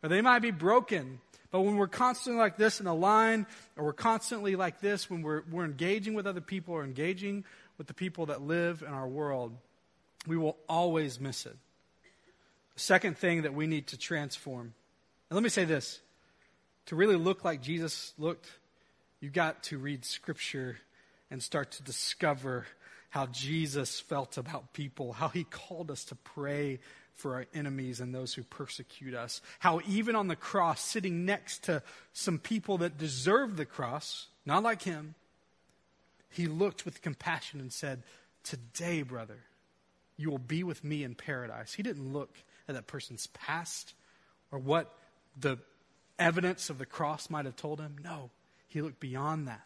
or 0.03 0.09
they 0.09 0.21
might 0.21 0.41
be 0.41 0.51
broken. 0.51 1.21
But 1.51 1.63
when 1.63 1.77
we're 1.77 1.87
constantly 1.87 2.41
like 2.41 2.57
this 2.57 2.81
in 2.81 2.87
a 2.87 2.95
line, 2.95 3.47
or 3.77 3.85
we're 3.85 3.93
constantly 3.93 4.57
like 4.57 4.81
this 4.81 5.09
when 5.09 5.23
we're, 5.23 5.43
we're 5.51 5.65
engaging 5.65 6.15
with 6.15 6.27
other 6.27 6.41
people 6.41 6.75
or 6.75 6.85
engaging 6.85 7.45
with 7.79 7.87
the 7.87 7.95
people 7.95 8.27
that 8.27 8.43
live 8.43 8.83
in 8.83 8.93
our 8.93 9.09
world, 9.09 9.57
we 10.27 10.37
will 10.37 10.57
always 10.69 11.21
miss 11.21 11.47
it. 11.47 11.57
The 12.75 12.81
second 12.81 13.19
thing 13.19 13.43
that 13.43 13.55
we 13.55 13.67
need 13.67 13.89
to 13.89 13.99
transform. 13.99 14.75
And 15.31 15.37
let 15.37 15.43
me 15.43 15.49
say 15.49 15.65
this 15.65 16.01
to 16.87 16.97
really 16.97 17.17
look 17.17 17.45
like 17.45 17.63
Jesus 17.63 18.13
looked, 18.19 18.51
you've 19.21 19.33
got 19.33 19.63
to 19.65 19.79
read 19.79 20.05
Scripture 20.05 20.79
and 21.31 21.43
start 21.43 21.73
to 21.73 21.83
discover 21.83 22.67
how 23.11 23.27
Jesus 23.27 24.01
felt 24.01 24.37
about 24.37 24.73
people, 24.73 25.13
how 25.13 25.29
he 25.29 25.45
called 25.45 25.91
us 25.91 26.05
to 26.07 26.15
pray 26.15 26.81
for 27.15 27.35
our 27.35 27.47
enemies 27.55 28.01
and 28.01 28.15
those 28.15 28.35
who 28.35 28.43
persecute 28.43 29.15
us. 29.15 29.41
How 29.61 29.81
even 29.87 30.17
on 30.17 30.29
the 30.29 30.37
cross, 30.37 30.81
sitting 30.81 31.25
next 31.25 31.65
to 31.65 31.83
some 32.13 32.39
people 32.39 32.79
that 32.79 32.99
deserve 32.99 33.57
the 33.57 33.65
cross, 33.65 34.27
not 34.45 34.63
like 34.63 34.83
him, 34.83 35.15
he 36.35 36.49
looked 36.49 36.85
with 36.85 37.01
compassion 37.01 37.61
and 37.61 37.73
said, 37.73 38.03
Today, 38.43 39.03
brother, 39.03 39.39
you 40.17 40.31
will 40.31 40.39
be 40.39 40.65
with 40.65 40.83
me 40.83 41.05
in 41.05 41.15
paradise. 41.15 41.73
He 41.73 41.83
didn't 41.83 42.13
look 42.13 42.37
at 42.69 42.75
that 42.75 42.89
person's 42.89 43.29
past 43.29 43.95
or 44.51 44.59
what 44.59 44.93
the 45.39 45.59
evidence 46.19 46.71
of 46.71 46.79
the 46.79 46.87
cross 46.87 47.31
might 47.31 47.45
have 47.45 47.55
told 47.55 47.81
him. 47.81 47.97
No, 48.03 48.31
he 48.67 48.83
looked 48.83 48.99
beyond 48.99 49.47
that. 49.47 49.63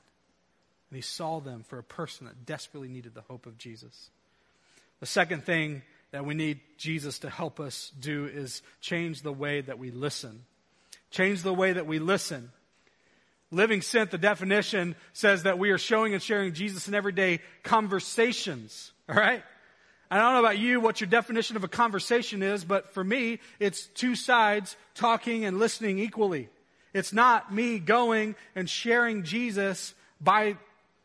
And 0.90 0.96
he 0.96 1.00
saw 1.00 1.40
them 1.40 1.64
for 1.66 1.78
a 1.78 1.82
person 1.82 2.26
that 2.26 2.44
desperately 2.44 2.88
needed 2.88 3.14
the 3.14 3.22
hope 3.22 3.46
of 3.46 3.56
Jesus. 3.56 4.10
The 5.00 5.06
second 5.06 5.44
thing 5.44 5.82
that 6.10 6.26
we 6.26 6.34
need 6.34 6.60
Jesus 6.76 7.18
to 7.20 7.30
help 7.30 7.60
us 7.60 7.92
do 7.98 8.26
is 8.26 8.62
change 8.82 9.22
the 9.22 9.32
way 9.32 9.62
that 9.62 9.78
we 9.78 9.90
listen. 9.90 10.44
Change 11.10 11.42
the 11.42 11.54
way 11.54 11.72
that 11.72 11.86
we 11.86 11.98
listen. 11.98 12.50
Living 13.50 13.80
Sent, 13.80 14.10
the 14.10 14.18
definition 14.18 14.94
says 15.12 15.44
that 15.44 15.58
we 15.58 15.70
are 15.70 15.78
showing 15.78 16.12
and 16.12 16.22
sharing 16.22 16.52
Jesus 16.52 16.86
in 16.86 16.94
everyday 16.94 17.40
conversations. 17.62 18.92
All 19.08 19.16
right? 19.16 19.42
I 20.10 20.18
don't 20.18 20.34
know 20.34 20.40
about 20.40 20.58
you 20.58 20.80
what 20.80 21.00
your 21.00 21.08
definition 21.08 21.56
of 21.56 21.64
a 21.64 21.68
conversation 21.68 22.42
is, 22.42 22.64
but 22.64 22.94
for 22.94 23.04
me, 23.04 23.40
it's 23.58 23.86
two 23.86 24.14
sides 24.14 24.76
talking 24.94 25.44
and 25.44 25.58
listening 25.58 25.98
equally. 25.98 26.48
It's 26.94 27.12
not 27.12 27.52
me 27.52 27.78
going 27.78 28.34
and 28.54 28.68
sharing 28.68 29.24
Jesus 29.24 29.94
by 30.20 30.56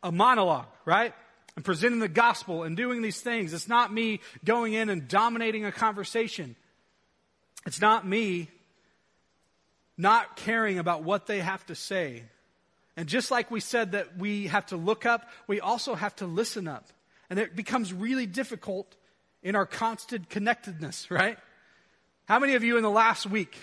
a 0.02 0.12
monologue, 0.12 0.68
right? 0.86 1.14
And 1.56 1.64
presenting 1.64 2.00
the 2.00 2.08
gospel 2.08 2.64
and 2.64 2.76
doing 2.76 3.02
these 3.02 3.20
things. 3.20 3.54
It's 3.54 3.68
not 3.68 3.94
me 3.94 4.22
going 4.44 4.74
in 4.74 4.90
and 4.90 5.08
dominating 5.08 5.66
a 5.66 5.72
conversation. 5.72 6.56
It's 7.66 7.82
not 7.82 8.08
me 8.08 8.50
not 9.98 10.38
caring 10.38 10.80
about 10.80 11.04
what 11.04 11.28
they 11.28 11.40
have 11.40 11.66
to 11.68 11.76
say. 11.76 12.24
And 12.96 13.08
just 13.08 13.32
like 13.32 13.50
we 13.50 13.60
said 13.60 13.94
that 13.94 14.18
we 14.18 14.48
have 14.48 14.68
to 14.68 14.78
look 14.78 15.06
up, 15.06 15.30
we 15.48 15.60
also 15.60 15.96
have 15.96 16.16
to 16.18 16.26
listen 16.26 16.68
up. 16.68 16.88
And 17.30 17.40
it 17.40 17.56
becomes 17.56 17.92
really 17.92 18.26
difficult 18.26 18.96
in 19.42 19.56
our 19.56 19.66
constant 19.66 20.30
connectedness, 20.30 21.10
right? 21.10 21.38
How 22.26 22.40
many 22.40 22.54
of 22.54 22.64
you 22.64 22.78
in 22.78 22.84
the 22.84 22.90
last 22.90 23.26
week, 23.26 23.58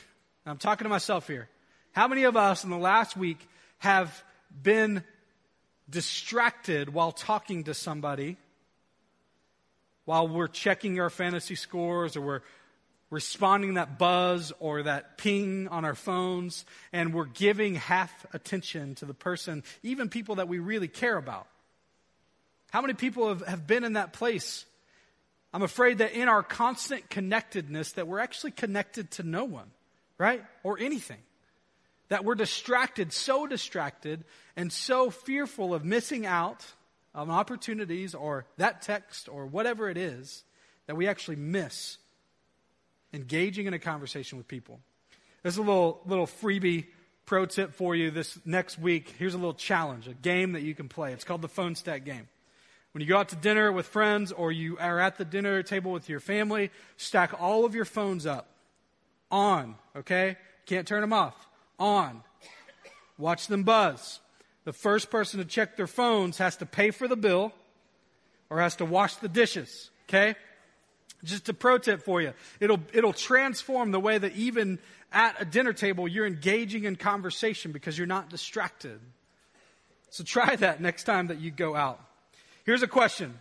I'm 0.45 0.59
talking 0.59 0.85
to 0.85 0.89
myself 0.89 1.27
here, 1.27 1.49
how 1.93 2.09
many 2.09 2.25
of 2.25 2.37
us 2.37 2.65
in 2.65 2.71
the 2.71 2.79
last 2.79 3.17
week 3.17 3.39
have 3.79 4.23
been 4.63 5.05
distracted 5.89 6.93
while 6.93 7.13
talking 7.13 7.65
to 7.65 7.75
somebody, 7.75 8.37
while 10.05 10.29
we're 10.29 10.49
checking 10.49 11.01
our 11.01 11.11
fantasy 11.11 11.55
scores 11.55 12.17
or 12.17 12.21
we're 12.21 12.41
responding 13.11 13.75
that 13.75 13.99
buzz 13.99 14.53
or 14.61 14.85
that 14.85 15.19
ping 15.19 15.69
on 15.69 15.85
our 15.85 15.95
phones, 15.95 16.65
and 16.93 17.13
we're 17.13 17.25
giving 17.25 17.75
half 17.75 18.27
attention 18.33 18.95
to 18.97 19.05
the 19.05 19.15
person, 19.15 19.65
even 19.83 20.09
people 20.09 20.37
that 20.37 20.49
we 20.49 20.59
really 20.59 20.89
care 20.89 21.17
about? 21.17 21.47
How 22.71 22.81
many 22.81 22.95
people 22.95 23.29
have, 23.29 23.47
have 23.47 23.67
been 23.67 23.85
in 23.85 23.95
that 23.95 24.13
place? 24.13 24.65
I'm 25.53 25.63
afraid 25.63 25.99
that 25.99 26.13
in 26.13 26.29
our 26.29 26.45
constant 26.45 27.11
connectedness 27.11 27.93
that 27.93 28.07
we're 28.07 28.21
actually 28.21 28.53
connected 28.53 29.11
to 29.13 29.25
no 29.25 29.45
one, 29.45 29.71
right? 30.17 30.45
Or 30.63 30.79
anything 30.79 31.19
that 32.09 32.25
we're 32.25 32.37
distracted, 32.37 33.13
so 33.13 33.47
distracted, 33.47 34.25
and 34.57 34.73
so 34.73 35.11
fearful 35.11 35.75
of 35.75 35.85
missing 35.85 36.27
out 36.27 36.65
on 37.15 37.31
opportunities 37.31 38.15
or 38.15 38.47
that 38.57 38.83
text 38.83 39.29
or 39.29 39.47
whatever 39.47 39.89
it 39.89 39.97
is 39.97 40.45
that 40.87 40.97
we 40.97 41.09
actually 41.09 41.37
miss 41.37 41.99
engaging 43.13 43.67
in 43.67 43.75
a 43.75 43.79
conversation 43.79 44.39
with 44.39 44.49
people. 44.49 44.81
There's 45.43 45.57
a 45.57 45.63
little, 45.63 46.01
little 46.07 46.27
freebie 46.27 46.87
pro 47.27 47.47
tip 47.47 47.75
for 47.75 47.95
you 47.95 48.11
this 48.11 48.39
next 48.45 48.79
week. 48.79 49.15
Here's 49.19 49.35
a 49.35 49.39
little 49.39 49.55
challenge, 49.55 50.09
a 50.09 50.15
game 50.15 50.53
that 50.53 50.63
you 50.63 50.75
can 50.75 50.89
play. 50.89 51.13
It's 51.13 51.25
called 51.25 51.43
the 51.43 51.49
phone 51.49 51.75
stack 51.75 52.05
game. 52.05 52.29
When 52.93 53.03
you 53.03 53.07
go 53.07 53.19
out 53.19 53.29
to 53.29 53.37
dinner 53.37 53.71
with 53.71 53.87
friends 53.87 54.33
or 54.33 54.51
you 54.51 54.77
are 54.79 54.99
at 54.99 55.17
the 55.17 55.25
dinner 55.25 55.63
table 55.63 55.93
with 55.93 56.09
your 56.09 56.19
family, 56.19 56.71
stack 56.97 57.41
all 57.41 57.65
of 57.65 57.75
your 57.75 57.85
phones 57.85 58.27
up 58.27 58.49
on, 59.31 59.77
okay? 59.95 60.37
Can't 60.67 60.89
turn 60.89 61.01
them 61.01 61.13
off 61.13 61.37
on. 61.79 62.23
Watch 63.17 63.47
them 63.47 63.63
buzz. 63.63 64.19
The 64.65 64.73
first 64.73 65.11
person 65.11 65.39
to 65.39 65.45
check 65.45 65.77
their 65.77 65.87
phones 65.87 66.39
has 66.39 66.57
to 66.57 66.67
pay 66.67 66.91
for 66.91 67.07
the 67.07 67.17
bill 67.17 67.53
or 68.51 68.61
has 68.61 68.77
to 68.77 68.85
wash 68.85 69.17
the 69.17 69.29
dishes. 69.29 69.91
Okay? 70.09 70.35
Just 71.25 71.49
a 71.49 71.55
pro 71.55 71.79
tip 71.79 72.03
for 72.03 72.23
you. 72.23 72.33
It'll, 72.61 72.81
it'll 72.93 73.13
transform 73.13 73.91
the 73.91 74.01
way 74.01 74.17
that 74.17 74.35
even 74.35 74.79
at 75.13 75.41
a 75.41 75.45
dinner 75.45 75.73
table 75.73 76.09
you're 76.09 76.27
engaging 76.27 76.85
in 76.85 76.97
conversation 76.97 77.73
because 77.73 77.99
you're 77.99 78.07
not 78.07 78.31
distracted. 78.31 79.01
So 80.11 80.25
try 80.25 80.57
that 80.57 80.81
next 80.81 81.05
time 81.05 81.29
that 81.29 81.41
you 81.41 81.51
go 81.51 81.77
out. 81.77 82.01
Here's 82.65 82.83
a 82.83 82.89
question. 82.89 83.39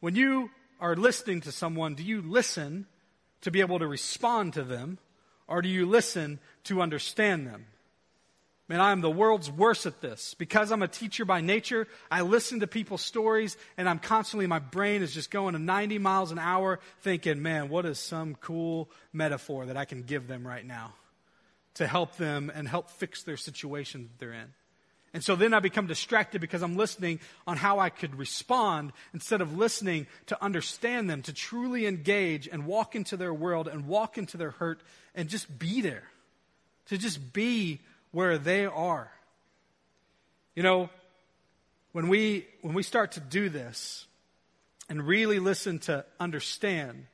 When 0.00 0.14
you 0.14 0.50
are 0.80 0.96
listening 0.96 1.42
to 1.42 1.52
someone, 1.52 1.94
do 1.94 2.02
you 2.02 2.20
listen 2.22 2.86
to 3.42 3.50
be 3.50 3.60
able 3.60 3.78
to 3.78 3.86
respond 3.86 4.54
to 4.54 4.62
them 4.62 4.98
or 5.46 5.62
do 5.62 5.68
you 5.68 5.86
listen 5.86 6.38
to 6.64 6.82
understand 6.82 7.46
them? 7.46 7.66
Man, 8.68 8.80
I 8.80 8.90
am 8.90 9.00
the 9.00 9.10
world's 9.10 9.50
worst 9.50 9.86
at 9.86 10.00
this. 10.00 10.34
Because 10.34 10.72
I'm 10.72 10.82
a 10.82 10.88
teacher 10.88 11.24
by 11.24 11.40
nature, 11.40 11.86
I 12.10 12.22
listen 12.22 12.60
to 12.60 12.66
people's 12.66 13.02
stories 13.02 13.56
and 13.76 13.88
I'm 13.88 13.98
constantly, 13.98 14.46
my 14.46 14.58
brain 14.58 15.02
is 15.02 15.14
just 15.14 15.30
going 15.30 15.52
to 15.52 15.58
90 15.58 15.98
miles 15.98 16.32
an 16.32 16.38
hour 16.38 16.80
thinking, 17.00 17.42
man, 17.42 17.68
what 17.68 17.86
is 17.86 17.98
some 17.98 18.34
cool 18.34 18.90
metaphor 19.12 19.66
that 19.66 19.76
I 19.76 19.84
can 19.84 20.02
give 20.02 20.26
them 20.26 20.46
right 20.46 20.66
now 20.66 20.94
to 21.74 21.86
help 21.86 22.16
them 22.16 22.50
and 22.52 22.66
help 22.66 22.90
fix 22.90 23.22
their 23.22 23.36
situation 23.36 24.02
that 24.02 24.18
they're 24.18 24.32
in? 24.32 24.52
And 25.14 25.24
so 25.24 25.36
then 25.36 25.54
I 25.54 25.60
become 25.60 25.86
distracted 25.86 26.40
because 26.40 26.62
I'm 26.62 26.76
listening 26.76 27.20
on 27.46 27.56
how 27.56 27.78
I 27.78 27.88
could 27.88 28.16
respond 28.16 28.92
instead 29.14 29.40
of 29.40 29.56
listening 29.56 30.08
to 30.26 30.44
understand 30.44 31.08
them, 31.08 31.22
to 31.22 31.32
truly 31.32 31.86
engage 31.86 32.48
and 32.48 32.66
walk 32.66 32.94
into 32.94 33.16
their 33.16 33.32
world 33.32 33.68
and 33.68 33.86
walk 33.86 34.18
into 34.18 34.36
their 34.36 34.50
hurt 34.50 34.82
and 35.14 35.28
just 35.28 35.58
be 35.58 35.80
there, 35.80 36.02
to 36.86 36.98
just 36.98 37.32
be 37.32 37.80
where 38.16 38.38
they 38.38 38.64
are. 38.64 39.12
You 40.54 40.62
know, 40.62 40.88
when 41.92 42.08
we, 42.08 42.46
when 42.62 42.72
we 42.72 42.82
start 42.82 43.12
to 43.12 43.20
do 43.20 43.50
this 43.50 44.06
and 44.88 45.06
really 45.06 45.38
listen 45.38 45.80
to 45.80 46.02
understand, 46.18 47.08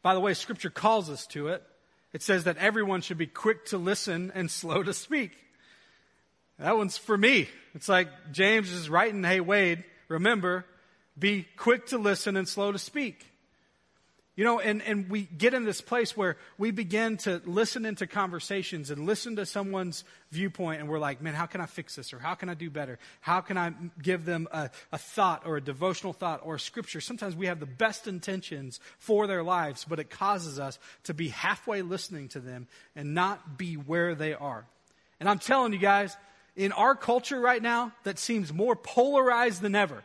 by 0.00 0.14
the 0.14 0.20
way, 0.20 0.32
Scripture 0.32 0.70
calls 0.70 1.10
us 1.10 1.26
to 1.28 1.48
it. 1.48 1.62
It 2.14 2.22
says 2.22 2.44
that 2.44 2.56
everyone 2.56 3.02
should 3.02 3.18
be 3.18 3.26
quick 3.26 3.66
to 3.66 3.76
listen 3.76 4.32
and 4.34 4.50
slow 4.62 4.82
to 4.82 4.94
speak. 4.94 5.32
That 6.58 6.78
one's 6.78 6.96
for 6.96 7.18
me. 7.18 7.50
It's 7.74 7.90
like 7.90 8.08
James 8.32 8.72
is 8.72 8.88
writing, 8.88 9.22
hey, 9.22 9.40
Wade, 9.40 9.84
remember, 10.08 10.64
be 11.18 11.46
quick 11.58 11.88
to 11.88 11.98
listen 11.98 12.38
and 12.38 12.48
slow 12.48 12.72
to 12.72 12.78
speak. 12.78 13.26
You 14.36 14.44
know, 14.44 14.60
and, 14.60 14.82
and 14.82 15.08
we 15.08 15.22
get 15.22 15.54
in 15.54 15.64
this 15.64 15.80
place 15.80 16.14
where 16.14 16.36
we 16.58 16.70
begin 16.70 17.16
to 17.18 17.40
listen 17.46 17.86
into 17.86 18.06
conversations 18.06 18.90
and 18.90 19.06
listen 19.06 19.36
to 19.36 19.46
someone's 19.46 20.04
viewpoint, 20.30 20.80
and 20.80 20.90
we're 20.90 20.98
like, 20.98 21.22
man, 21.22 21.32
how 21.32 21.46
can 21.46 21.62
I 21.62 21.66
fix 21.66 21.96
this? 21.96 22.12
Or 22.12 22.18
how 22.18 22.34
can 22.34 22.50
I 22.50 22.54
do 22.54 22.68
better? 22.68 22.98
How 23.22 23.40
can 23.40 23.56
I 23.56 23.72
give 24.02 24.26
them 24.26 24.46
a, 24.52 24.68
a 24.92 24.98
thought 24.98 25.46
or 25.46 25.56
a 25.56 25.60
devotional 25.62 26.12
thought 26.12 26.42
or 26.44 26.58
scripture? 26.58 27.00
Sometimes 27.00 27.34
we 27.34 27.46
have 27.46 27.60
the 27.60 27.66
best 27.66 28.06
intentions 28.06 28.78
for 28.98 29.26
their 29.26 29.42
lives, 29.42 29.86
but 29.88 29.98
it 29.98 30.10
causes 30.10 30.58
us 30.58 30.78
to 31.04 31.14
be 31.14 31.28
halfway 31.28 31.80
listening 31.80 32.28
to 32.28 32.40
them 32.40 32.66
and 32.94 33.14
not 33.14 33.56
be 33.56 33.74
where 33.76 34.14
they 34.14 34.34
are. 34.34 34.66
And 35.18 35.30
I'm 35.30 35.38
telling 35.38 35.72
you 35.72 35.78
guys, 35.78 36.14
in 36.56 36.72
our 36.72 36.94
culture 36.94 37.40
right 37.40 37.62
now 37.62 37.92
that 38.04 38.18
seems 38.18 38.52
more 38.52 38.76
polarized 38.76 39.62
than 39.62 39.74
ever, 39.74 40.02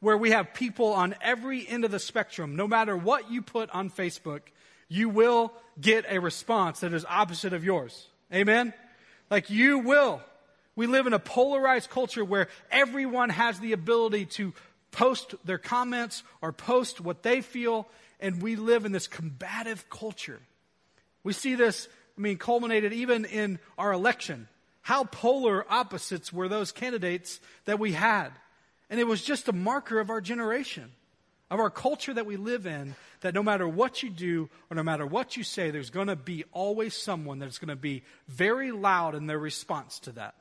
where 0.00 0.16
we 0.16 0.30
have 0.30 0.54
people 0.54 0.92
on 0.92 1.14
every 1.20 1.66
end 1.68 1.84
of 1.84 1.90
the 1.90 1.98
spectrum, 1.98 2.56
no 2.56 2.68
matter 2.68 2.96
what 2.96 3.30
you 3.30 3.42
put 3.42 3.70
on 3.70 3.90
Facebook, 3.90 4.40
you 4.88 5.08
will 5.08 5.52
get 5.80 6.04
a 6.08 6.18
response 6.18 6.80
that 6.80 6.92
is 6.92 7.04
opposite 7.08 7.52
of 7.52 7.64
yours. 7.64 8.06
Amen? 8.32 8.72
Like 9.30 9.50
you 9.50 9.78
will. 9.80 10.20
We 10.76 10.86
live 10.86 11.06
in 11.06 11.12
a 11.12 11.18
polarized 11.18 11.90
culture 11.90 12.24
where 12.24 12.48
everyone 12.70 13.30
has 13.30 13.58
the 13.58 13.72
ability 13.72 14.26
to 14.26 14.54
post 14.92 15.34
their 15.44 15.58
comments 15.58 16.22
or 16.40 16.52
post 16.52 17.00
what 17.00 17.22
they 17.22 17.40
feel, 17.40 17.88
and 18.20 18.40
we 18.40 18.56
live 18.56 18.84
in 18.84 18.92
this 18.92 19.08
combative 19.08 19.90
culture. 19.90 20.40
We 21.24 21.32
see 21.32 21.56
this, 21.56 21.88
I 22.16 22.20
mean, 22.20 22.38
culminated 22.38 22.92
even 22.92 23.24
in 23.24 23.58
our 23.76 23.92
election. 23.92 24.48
How 24.82 25.04
polar 25.04 25.66
opposites 25.68 26.32
were 26.32 26.48
those 26.48 26.72
candidates 26.72 27.40
that 27.64 27.78
we 27.78 27.92
had? 27.92 28.30
And 28.90 28.98
it 28.98 29.06
was 29.06 29.22
just 29.22 29.48
a 29.48 29.52
marker 29.52 30.00
of 30.00 30.10
our 30.10 30.20
generation, 30.20 30.90
of 31.50 31.60
our 31.60 31.70
culture 31.70 32.14
that 32.14 32.26
we 32.26 32.36
live 32.36 32.66
in, 32.66 32.94
that 33.20 33.34
no 33.34 33.42
matter 33.42 33.68
what 33.68 34.02
you 34.02 34.10
do 34.10 34.48
or 34.70 34.76
no 34.76 34.82
matter 34.82 35.06
what 35.06 35.36
you 35.36 35.42
say, 35.42 35.70
there's 35.70 35.90
going 35.90 36.06
to 36.06 36.16
be 36.16 36.44
always 36.52 36.94
someone 36.94 37.38
that's 37.38 37.58
going 37.58 37.68
to 37.68 37.76
be 37.76 38.02
very 38.28 38.70
loud 38.70 39.14
in 39.14 39.26
their 39.26 39.38
response 39.38 39.98
to 40.00 40.12
that. 40.12 40.34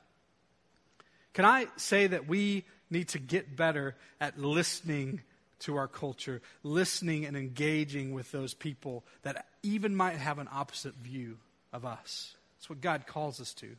Can 1.33 1.45
I 1.45 1.67
say 1.75 2.07
that 2.07 2.27
we 2.27 2.63
need 2.89 3.09
to 3.09 3.19
get 3.19 3.55
better 3.55 3.95
at 4.19 4.39
listening 4.39 5.21
to 5.59 5.75
our 5.75 5.87
culture, 5.87 6.41
listening 6.63 7.25
and 7.25 7.35
engaging 7.35 8.13
with 8.13 8.31
those 8.31 8.53
people 8.53 9.03
that 9.23 9.45
even 9.63 9.95
might 9.95 10.15
have 10.15 10.39
an 10.39 10.47
opposite 10.51 10.95
view 10.95 11.37
of 11.73 11.85
us? 11.85 12.35
That's 12.57 12.69
what 12.69 12.81
God 12.81 13.05
calls 13.07 13.41
us 13.41 13.53
to. 13.55 13.75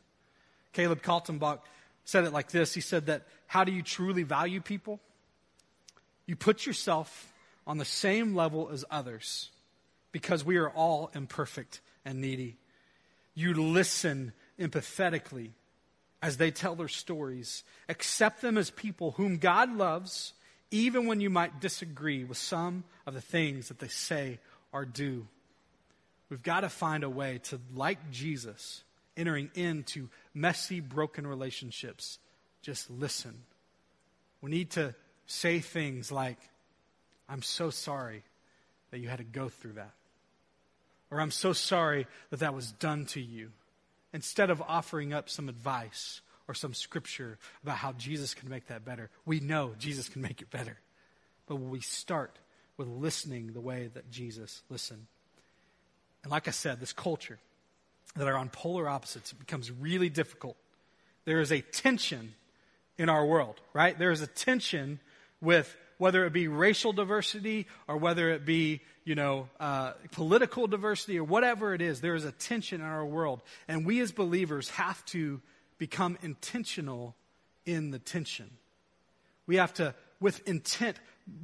Caleb 0.73 1.01
Kaltenbach 1.01 1.59
said 2.09 2.25
it 2.25 2.33
like 2.33 2.49
this 2.49 2.73
He 2.73 2.81
said 2.81 3.05
that 3.05 3.23
how 3.47 3.63
do 3.63 3.71
you 3.71 3.81
truly 3.81 4.23
value 4.23 4.61
people? 4.61 4.99
You 6.25 6.35
put 6.35 6.65
yourself 6.65 7.31
on 7.65 7.77
the 7.77 7.85
same 7.85 8.35
level 8.35 8.69
as 8.71 8.83
others 8.91 9.49
because 10.11 10.43
we 10.43 10.57
are 10.57 10.69
all 10.69 11.11
imperfect 11.13 11.81
and 12.05 12.19
needy. 12.19 12.57
You 13.35 13.53
listen 13.53 14.33
empathetically 14.59 15.51
as 16.21 16.37
they 16.37 16.51
tell 16.51 16.75
their 16.75 16.87
stories. 16.87 17.63
Accept 17.87 18.41
them 18.41 18.57
as 18.57 18.69
people 18.71 19.11
whom 19.11 19.37
God 19.37 19.75
loves, 19.75 20.33
even 20.71 21.07
when 21.07 21.21
you 21.21 21.29
might 21.29 21.61
disagree 21.61 22.23
with 22.23 22.37
some 22.37 22.83
of 23.05 23.13
the 23.13 23.21
things 23.21 23.69
that 23.69 23.79
they 23.79 23.87
say 23.87 24.39
or 24.71 24.85
do. 24.85 25.27
We've 26.29 26.43
got 26.43 26.61
to 26.61 26.69
find 26.69 27.03
a 27.03 27.09
way 27.09 27.39
to, 27.45 27.59
like 27.73 28.11
Jesus, 28.11 28.83
entering 29.19 29.51
into 29.53 30.09
messy, 30.33 30.79
broken 30.79 31.27
relationships, 31.27 32.17
just 32.61 32.89
listen. 32.89 33.35
We 34.41 34.49
need 34.49 34.71
to 34.71 34.95
say 35.27 35.59
things 35.59 36.11
like, 36.11 36.37
I'm 37.27 37.41
so 37.41 37.69
sorry 37.69 38.23
that 38.91 38.99
you 38.99 39.09
had 39.09 39.19
to 39.19 39.23
go 39.23 39.49
through 39.49 39.73
that. 39.73 39.91
Or 41.11 41.19
I'm 41.19 41.31
so 41.31 41.53
sorry 41.53 42.07
that 42.29 42.39
that 42.39 42.55
was 42.55 42.71
done 42.71 43.05
to 43.07 43.21
you. 43.21 43.51
Instead 44.13 44.49
of 44.49 44.61
offering 44.61 45.13
up 45.13 45.29
some 45.29 45.49
advice 45.49 46.21
or 46.47 46.53
some 46.53 46.73
scripture 46.73 47.37
about 47.63 47.77
how 47.77 47.91
Jesus 47.93 48.33
can 48.33 48.49
make 48.49 48.67
that 48.67 48.85
better, 48.85 49.09
we 49.25 49.39
know 49.39 49.73
Jesus 49.77 50.09
can 50.09 50.21
make 50.21 50.41
it 50.41 50.49
better. 50.49 50.79
But 51.47 51.57
we 51.57 51.81
start 51.81 52.37
with 52.77 52.87
listening 52.87 53.53
the 53.53 53.61
way 53.61 53.89
that 53.93 54.09
Jesus 54.09 54.63
listened. 54.69 55.05
And 56.23 56.31
like 56.31 56.47
I 56.47 56.51
said, 56.51 56.79
this 56.79 56.93
culture 56.93 57.39
that 58.15 58.27
are 58.27 58.37
on 58.37 58.49
polar 58.49 58.89
opposites 58.89 59.31
it 59.31 59.39
becomes 59.39 59.71
really 59.71 60.09
difficult. 60.09 60.57
There 61.25 61.41
is 61.41 61.51
a 61.51 61.61
tension 61.61 62.33
in 62.97 63.09
our 63.09 63.25
world, 63.25 63.61
right? 63.73 63.97
There 63.97 64.11
is 64.11 64.21
a 64.21 64.27
tension 64.27 64.99
with 65.41 65.75
whether 65.97 66.25
it 66.25 66.33
be 66.33 66.47
racial 66.47 66.93
diversity 66.93 67.67
or 67.87 67.97
whether 67.97 68.29
it 68.31 68.45
be, 68.45 68.81
you 69.03 69.15
know, 69.15 69.49
uh, 69.59 69.91
political 70.11 70.65
diversity 70.65 71.19
or 71.19 71.23
whatever 71.23 71.73
it 71.73 71.81
is, 71.81 72.01
there 72.01 72.15
is 72.15 72.25
a 72.25 72.31
tension 72.31 72.81
in 72.81 72.87
our 72.87 73.05
world. 73.05 73.41
And 73.67 73.85
we 73.85 73.99
as 73.99 74.11
believers 74.11 74.69
have 74.71 75.03
to 75.07 75.41
become 75.77 76.17
intentional 76.21 77.15
in 77.65 77.91
the 77.91 77.99
tension. 77.99 78.49
We 79.45 79.57
have 79.57 79.73
to, 79.75 79.93
with 80.19 80.47
intent, 80.47 80.97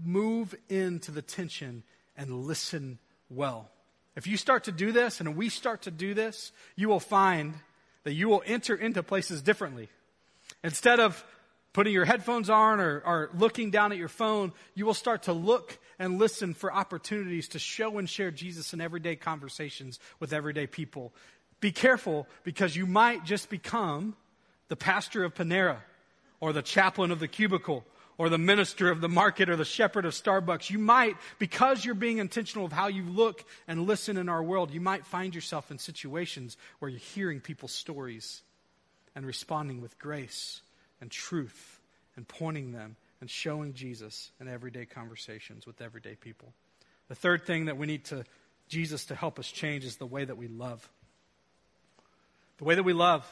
move 0.04 0.56
into 0.70 1.12
the 1.12 1.22
tension 1.22 1.84
and 2.18 2.46
listen 2.46 2.98
well. 3.30 3.70
If 4.16 4.28
you 4.28 4.38
start 4.38 4.66
to 4.66 4.72
do 4.72 4.92
this 4.92 5.20
and 5.20 5.36
we 5.36 5.50
start 5.50 5.84
to 5.84 5.92
do 5.92 6.14
this, 6.14 6.52
you 6.76 6.88
will 6.88 7.00
find 7.00 7.54
that 8.04 8.14
you 8.14 8.30
will 8.30 8.44
enter 8.46 8.76
into 8.76 9.04
places 9.04 9.42
differently. 9.42 9.90
Instead 10.64 11.00
of 11.00 11.24
putting 11.74 11.92
your 11.92 12.06
headphones 12.06 12.50
on 12.50 12.80
or, 12.80 13.02
or, 13.06 13.30
looking 13.38 13.72
down 13.72 13.92
at 13.92 13.98
your 13.98 14.08
phone, 14.08 14.54
you 14.76 14.86
will 14.86 14.94
start 14.94 15.24
to 15.24 15.34
look 15.34 15.78
and 16.00 16.18
listen 16.18 16.54
for 16.54 16.74
opportunities 16.74 17.50
to 17.50 17.60
show 17.60 17.98
and 17.98 18.10
share 18.10 18.32
Jesus 18.32 18.74
in 18.74 18.80
everyday 18.80 19.18
conversations 19.18 20.00
with 20.20 20.32
everyday 20.32 20.68
people. 20.68 21.14
Be 21.60 21.74
careful 21.74 22.28
because 22.44 22.76
you 22.76 22.86
might 22.86 23.26
just 23.26 23.50
become 23.50 24.16
the 24.70 24.76
pastor 24.78 25.26
of 25.26 25.34
Panera 25.34 25.80
or 26.40 26.54
the 26.54 26.62
chaplain 26.62 27.12
of 27.12 27.20
the 27.20 27.28
cubicle 27.28 27.84
or 28.18 28.30
the 28.30 28.38
minister 28.38 28.90
of 28.90 29.02
the 29.02 29.10
market 29.10 29.50
or 29.50 29.56
the 29.56 29.66
shepherd 29.66 30.06
of 30.06 30.14
Starbucks. 30.14 30.70
You 30.70 30.80
might, 30.80 31.18
because 31.40 31.84
you're 31.84 31.96
being 31.96 32.20
intentional 32.20 32.66
of 32.66 32.72
how 32.72 32.88
you 32.88 33.04
look 33.04 33.44
and 33.68 33.86
listen 33.86 34.18
in 34.18 34.30
our 34.30 34.44
world, 34.44 34.72
you 34.72 34.82
might 34.82 35.06
find 35.06 35.36
yourself 35.36 35.72
in 35.72 35.78
situations 35.78 36.58
where 36.80 36.90
you're 36.90 37.00
hearing 37.00 37.40
people's 37.40 37.74
stories 37.74 38.42
and 39.16 39.26
responding 39.26 39.82
with 39.82 39.98
grace 40.00 40.62
and 41.02 41.12
truth 41.12 41.80
and 42.16 42.28
pointing 42.28 42.72
them 42.72 42.96
and 43.22 43.30
showing 43.30 43.74
Jesus 43.74 44.32
in 44.40 44.48
everyday 44.48 44.86
conversations 44.86 45.66
with 45.66 45.82
everyday 45.82 46.16
people. 46.16 46.54
The 47.08 47.16
third 47.16 47.46
thing 47.46 47.66
that 47.66 47.78
we 47.78 47.88
need 47.88 48.06
to 48.06 48.24
Jesus 48.68 49.06
to 49.06 49.16
help 49.16 49.40
us 49.40 49.48
change 49.52 49.86
is 49.86 49.98
the 49.98 50.06
way 50.06 50.26
that 50.26 50.38
we 50.38 50.48
love. 50.48 50.90
The 52.58 52.64
way 52.64 52.76
that 52.76 52.84
we 52.84 52.94
love. 52.94 53.30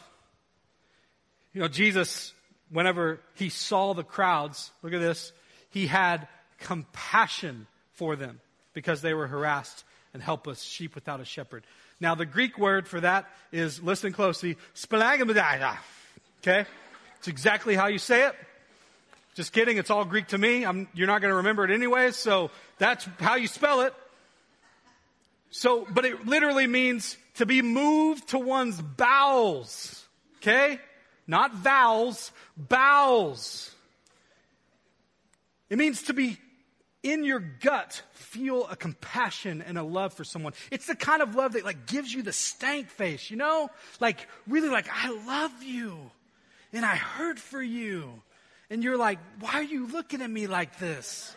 You 1.54 1.62
know, 1.62 1.68
Jesus, 1.68 2.34
whenever 2.70 3.20
he 3.36 3.50
saw 3.50 3.94
the 3.94 4.04
crowds, 4.04 4.72
look 4.82 4.94
at 4.94 5.02
this, 5.02 5.32
he 5.70 5.88
had 5.88 6.28
compassion 6.60 7.68
for 7.94 8.16
them 8.16 8.40
because 8.74 9.02
they 9.02 9.14
were 9.14 9.28
harassed 9.28 9.84
and 10.14 10.22
helpless 10.22 10.62
sheep 10.62 10.96
without 10.96 11.20
a 11.20 11.26
shepherd. 11.26 11.64
Now, 12.00 12.16
the 12.16 12.26
Greek 12.26 12.58
word 12.58 12.88
for 12.88 13.00
that 13.00 13.30
is, 13.52 13.82
listen 13.82 14.14
closely, 14.14 14.58
spalagamadaida. 14.76 15.78
Okay? 16.42 16.66
It's 17.20 17.28
exactly 17.28 17.76
how 17.76 17.88
you 17.88 17.98
say 17.98 18.28
it. 18.28 18.36
Just 19.36 19.54
kidding. 19.54 19.78
It's 19.78 19.90
all 19.90 20.06
Greek 20.06 20.28
to 20.28 20.38
me. 20.38 20.66
I'm, 20.66 20.88
you're 20.94 21.08
not 21.08 21.22
going 21.22 21.32
to 21.32 21.38
remember 21.38 21.64
it 21.64 21.72
anyway. 21.72 22.12
So 22.12 22.52
that's 22.78 23.08
how 23.20 23.36
you 23.36 23.48
spell 23.48 23.82
it. 23.82 23.94
So, 25.50 25.88
but 25.90 26.06
it 26.06 26.26
literally 26.26 26.68
means 26.68 27.18
to 27.36 27.46
be 27.46 27.62
moved 27.62 28.30
to 28.30 28.40
one's 28.40 28.80
bowels. 28.82 30.04
Okay? 30.38 30.80
Not 31.28 31.54
vowels, 31.54 32.32
bowels. 32.58 33.74
It 35.70 35.78
means 35.78 36.04
to 36.04 36.14
be 36.14 36.38
in 37.02 37.24
your 37.24 37.40
gut 37.40 38.02
feel 38.14 38.66
a 38.68 38.76
compassion 38.76 39.62
and 39.62 39.78
a 39.78 39.84
love 39.84 40.14
for 40.14 40.24
someone. 40.24 40.54
It's 40.72 40.88
the 40.88 40.96
kind 40.96 41.22
of 41.22 41.36
love 41.36 41.54
that 41.54 41.66
like 41.66 41.86
gives 41.86 42.14
you 42.14 42.24
the 42.24 42.32
stank 42.32 42.90
face, 42.90 43.30
you 43.30 43.38
know? 43.38 43.70
Like 44.00 44.28
really 44.48 44.70
like 44.70 44.88
I 44.92 45.10
love 45.26 45.64
you 45.64 46.12
and 46.72 46.86
I 46.86 46.96
hurt 46.96 47.40
for 47.40 47.62
you. 47.62 48.22
And 48.70 48.84
you're 48.84 48.98
like, 48.98 49.20
why 49.40 49.54
are 49.54 49.64
you 49.64 49.88
looking 49.88 50.22
at 50.22 50.30
me 50.30 50.48
like 50.48 50.80
this? 50.80 51.36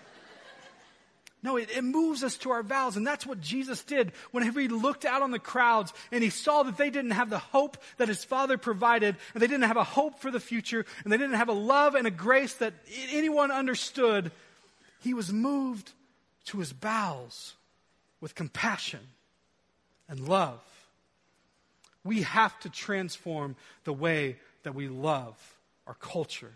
No, 1.47 1.59
it, 1.59 1.71
it, 1.71 1.85
moves 1.85 2.25
us 2.25 2.37
to 2.39 2.51
our 2.51 2.65
vows. 2.65 2.97
And 2.97 3.07
that's 3.07 3.25
what 3.25 3.41
Jesus 3.41 3.85
did 3.85 4.11
whenever 4.33 4.59
he 4.59 4.67
looked 4.67 5.05
out 5.05 5.23
on 5.23 5.31
the 5.31 5.39
crowds 5.39 5.93
and 6.11 6.25
he 6.25 6.29
saw 6.29 6.65
that 6.65 6.77
they 6.77 6.91
didn't 6.91 7.13
have 7.13 7.31
the 7.31 7.39
hope 7.39 7.79
that 7.99 8.09
his 8.09 8.25
father 8.25 8.59
provided 8.59 9.15
and 9.33 9.41
they 9.41 9.47
didn't 9.47 9.69
have 9.69 9.77
a 9.77 9.85
hope 9.85 10.19
for 10.19 10.33
the 10.33 10.41
future 10.41 10.85
and 11.05 11.13
they 11.13 11.17
didn't 11.17 11.37
have 11.37 11.49
a 11.49 11.53
love 11.53 11.95
and 11.95 12.05
a 12.05 12.11
grace 12.11 12.55
that 12.55 12.75
anyone 13.13 13.53
understood. 13.53 14.33
He 15.05 15.15
was 15.15 15.33
moved 15.33 15.93
to 16.47 16.59
his 16.59 16.73
bowels 16.73 17.55
with 18.21 18.35
compassion 18.35 19.07
and 20.09 20.29
love. 20.29 20.59
We 22.03 22.23
have 22.23 22.59
to 22.61 22.71
transform 22.71 23.55
the 23.85 23.93
way 23.93 24.35
that 24.65 24.75
we 24.75 24.89
love 24.89 25.37
our 25.87 25.95
culture, 25.95 26.55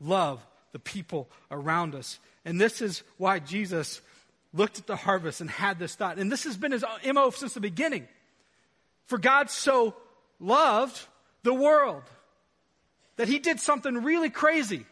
love 0.00 0.40
the 0.72 0.78
people 0.78 1.28
around 1.50 1.94
us. 1.94 2.18
And 2.46 2.58
this 2.58 2.80
is 2.80 3.02
why 3.18 3.38
Jesus 3.38 4.00
looked 4.54 4.78
at 4.78 4.86
the 4.86 4.96
harvest 4.96 5.40
and 5.40 5.50
had 5.50 5.78
this 5.78 5.94
thought. 5.94 6.18
And 6.18 6.32
this 6.32 6.44
has 6.44 6.56
been 6.56 6.72
his 6.72 6.84
MO 7.12 7.30
since 7.30 7.52
the 7.52 7.60
beginning. 7.60 8.08
For 9.06 9.18
God 9.18 9.50
so 9.50 9.94
loved 10.40 10.98
the 11.42 11.52
world 11.52 12.04
that 13.16 13.28
he 13.28 13.38
did 13.38 13.60
something 13.60 14.02
really 14.02 14.30
crazy. 14.30 14.86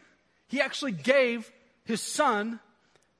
He 0.47 0.61
actually 0.61 0.91
gave 0.91 1.51
his 1.85 2.01
son 2.01 2.59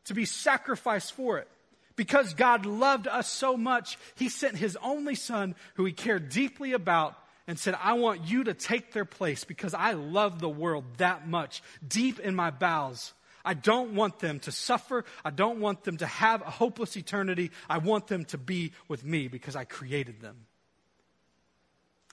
to 0.06 0.14
be 0.14 0.26
sacrificed 0.26 1.14
for 1.14 1.40
it. 1.40 1.48
Because 1.96 2.34
God 2.34 2.66
loved 2.66 3.08
us 3.08 3.30
so 3.30 3.56
much, 3.56 3.98
he 4.16 4.28
sent 4.28 4.58
his 4.58 4.78
only 4.82 5.16
son 5.16 5.56
who 5.76 5.86
he 5.86 5.94
cared 5.94 6.30
deeply 6.30 6.74
about 6.74 7.16
and 7.48 7.60
said, 7.60 7.76
I 7.82 7.94
want 7.94 8.28
you 8.28 8.46
to 8.46 8.54
take 8.54 8.94
their 8.94 9.06
place 9.06 9.44
because 9.44 9.74
I 9.74 9.94
love 9.94 10.40
the 10.40 10.50
world 10.50 10.86
that 10.98 11.28
much, 11.28 11.62
deep 11.88 12.20
in 12.20 12.36
my 12.36 12.50
bowels. 12.50 13.14
I 13.46 13.54
don't 13.54 13.96
want 13.96 14.20
them 14.20 14.40
to 14.42 14.52
suffer. 14.52 15.04
I 15.24 15.30
don't 15.30 15.60
want 15.60 15.84
them 15.84 15.98
to 15.98 16.06
have 16.06 16.42
a 16.42 16.50
hopeless 16.50 16.96
eternity. 16.96 17.52
I 17.70 17.80
want 17.80 18.08
them 18.08 18.26
to 18.26 18.38
be 18.38 18.72
with 18.88 19.04
me 19.04 19.28
because 19.28 19.56
I 19.56 19.66
created 19.66 20.22
them. 20.22 20.46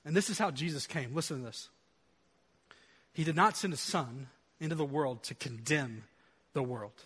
And 0.05 0.17
this 0.17 0.31
is 0.31 0.39
how 0.39 0.51
Jesus 0.51 0.87
came. 0.87 1.15
Listen 1.15 1.39
to 1.39 1.45
this. 1.45 1.69
He 3.13 3.25
did 3.25 3.37
not 3.37 3.57
send 3.57 3.73
his 3.73 3.81
son 3.81 4.29
into 4.61 4.75
the 4.75 4.85
world 4.85 5.23
to 5.25 5.35
condemn 5.35 6.05
the 6.53 6.63
world, 6.63 7.05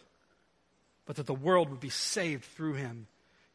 but 1.07 1.17
that 1.17 1.27
the 1.27 1.35
world 1.35 1.71
would 1.71 1.81
be 1.81 1.91
saved 1.91 2.45
through 2.45 2.75
him. 2.75 3.07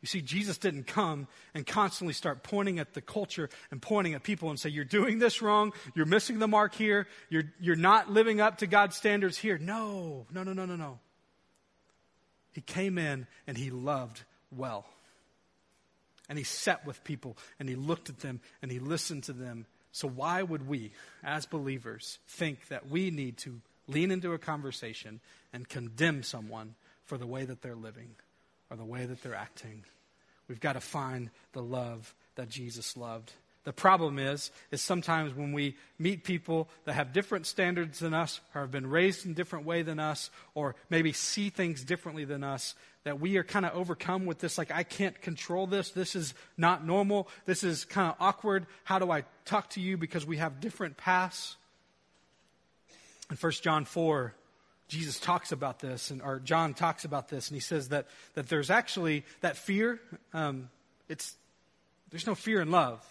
You 0.02 0.08
see, 0.08 0.22
Jesus 0.22 0.58
didn't 0.58 0.88
come 0.88 1.28
and 1.54 1.68
constantly 1.68 2.14
start 2.14 2.42
pointing 2.42 2.80
at 2.80 2.94
the 2.94 3.02
culture 3.02 3.50
and 3.70 3.82
pointing 3.82 4.14
at 4.14 4.24
people 4.24 4.50
and 4.50 4.58
say, 4.58 4.70
You're 4.70 4.86
doing 4.86 5.20
this 5.20 5.42
wrong. 5.42 5.74
You're 5.94 6.06
missing 6.06 6.40
the 6.40 6.48
mark 6.48 6.74
here. 6.74 7.08
You're, 7.30 7.52
you're 7.60 7.76
not 7.76 8.10
living 8.10 8.40
up 8.40 8.60
to 8.60 8.68
God's 8.68 8.96
standards 8.96 9.38
here. 9.38 9.58
No, 9.58 10.26
no, 10.32 10.44
no, 10.44 10.54
no, 10.54 10.66
no, 10.66 10.78
no. 10.78 11.00
He 12.54 12.62
came 12.62 12.98
in 12.98 13.28
and 13.46 13.58
he 13.58 13.72
loved 13.72 14.24
well. 14.52 14.86
And 16.30 16.38
he 16.38 16.44
sat 16.44 16.86
with 16.86 17.04
people 17.04 17.38
and 17.60 17.68
he 17.68 17.76
looked 17.76 18.10
at 18.10 18.20
them 18.20 18.40
and 18.62 18.72
he 18.72 18.80
listened 18.80 19.24
to 19.24 19.34
them. 19.34 19.66
So, 19.92 20.08
why 20.08 20.44
would 20.44 20.68
we, 20.68 20.92
as 21.24 21.46
believers, 21.46 22.20
think 22.28 22.68
that 22.70 22.90
we 22.90 23.12
need 23.12 23.38
to 23.40 23.60
lean 23.88 24.12
into 24.12 24.34
a 24.34 24.38
conversation 24.38 25.20
and 25.52 25.68
condemn 25.68 26.24
someone 26.24 26.76
for 27.06 27.18
the 27.18 27.28
way 27.28 27.44
that 27.44 27.62
they're 27.62 27.76
living? 27.76 28.12
Or 28.70 28.78
the 28.78 28.86
way 28.86 29.06
that 29.06 29.22
they're 29.24 29.36
acting. 29.36 29.84
We've 30.48 30.60
got 30.60 30.74
to 30.74 30.82
find 30.82 31.30
the 31.54 31.62
love 31.62 32.14
that 32.36 32.50
Jesus 32.50 32.98
loved. 32.98 33.32
The 33.66 33.74
problem 33.74 34.18
is, 34.18 34.52
is 34.72 34.82
sometimes 34.82 35.36
when 35.36 35.52
we 35.52 35.76
meet 36.00 36.24
people 36.24 36.70
that 36.86 36.94
have 36.94 37.14
different 37.14 37.46
standards 37.46 38.00
than 38.00 38.14
us, 38.14 38.40
or 38.56 38.62
have 38.62 38.72
been 38.72 38.88
raised 38.88 39.26
in 39.26 39.34
a 39.34 39.36
different 39.36 39.66
way 39.66 39.82
than 39.82 40.00
us, 40.00 40.32
or 40.56 40.76
maybe 40.90 41.12
see 41.12 41.50
things 41.50 41.84
differently 41.84 42.26
than 42.26 42.44
us, 42.44 42.74
that 43.04 43.20
we 43.20 43.38
are 43.38 43.44
kind 43.44 43.66
of 43.66 43.76
overcome 43.76 44.26
with 44.26 44.40
this, 44.40 44.58
like, 44.58 44.72
I 44.72 44.84
can't 44.84 45.22
control 45.22 45.68
this. 45.68 45.92
This 45.92 46.16
is 46.16 46.34
not 46.58 46.86
normal. 46.86 47.28
This 47.46 47.64
is 47.64 47.86
kind 47.86 48.10
of 48.10 48.16
awkward. 48.20 48.66
How 48.86 48.98
do 48.98 49.12
I 49.12 49.24
talk 49.46 49.70
to 49.72 49.82
you 49.82 49.98
because 49.98 50.26
we 50.26 50.38
have 50.38 50.60
different 50.62 50.98
paths? 50.98 51.56
In 53.30 53.36
1 53.36 53.52
John 53.62 53.86
4, 53.86 54.34
Jesus 54.90 55.20
talks 55.20 55.52
about 55.52 55.80
this, 55.80 56.10
and, 56.10 56.22
or 56.22 56.40
John 56.40 56.74
talks 56.74 57.06
about 57.06 57.30
this, 57.30 57.48
and 57.48 57.56
he 57.56 57.62
says 57.62 57.90
that, 57.90 58.08
that 58.34 58.50
there's 58.50 58.70
actually 58.72 59.24
that 59.42 59.56
fear. 59.56 60.02
Um, 60.34 60.70
it's, 61.08 61.36
there's 62.10 62.28
no 62.28 62.36
fear 62.36 62.60
in 62.60 62.72
love. 62.72 63.06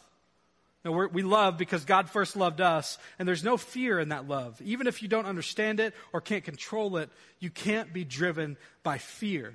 No, 0.84 0.92
we 0.92 1.22
love 1.22 1.56
because 1.56 1.84
God 1.84 2.10
first 2.10 2.36
loved 2.36 2.60
us, 2.60 2.98
and 3.18 3.28
there's 3.28 3.44
no 3.44 3.56
fear 3.56 4.00
in 4.00 4.08
that 4.08 4.26
love. 4.28 4.60
Even 4.62 4.86
if 4.86 5.02
you 5.02 5.08
don't 5.08 5.26
understand 5.26 5.80
it 5.80 5.94
or 6.12 6.20
can't 6.20 6.44
control 6.44 6.96
it, 6.96 7.10
you 7.38 7.50
can't 7.50 7.92
be 7.92 8.04
driven 8.04 8.56
by 8.82 8.98
fear. 8.98 9.54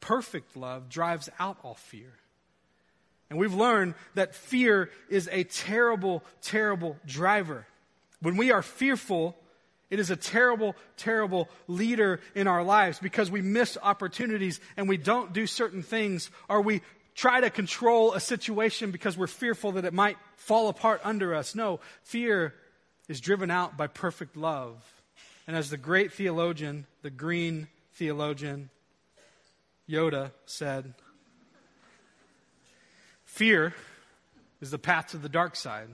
Perfect 0.00 0.56
love 0.56 0.88
drives 0.88 1.28
out 1.38 1.58
all 1.62 1.74
fear. 1.74 2.12
And 3.28 3.38
we've 3.38 3.54
learned 3.54 3.94
that 4.14 4.34
fear 4.34 4.90
is 5.08 5.28
a 5.32 5.44
terrible, 5.44 6.22
terrible 6.40 6.96
driver. 7.06 7.66
When 8.20 8.36
we 8.36 8.52
are 8.52 8.62
fearful, 8.62 9.36
it 9.90 9.98
is 9.98 10.10
a 10.10 10.16
terrible, 10.16 10.74
terrible 10.96 11.48
leader 11.68 12.20
in 12.34 12.48
our 12.48 12.64
lives 12.64 12.98
because 12.98 13.30
we 13.30 13.42
miss 13.42 13.76
opportunities 13.82 14.60
and 14.76 14.88
we 14.88 14.96
don't 14.96 15.32
do 15.32 15.46
certain 15.46 15.82
things 15.82 16.30
or 16.48 16.60
we 16.60 16.82
try 17.14 17.40
to 17.40 17.50
control 17.50 18.12
a 18.12 18.20
situation 18.20 18.90
because 18.90 19.16
we're 19.16 19.26
fearful 19.26 19.72
that 19.72 19.84
it 19.84 19.92
might 19.92 20.16
fall 20.36 20.68
apart 20.68 21.00
under 21.04 21.34
us. 21.34 21.54
No, 21.54 21.80
fear 22.02 22.54
is 23.08 23.20
driven 23.20 23.50
out 23.50 23.76
by 23.76 23.86
perfect 23.86 24.36
love. 24.36 24.82
And 25.46 25.56
as 25.56 25.70
the 25.70 25.76
great 25.76 26.12
theologian, 26.12 26.86
the 27.02 27.10
green 27.10 27.68
theologian, 27.92 28.70
Yoda 29.88 30.32
said, 30.46 30.94
fear 33.24 33.74
is 34.60 34.70
the 34.70 34.78
path 34.78 35.08
to 35.08 35.18
the 35.18 35.28
dark 35.28 35.54
side. 35.54 35.88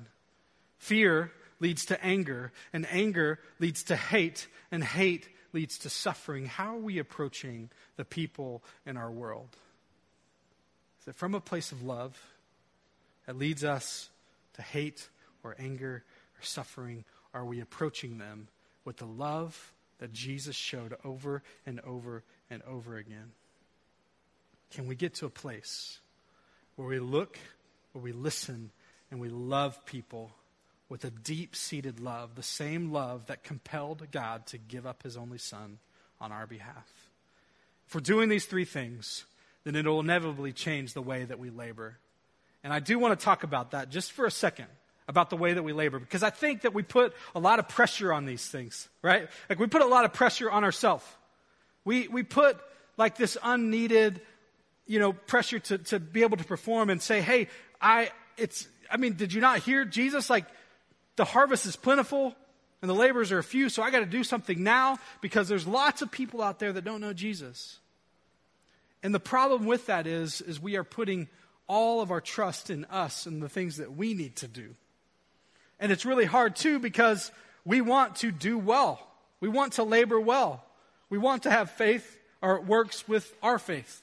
Fear 0.79 1.33
leads 1.61 1.85
to 1.87 2.05
anger, 2.05 2.53
and 2.73 2.87
anger 2.91 3.39
leads 3.59 3.85
to 3.85 3.97
hate, 3.97 4.49
and 4.71 4.83
hate 4.83 5.29
leads 5.53 5.79
to 5.79 5.91
suffering. 5.91 6.47
How 6.47 6.77
are 6.77 6.81
we 6.81 6.99
approaching 6.99 7.71
the 7.97 8.05
people 8.05 8.63
in 8.87 8.97
our 8.97 9.11
world? 9.11 9.57
Is 11.01 11.09
it 11.09 11.17
from 11.17 11.35
a 11.35 11.41
place 11.41 11.73
of 11.73 11.83
love 11.83 12.19
that 13.27 13.37
leads 13.37 13.65
us 13.65 14.11
to 14.55 14.63
hate 14.63 15.09
or 15.43 15.55
anger 15.59 16.05
or 16.39 16.43
suffering? 16.43 17.05
Are 17.33 17.45
we 17.45 17.61
approaching 17.61 18.19
them 18.19 18.49
with 18.85 18.97
the 18.97 19.07
love 19.07 19.73
that 19.99 20.13
Jesus 20.13 20.57
showed 20.57 20.97
over 21.05 21.43
and 21.67 21.81
over 21.81 22.25
and 22.49 22.63
over 22.63 22.97
again? 22.97 23.33
Can 24.71 24.87
we 24.87 24.95
get 24.95 25.15
to 25.17 25.27
a 25.27 25.31
place 25.31 25.99
where 26.77 26.89
we 26.89 27.01
look, 27.01 27.39
where 27.93 28.03
we 28.03 28.13
listen, 28.13 28.71
and 29.11 29.21
we 29.21 29.29
love 29.29 29.85
people 29.85 30.33
with 30.91 31.05
a 31.05 31.11
deep 31.11 31.57
seated 31.57 32.01
love, 32.01 32.35
the 32.35 32.43
same 32.43 32.93
love 32.93 33.27
that 33.27 33.43
compelled 33.45 34.07
God 34.11 34.45
to 34.49 34.59
give 34.59 34.87
up 34.87 35.03
his 35.03 35.17
only 35.17 35.39
Son 35.39 35.79
on 36.21 36.33
our 36.33 36.47
behalf? 36.47 36.93
If 37.87 37.95
we're 37.95 38.03
doing 38.03 38.29
these 38.29 38.45
three 38.45 38.67
things, 38.67 39.25
then 39.65 39.77
it 39.77 39.87
will 39.87 40.01
inevitably 40.01 40.53
change 40.53 40.93
the 40.93 41.01
way 41.01 41.25
that 41.25 41.39
we 41.39 41.49
labor. 41.49 41.97
And 42.63 42.73
I 42.73 42.81
do 42.81 42.99
want 42.99 43.19
to 43.19 43.25
talk 43.25 43.45
about 43.45 43.71
that 43.71 43.89
just 43.89 44.13
for 44.13 44.27
a 44.27 44.31
second 44.31 44.67
about 45.09 45.31
the 45.31 45.37
way 45.37 45.55
that 45.55 45.63
we 45.63 45.73
labor 45.73 45.99
because 45.99 46.23
I 46.23 46.31
think 46.31 46.63
that 46.63 46.75
we 46.75 46.83
put 46.83 47.15
a 47.35 47.41
lot 47.41 47.59
of 47.59 47.69
pressure 47.69 48.13
on 48.13 48.27
these 48.27 48.47
things, 48.47 48.89
right? 49.03 49.29
Like 49.49 49.59
we 49.59 49.67
put 49.67 49.83
a 49.83 49.87
lot 49.87 50.05
of 50.05 50.13
pressure 50.13 50.51
on 50.51 50.63
ourselves. 50.63 51.05
We, 51.85 52.07
we 52.09 52.23
put 52.23 52.59
like 52.97 53.17
this 53.17 53.37
unneeded, 53.43 54.21
you 54.87 54.99
know, 54.99 55.13
pressure 55.13 55.59
to, 55.59 55.79
to 55.79 55.99
be 55.99 56.23
able 56.23 56.37
to 56.37 56.45
perform 56.45 56.91
and 56.91 57.01
say, 57.01 57.21
hey, 57.21 57.49
I, 57.81 58.11
it's, 58.37 58.69
I 58.91 58.99
mean, 58.99 59.15
did 59.15 59.33
you 59.33 59.41
not 59.41 59.61
hear 59.61 59.85
Jesus? 59.85 60.31
Like 60.31 60.47
the 61.17 61.25
harvest 61.25 61.67
is 61.67 61.77
plentiful 61.77 62.35
and 62.83 62.89
the 62.89 62.95
laborers 62.95 63.31
are 63.33 63.43
few, 63.43 63.69
so 63.69 63.83
I 63.83 63.91
got 63.91 64.01
to 64.01 64.07
do 64.07 64.25
something 64.25 64.63
now 64.63 64.99
because 65.21 65.49
there's 65.49 65.67
lots 65.67 66.03
of 66.03 66.11
people 66.11 66.43
out 66.43 66.59
there 66.59 66.73
that 66.73 66.85
don't 66.85 67.01
know 67.01 67.13
Jesus. 67.13 67.79
And 69.03 69.15
the 69.15 69.21
problem 69.21 69.67
with 69.67 69.87
that 69.87 70.07
is, 70.07 70.41
is 70.41 70.61
we 70.61 70.77
are 70.77 70.85
putting 70.85 71.29
all 71.67 72.01
of 72.01 72.11
our 72.11 72.21
trust 72.21 72.71
in 72.71 72.85
us 72.87 73.27
and 73.27 73.43
the 73.43 73.49
things 73.49 73.77
that 73.77 73.97
we 73.97 74.15
need 74.15 74.37
to 74.37 74.49
do. 74.49 74.75
And 75.79 75.93
it's 75.93 76.05
really 76.05 76.25
hard 76.25 76.57
too 76.57 76.79
because 76.79 77.31
we 77.65 77.81
want 77.81 78.17
to 78.17 78.31
do 78.31 78.59
well. 78.59 79.07
We 79.41 79.49
want 79.49 79.75
to 79.75 79.85
labor 79.85 80.21
well. 80.21 80.65
We 81.09 81.19
want 81.19 81.45
to 81.45 81.51
have 81.51 81.71
faith 81.71 82.19
or 82.43 82.61
works 82.61 83.07
with 83.07 83.35
our 83.43 83.59
faith. 83.59 84.03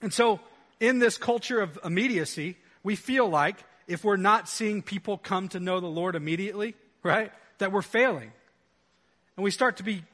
And 0.00 0.12
so 0.12 0.40
in 0.80 0.98
this 0.98 1.16
culture 1.16 1.60
of 1.60 1.78
immediacy, 1.84 2.56
we 2.82 2.96
feel 2.96 3.28
like 3.28 3.56
if 3.86 4.04
we're 4.04 4.16
not 4.16 4.48
seeing 4.48 4.82
people 4.82 5.18
come 5.18 5.48
to 5.48 5.60
know 5.60 5.80
the 5.80 5.86
Lord 5.86 6.14
immediately, 6.14 6.74
right, 7.02 7.32
that 7.58 7.72
we're 7.72 7.82
failing. 7.82 8.32
And 9.36 9.44
we 9.44 9.50
start 9.50 9.78
to 9.78 9.82
be 9.82 10.04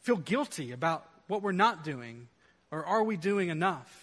feel 0.00 0.16
guilty 0.16 0.72
about 0.72 1.08
what 1.28 1.42
we're 1.42 1.52
not 1.52 1.82
doing 1.82 2.28
or 2.70 2.84
are 2.84 3.02
we 3.02 3.16
doing 3.16 3.48
enough? 3.48 4.00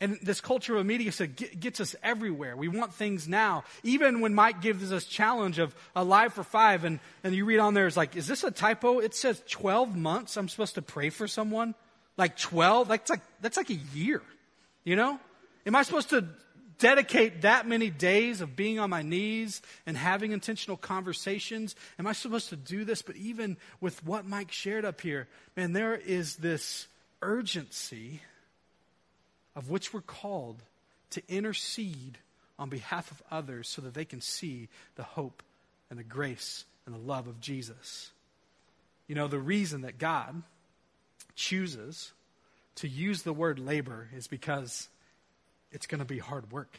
And 0.00 0.18
this 0.20 0.40
culture 0.40 0.74
of 0.74 0.80
immediacy 0.80 1.28
gets 1.28 1.80
us 1.80 1.94
everywhere. 2.02 2.56
We 2.56 2.66
want 2.66 2.92
things 2.92 3.28
now. 3.28 3.62
Even 3.84 4.20
when 4.20 4.34
Mike 4.34 4.60
gives 4.60 4.92
us 4.92 5.04
challenge 5.04 5.60
of 5.60 5.72
alive 5.94 6.32
for 6.32 6.42
five, 6.42 6.82
and, 6.82 6.98
and 7.22 7.32
you 7.32 7.44
read 7.44 7.60
on 7.60 7.74
there, 7.74 7.86
it's 7.86 7.96
like, 7.96 8.16
is 8.16 8.26
this 8.26 8.42
a 8.42 8.50
typo? 8.50 8.98
It 8.98 9.14
says 9.14 9.40
12 9.48 9.96
months 9.96 10.36
I'm 10.36 10.48
supposed 10.48 10.74
to 10.74 10.82
pray 10.82 11.10
for 11.10 11.28
someone? 11.28 11.76
Like 12.16 12.36
12? 12.36 12.88
That's 12.88 13.10
like, 13.10 13.20
that's 13.40 13.56
like 13.56 13.70
a 13.70 13.78
year. 13.94 14.22
You 14.82 14.96
know? 14.96 15.20
Am 15.66 15.76
I 15.76 15.82
supposed 15.82 16.10
to 16.10 16.26
dedicate 16.78 17.42
that 17.42 17.66
many 17.66 17.90
days 17.90 18.40
of 18.40 18.56
being 18.56 18.78
on 18.78 18.90
my 18.90 19.02
knees 19.02 19.62
and 19.86 19.96
having 19.96 20.32
intentional 20.32 20.76
conversations? 20.76 21.74
Am 21.98 22.06
I 22.06 22.12
supposed 22.12 22.48
to 22.50 22.56
do 22.56 22.84
this? 22.84 23.02
But 23.02 23.16
even 23.16 23.56
with 23.80 24.04
what 24.04 24.26
Mike 24.26 24.52
shared 24.52 24.84
up 24.84 25.00
here, 25.00 25.28
man, 25.56 25.72
there 25.72 25.94
is 25.94 26.36
this 26.36 26.88
urgency 27.20 28.20
of 29.54 29.70
which 29.70 29.92
we're 29.92 30.00
called 30.00 30.62
to 31.10 31.22
intercede 31.28 32.18
on 32.58 32.68
behalf 32.68 33.10
of 33.10 33.22
others 33.30 33.68
so 33.68 33.82
that 33.82 33.94
they 33.94 34.04
can 34.04 34.20
see 34.20 34.68
the 34.96 35.02
hope 35.02 35.42
and 35.90 35.98
the 35.98 36.04
grace 36.04 36.64
and 36.86 36.94
the 36.94 36.98
love 36.98 37.26
of 37.26 37.40
Jesus. 37.40 38.10
You 39.06 39.14
know, 39.14 39.28
the 39.28 39.38
reason 39.38 39.82
that 39.82 39.98
God 39.98 40.42
chooses 41.34 42.12
to 42.76 42.88
use 42.88 43.22
the 43.22 43.32
word 43.32 43.58
labor 43.58 44.08
is 44.16 44.26
because 44.26 44.88
it's 45.72 45.86
going 45.86 46.00
to 46.00 46.04
be 46.04 46.18
hard 46.18 46.50
work. 46.52 46.78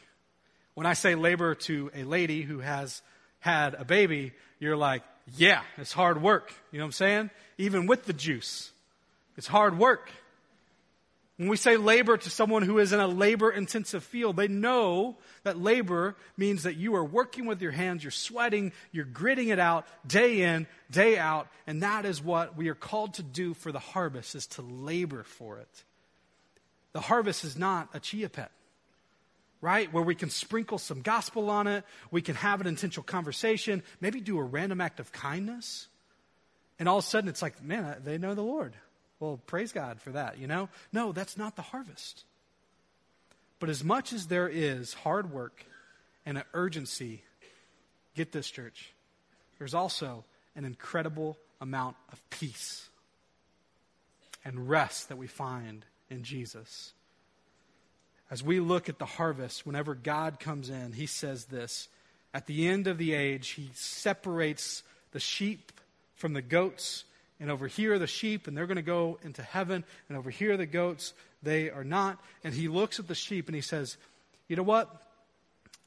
When 0.74 0.86
I 0.86 0.94
say 0.94 1.14
labor 1.14 1.54
to 1.54 1.90
a 1.94 2.04
lady 2.04 2.42
who 2.42 2.60
has 2.60 3.02
had 3.40 3.74
a 3.74 3.84
baby, 3.84 4.32
you're 4.58 4.76
like, 4.76 5.02
yeah, 5.36 5.62
it's 5.76 5.92
hard 5.92 6.20
work. 6.20 6.52
You 6.72 6.78
know 6.78 6.84
what 6.84 6.88
I'm 6.88 6.92
saying? 6.92 7.30
Even 7.58 7.86
with 7.86 8.04
the 8.04 8.12
juice, 8.12 8.70
it's 9.36 9.46
hard 9.46 9.78
work. 9.78 10.10
When 11.36 11.48
we 11.48 11.56
say 11.56 11.76
labor 11.76 12.16
to 12.16 12.30
someone 12.30 12.62
who 12.62 12.78
is 12.78 12.92
in 12.92 13.00
a 13.00 13.08
labor 13.08 13.50
intensive 13.50 14.04
field, 14.04 14.36
they 14.36 14.46
know 14.46 15.16
that 15.42 15.58
labor 15.58 16.14
means 16.36 16.62
that 16.62 16.76
you 16.76 16.94
are 16.94 17.04
working 17.04 17.46
with 17.46 17.60
your 17.60 17.72
hands, 17.72 18.04
you're 18.04 18.12
sweating, 18.12 18.72
you're 18.92 19.04
gritting 19.04 19.48
it 19.48 19.58
out 19.58 19.84
day 20.06 20.42
in, 20.42 20.68
day 20.92 21.18
out, 21.18 21.48
and 21.66 21.82
that 21.82 22.04
is 22.04 22.22
what 22.22 22.56
we 22.56 22.68
are 22.68 22.74
called 22.76 23.14
to 23.14 23.24
do 23.24 23.52
for 23.52 23.72
the 23.72 23.80
harvest 23.80 24.36
is 24.36 24.46
to 24.46 24.62
labor 24.62 25.24
for 25.24 25.58
it. 25.58 25.84
The 26.92 27.00
harvest 27.00 27.42
is 27.42 27.56
not 27.56 27.88
a 27.92 27.98
chia 27.98 28.28
pet, 28.28 28.52
right? 29.64 29.90
Where 29.90 30.04
we 30.04 30.14
can 30.14 30.28
sprinkle 30.28 30.76
some 30.76 31.00
gospel 31.00 31.48
on 31.48 31.66
it, 31.66 31.84
we 32.10 32.20
can 32.20 32.34
have 32.34 32.60
an 32.60 32.66
intentional 32.66 33.02
conversation, 33.02 33.82
maybe 33.98 34.20
do 34.20 34.38
a 34.38 34.42
random 34.42 34.78
act 34.82 35.00
of 35.00 35.10
kindness, 35.10 35.88
and 36.78 36.86
all 36.86 36.98
of 36.98 37.04
a 37.04 37.06
sudden 37.06 37.30
it's 37.30 37.40
like, 37.40 37.64
man, 37.64 37.96
they 38.04 38.18
know 38.18 38.34
the 38.34 38.42
Lord. 38.42 38.74
Well, 39.20 39.40
praise 39.46 39.72
God 39.72 40.02
for 40.02 40.10
that, 40.10 40.36
you 40.38 40.46
know? 40.46 40.68
No, 40.92 41.12
that's 41.12 41.38
not 41.38 41.56
the 41.56 41.62
harvest. 41.62 42.24
But 43.58 43.70
as 43.70 43.82
much 43.82 44.12
as 44.12 44.26
there 44.26 44.48
is 44.48 44.92
hard 44.92 45.32
work 45.32 45.64
and 46.26 46.36
an 46.36 46.44
urgency, 46.52 47.22
get 48.14 48.32
this, 48.32 48.50
church, 48.50 48.92
there's 49.58 49.72
also 49.72 50.24
an 50.54 50.66
incredible 50.66 51.38
amount 51.62 51.96
of 52.12 52.20
peace 52.28 52.86
and 54.44 54.68
rest 54.68 55.08
that 55.08 55.16
we 55.16 55.26
find 55.26 55.86
in 56.10 56.22
Jesus. 56.22 56.92
As 58.34 58.42
we 58.42 58.58
look 58.58 58.88
at 58.88 58.98
the 58.98 59.06
harvest, 59.06 59.64
whenever 59.64 59.94
God 59.94 60.40
comes 60.40 60.68
in, 60.68 60.90
he 60.90 61.06
says 61.06 61.44
this 61.44 61.86
At 62.34 62.48
the 62.48 62.66
end 62.66 62.88
of 62.88 62.98
the 62.98 63.14
age, 63.14 63.50
he 63.50 63.70
separates 63.74 64.82
the 65.12 65.20
sheep 65.20 65.70
from 66.16 66.32
the 66.32 66.42
goats 66.42 67.04
and 67.38 67.48
over 67.48 67.68
here 67.68 67.96
the 67.96 68.08
sheep, 68.08 68.48
and 68.48 68.56
they're 68.56 68.66
going 68.66 68.74
to 68.74 68.82
go 68.82 69.20
into 69.22 69.40
heaven, 69.40 69.84
and 70.08 70.18
over 70.18 70.30
here 70.30 70.56
the 70.56 70.66
goats, 70.66 71.14
they 71.44 71.70
are 71.70 71.84
not. 71.84 72.18
And 72.42 72.52
he 72.52 72.66
looks 72.66 72.98
at 72.98 73.06
the 73.06 73.14
sheep 73.14 73.46
and 73.46 73.54
he 73.54 73.60
says, 73.60 73.96
You 74.48 74.56
know 74.56 74.64
what? 74.64 74.90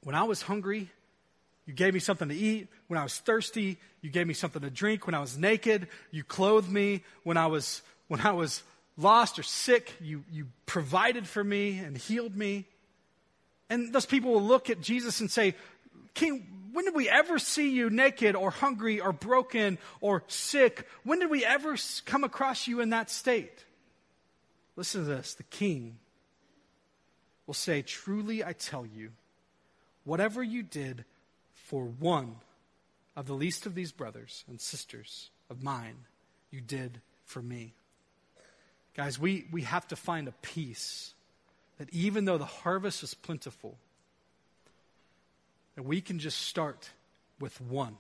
When 0.04 0.16
I 0.16 0.24
was 0.24 0.42
hungry, 0.42 0.90
you 1.66 1.74
gave 1.74 1.94
me 1.94 2.00
something 2.00 2.30
to 2.30 2.36
eat. 2.36 2.70
When 2.88 2.98
I 2.98 3.04
was 3.04 3.18
thirsty, 3.18 3.78
you 4.02 4.10
gave 4.10 4.26
me 4.26 4.34
something 4.34 4.62
to 4.62 4.70
drink. 4.70 5.06
When 5.06 5.16
I 5.16 5.20
was 5.20 5.38
naked, 5.38 5.90
you 6.12 6.24
clothed 6.24 6.72
me. 6.72 7.04
When 7.24 7.36
I 7.36 7.48
was, 7.48 7.82
when 8.08 8.22
I 8.22 8.32
was 8.32 8.64
lost 8.98 9.38
or 9.40 9.44
sick, 9.44 9.94
you, 10.02 10.24
you 10.32 10.48
provided 10.66 11.28
for 11.28 11.44
me 11.44 11.78
and 11.80 11.98
healed 11.98 12.36
me. 12.36 12.66
And 13.70 13.94
those 13.94 14.06
people 14.06 14.32
will 14.34 14.44
look 14.44 14.70
at 14.70 14.82
Jesus 14.82 15.20
and 15.20 15.30
say, 15.30 15.56
King, 16.14 16.70
when 16.74 16.86
did 16.86 16.96
we 16.96 17.10
ever 17.10 17.40
see 17.40 17.72
you 17.72 17.90
naked 17.90 18.36
or 18.36 18.52
hungry 18.52 19.00
or 19.00 19.12
broken 19.12 19.78
or 20.02 20.24
sick? 20.28 20.88
When 21.04 21.20
did 21.20 21.30
we 21.30 21.46
ever 21.46 21.76
come 22.06 22.24
across 22.24 22.68
you 22.68 22.82
in 22.82 22.90
that 22.90 23.10
state? 23.10 23.66
Listen 24.76 25.02
to 25.02 25.08
this. 25.08 25.34
The 25.34 25.44
king 25.44 25.98
will 27.46 27.54
say, 27.54 27.82
Truly 27.82 28.44
I 28.44 28.54
tell 28.54 28.86
you, 28.86 29.12
whatever 30.04 30.44
you 30.44 30.64
did 30.64 31.06
for 31.54 31.86
one 31.86 32.36
of 33.16 33.26
the 33.26 33.34
least 33.34 33.66
of 33.66 33.74
these 33.74 33.92
brothers 33.92 34.46
and 34.48 34.62
sisters 34.62 35.32
of 35.50 35.64
mine, 35.64 35.98
you 36.52 36.62
did 36.62 37.02
for 37.26 37.42
me. 37.42 37.74
Guys, 38.98 39.20
we, 39.20 39.46
we 39.52 39.62
have 39.62 39.88
to 39.88 39.96
find 39.96 40.28
a 40.28 40.34
peace 40.42 41.14
that 41.78 41.88
even 41.94 42.26
though 42.26 42.40
the 42.40 42.46
harvest 42.46 43.04
is 43.04 43.14
plentiful, 43.14 43.78
that 45.76 45.84
we 45.84 46.02
can 46.02 46.18
just 46.18 46.42
start 46.42 46.90
with 47.40 47.62
one. 47.62 47.96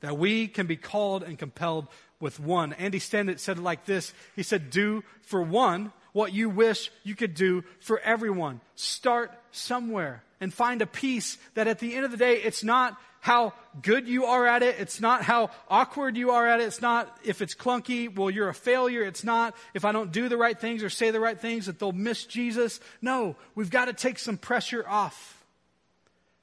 That 0.00 0.16
we 0.16 0.46
can 0.46 0.68
be 0.68 0.76
called 0.76 1.24
and 1.24 1.36
compelled 1.36 1.88
with 2.20 2.38
one. 2.38 2.72
Andy 2.74 3.00
Stanley 3.00 3.38
said 3.38 3.58
it 3.58 3.62
like 3.62 3.84
this. 3.84 4.14
He 4.36 4.44
said, 4.44 4.70
do 4.70 5.02
for 5.22 5.42
one 5.42 5.92
what 6.12 6.32
you 6.32 6.48
wish 6.48 6.92
you 7.02 7.16
could 7.16 7.34
do 7.34 7.64
for 7.80 7.98
everyone. 8.00 8.60
Start 8.76 9.32
somewhere 9.50 10.22
and 10.42 10.52
find 10.52 10.82
a 10.82 10.86
peace 10.86 11.38
that 11.54 11.68
at 11.68 11.78
the 11.78 11.94
end 11.94 12.04
of 12.04 12.10
the 12.10 12.16
day, 12.16 12.34
it's 12.34 12.64
not 12.64 12.98
how 13.20 13.52
good 13.80 14.08
you 14.08 14.24
are 14.24 14.44
at 14.44 14.64
it. 14.64 14.74
It's 14.80 15.00
not 15.00 15.22
how 15.22 15.50
awkward 15.70 16.16
you 16.16 16.32
are 16.32 16.44
at 16.48 16.60
it. 16.60 16.64
It's 16.64 16.82
not 16.82 17.16
if 17.24 17.40
it's 17.40 17.54
clunky, 17.54 18.12
well, 18.12 18.28
you're 18.28 18.48
a 18.48 18.54
failure. 18.54 19.04
It's 19.04 19.22
not 19.22 19.54
if 19.72 19.84
I 19.84 19.92
don't 19.92 20.10
do 20.10 20.28
the 20.28 20.36
right 20.36 20.58
things 20.58 20.82
or 20.82 20.90
say 20.90 21.12
the 21.12 21.20
right 21.20 21.38
things 21.38 21.66
that 21.66 21.78
they'll 21.78 21.92
miss 21.92 22.24
Jesus. 22.24 22.80
No, 23.00 23.36
we've 23.54 23.70
got 23.70 23.84
to 23.84 23.92
take 23.92 24.18
some 24.18 24.36
pressure 24.36 24.84
off 24.88 25.44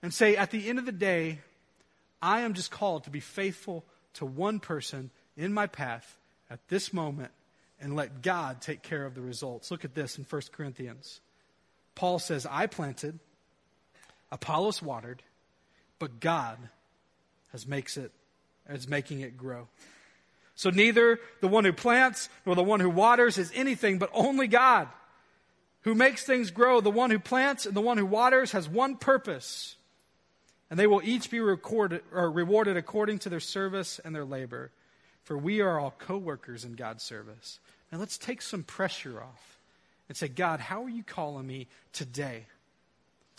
and 0.01 0.13
say, 0.13 0.37
at 0.37 0.49
the 0.49 0.69
end 0.69 0.79
of 0.79 0.85
the 0.85 0.93
day, 0.93 1.39
I 2.21 2.39
am 2.39 2.53
just 2.53 2.71
called 2.71 3.03
to 3.03 3.09
be 3.09 3.19
faithful 3.19 3.83
to 4.13 4.25
one 4.25 4.61
person 4.61 5.11
in 5.35 5.53
my 5.53 5.67
path 5.67 6.17
at 6.49 6.65
this 6.69 6.93
moment 6.93 7.31
and 7.81 7.97
let 7.97 8.21
God 8.21 8.61
take 8.61 8.81
care 8.81 9.05
of 9.05 9.13
the 9.13 9.21
results. 9.21 9.71
Look 9.71 9.83
at 9.83 9.93
this 9.93 10.17
in 10.17 10.23
1 10.23 10.41
Corinthians. 10.53 11.19
Paul 11.95 12.19
says, 12.19 12.47
I 12.49 12.67
planted, 12.67 13.19
Apollos 14.31 14.81
watered, 14.81 15.23
but 15.97 16.19
God 16.19 16.57
has 17.51 17.67
makes 17.67 17.97
it 17.97 18.11
is 18.69 18.87
making 18.87 19.21
it 19.21 19.37
grow. 19.37 19.67
So 20.55 20.69
neither 20.69 21.19
the 21.41 21.47
one 21.47 21.65
who 21.65 21.73
plants 21.73 22.29
nor 22.45 22.55
the 22.55 22.63
one 22.63 22.79
who 22.79 22.89
waters 22.89 23.37
is 23.37 23.51
anything, 23.55 23.97
but 23.97 24.09
only 24.13 24.47
God 24.47 24.87
who 25.81 25.95
makes 25.95 26.23
things 26.23 26.51
grow. 26.51 26.81
The 26.81 26.91
one 26.91 27.11
who 27.11 27.19
plants 27.19 27.65
and 27.65 27.75
the 27.75 27.81
one 27.81 27.97
who 27.97 28.05
waters 28.05 28.51
has 28.51 28.67
one 28.67 28.97
purpose, 28.97 29.75
and 30.69 30.77
they 30.77 30.87
will 30.87 31.01
each 31.03 31.31
be 31.31 31.39
recorded, 31.39 32.01
or 32.13 32.29
rewarded 32.29 32.77
according 32.77 33.19
to 33.19 33.29
their 33.29 33.39
service 33.39 33.99
and 34.03 34.13
their 34.13 34.25
labor. 34.25 34.71
For 35.23 35.37
we 35.37 35.61
are 35.61 35.79
all 35.79 35.93
co 35.97 36.17
workers 36.17 36.65
in 36.65 36.73
God's 36.73 37.03
service. 37.03 37.59
Now 37.91 37.99
let's 37.99 38.17
take 38.17 38.41
some 38.41 38.63
pressure 38.63 39.21
off 39.21 39.57
and 40.07 40.17
say, 40.17 40.27
God, 40.27 40.59
how 40.59 40.83
are 40.83 40.89
you 40.89 41.03
calling 41.03 41.47
me 41.47 41.67
today 41.93 42.45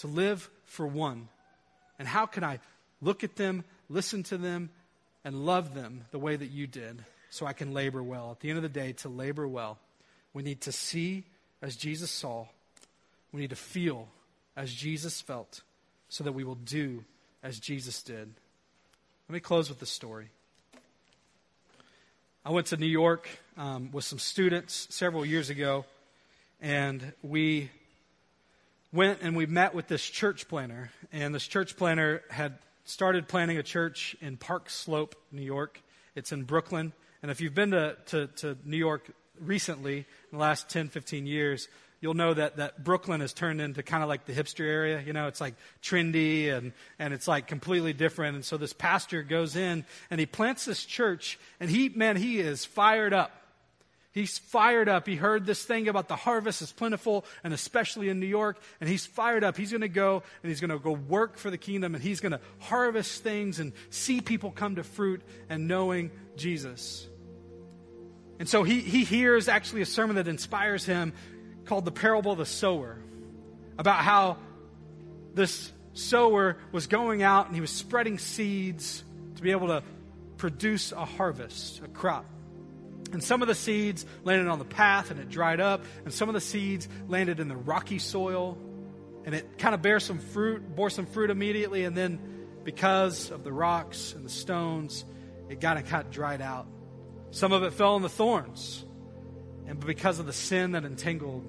to 0.01 0.07
live 0.07 0.51
for 0.65 0.87
one? 0.87 1.29
And 1.99 2.07
how 2.07 2.27
can 2.27 2.45
I 2.45 2.61
look 3.01 3.25
at 3.25 3.37
them, 3.37 3.65
listen 3.89 4.23
to 4.25 4.39
them, 4.39 4.71
and 5.25 5.47
love 5.47 5.75
them 5.75 6.05
the 6.11 6.19
way 6.19 6.37
that 6.37 6.51
you 6.51 6.67
did 6.67 7.05
so 7.31 7.47
I 7.47 7.53
can 7.53 7.73
labor 7.73 8.03
well? 8.03 8.31
At 8.31 8.41
the 8.41 8.49
end 8.49 8.57
of 8.57 8.63
the 8.63 8.69
day, 8.69 8.93
to 8.93 9.09
labor 9.09 9.47
well, 9.47 9.79
we 10.33 10.43
need 10.43 10.63
to 10.63 10.73
see 10.73 11.25
as 11.63 11.77
Jesus 11.77 12.11
saw, 12.11 12.47
we 13.33 13.41
need 13.41 13.51
to 13.51 13.57
feel 13.57 14.09
as 14.57 14.73
Jesus 14.73 15.21
felt, 15.21 15.63
so 16.09 16.25
that 16.25 16.33
we 16.33 16.43
will 16.43 16.55
do 16.57 17.05
as 17.43 17.59
Jesus 17.59 18.03
did. 18.03 18.33
Let 19.29 19.35
me 19.35 19.41
close 19.41 19.69
with 19.69 19.79
the 19.79 19.87
story. 19.87 20.31
I 22.45 22.51
went 22.51 22.69
to 22.69 22.77
New 22.77 22.87
York 22.87 23.29
um, 23.57 23.91
with 23.93 24.05
some 24.05 24.19
students 24.19 24.89
several 24.91 25.25
years 25.25 25.51
ago, 25.51 25.85
and 26.61 27.13
we 27.23 27.71
went 28.93 29.21
and 29.23 29.37
we 29.37 29.47
met 29.47 29.75
with 29.75 29.89
this 29.89 30.03
church 30.03 30.49
planter. 30.49 30.91
And 31.13 31.35
this 31.35 31.47
church 31.47 31.77
planner 31.77 32.23
had 32.31 32.59
started 32.85 33.29
planning 33.29 33.59
a 33.59 33.63
church 33.63 34.17
in 34.21 34.37
Park 34.37 34.71
Slope, 34.71 35.15
New 35.31 35.43
York. 35.43 35.83
It's 36.15 36.33
in 36.33 36.45
Brooklyn. 36.45 36.93
And 37.23 37.31
if 37.31 37.41
you've 37.41 37.55
been 37.55 37.71
to, 37.73 37.97
to, 38.07 38.27
to 38.29 38.59
New 38.65 38.77
York 38.77 39.11
recently, 39.41 39.99
in 39.99 40.05
the 40.33 40.39
last 40.39 40.69
10, 40.71 40.89
15 40.89 41.27
years, 41.27 41.69
you'll 42.01 42.15
know 42.15 42.33
that, 42.35 42.57
that 42.57 42.83
Brooklyn 42.83 43.21
has 43.21 43.33
turned 43.33 43.61
into 43.61 43.83
kind 43.83 44.03
of 44.03 44.09
like 44.09 44.25
the 44.25 44.33
hipster 44.33 44.67
area. 44.67 45.03
You 45.05 45.13
know, 45.13 45.29
it's 45.29 45.41
like 45.41 45.55
trendy 45.83 46.53
and, 46.53 46.73
and 46.99 47.13
it's 47.15 47.29
like 47.29 47.47
completely 47.47 47.93
different. 47.93 48.37
And 48.37 48.45
so 48.45 48.57
this 48.57 48.73
pastor 48.73 49.23
goes 49.23 49.55
in 49.55 49.85
and 50.11 50.19
he 50.19 50.27
plants 50.27 50.65
this 50.65 50.85
church 50.85 51.39
and 51.61 51.71
he, 51.71 51.91
man, 51.91 52.17
he 52.17 52.41
is 52.41 52.65
fired 52.65 53.13
up. 53.13 53.33
He's 54.13 54.39
fired 54.39 54.89
up. 54.89 55.07
He 55.07 55.15
heard 55.15 55.47
this 55.47 55.65
thing 55.65 55.87
about 55.87 56.09
the 56.09 56.17
harvest 56.17 56.63
is 56.63 56.73
plentiful, 56.73 57.25
and 57.45 57.55
especially 57.55 58.09
in 58.09 58.19
New 58.19 58.27
York, 58.27 58.59
and 58.81 58.89
he's 58.89 59.07
fired 59.07 59.45
up. 59.45 59.57
He's 59.57 59.71
going 59.71 59.83
to 59.83 59.89
go 59.89 60.25
and 60.43 60.51
he's 60.51 60.61
going 60.61 60.71
to 60.71 60.79
go 60.79 60.93
work 60.93 61.37
for 61.37 61.51
the 61.51 61.59
kingdom, 61.59 61.95
and 61.95 62.03
he's 62.03 62.21
going 62.21 62.33
to 62.33 62.41
harvest 62.59 63.23
things 63.23 63.61
and 63.61 63.73
see 63.91 64.21
people 64.21 64.51
come 64.51 64.77
to 64.77 64.83
fruit 64.83 65.23
and 65.49 65.69
knowing 65.69 66.11
Jesus. 66.37 67.07
And 68.41 68.49
so 68.49 68.65
he, 68.65 68.81
he 68.81 69.05
hears 69.05 69.49
actually 69.49 69.83
a 69.83 69.87
sermon 69.87 70.17
that 70.17 70.27
inspires 70.27 70.85
him 70.85 71.13
called 71.67 71.85
the 71.85 71.93
parable 71.93 72.33
of 72.33 72.39
the 72.39 72.47
sower 72.47 72.99
about 73.79 73.99
how 73.99 74.39
this 75.35 75.71
sower 75.93 76.57
was 76.73 76.87
going 76.87 77.23
out 77.23 77.47
and 77.47 77.55
he 77.55 77.61
was 77.61 77.71
spreading 77.71 78.19
seeds 78.19 79.05
to 79.37 79.43
be 79.43 79.53
able 79.53 79.69
to 79.69 79.83
produce 80.37 80.91
a 80.93 81.05
harvest, 81.05 81.81
a 81.85 81.89
crop. 81.89 82.25
And 83.13 83.23
some 83.23 83.43
of 83.43 83.49
the 83.49 83.55
seeds 83.55 84.07
landed 84.25 84.49
on 84.49 84.59
the 84.59 84.65
path 84.65 85.11
and 85.11 85.19
it 85.19 85.29
dried 85.29 85.61
up, 85.61 85.85
and 86.05 86.15
some 86.15 86.29
of 86.29 86.35
the 86.35 86.41
seeds 86.41 86.89
landed 87.09 87.41
in 87.41 87.49
the 87.49 87.57
rocky 87.57 87.99
soil 87.99 88.57
and 89.25 89.35
it 89.35 89.59
kind 89.59 89.75
of 89.75 89.83
bear 89.83 90.01
some 90.01 90.19
fruit, 90.19 90.75
bore 90.75 90.91
some 90.91 91.07
fruit 91.07 91.31
immediately, 91.31 91.85
and 91.85 91.97
then 91.97 92.19
because 92.65 93.31
of 93.31 93.45
the 93.45 93.53
rocks 93.53 94.15
and 94.15 94.25
the 94.25 94.31
stones, 94.31 95.05
it 95.49 95.61
got 95.61 95.85
kind 95.87 96.07
of 96.07 96.11
dried 96.11 96.41
out. 96.41 96.67
Some 97.31 97.53
of 97.53 97.63
it 97.63 97.73
fell 97.73 97.97
in 97.97 98.03
the 98.03 98.09
thorns. 98.09 98.85
And 99.67 99.79
because 99.79 100.19
of 100.19 100.27
the 100.27 100.33
sin 100.33 100.73
that 100.73 100.85
entangled, 100.85 101.49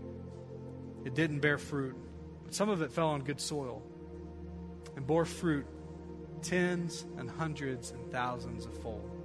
it 1.05 1.15
didn't 1.15 1.39
bear 1.39 1.57
fruit. 1.57 1.95
But 2.43 2.53
some 2.53 2.69
of 2.69 2.81
it 2.81 2.91
fell 2.91 3.09
on 3.09 3.21
good 3.21 3.39
soil 3.39 3.81
and 4.95 5.07
bore 5.07 5.25
fruit 5.25 5.65
tens 6.41 7.05
and 7.17 7.29
hundreds 7.29 7.91
and 7.91 8.11
thousands 8.11 8.65
of 8.65 8.77
fold. 8.81 9.20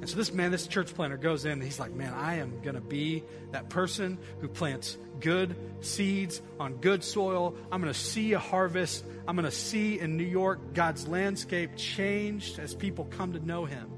And 0.00 0.10
so 0.10 0.16
this 0.16 0.32
man, 0.32 0.50
this 0.50 0.66
church 0.66 0.94
planter 0.94 1.16
goes 1.16 1.44
in 1.44 1.52
and 1.52 1.62
he's 1.62 1.80
like, 1.80 1.92
man, 1.92 2.12
I 2.12 2.36
am 2.36 2.60
going 2.60 2.74
to 2.74 2.80
be 2.80 3.22
that 3.52 3.70
person 3.70 4.18
who 4.40 4.48
plants 4.48 4.98
good 5.20 5.56
seeds 5.80 6.42
on 6.60 6.74
good 6.76 7.02
soil. 7.02 7.56
I'm 7.72 7.80
going 7.80 7.92
to 7.92 7.98
see 7.98 8.32
a 8.34 8.38
harvest. 8.38 9.04
I'm 9.26 9.36
going 9.36 9.44
to 9.44 9.50
see 9.50 9.98
in 9.98 10.16
New 10.16 10.24
York 10.24 10.74
God's 10.74 11.08
landscape 11.08 11.76
changed 11.76 12.58
as 12.58 12.74
people 12.74 13.06
come 13.06 13.32
to 13.32 13.44
know 13.44 13.64
him. 13.64 13.90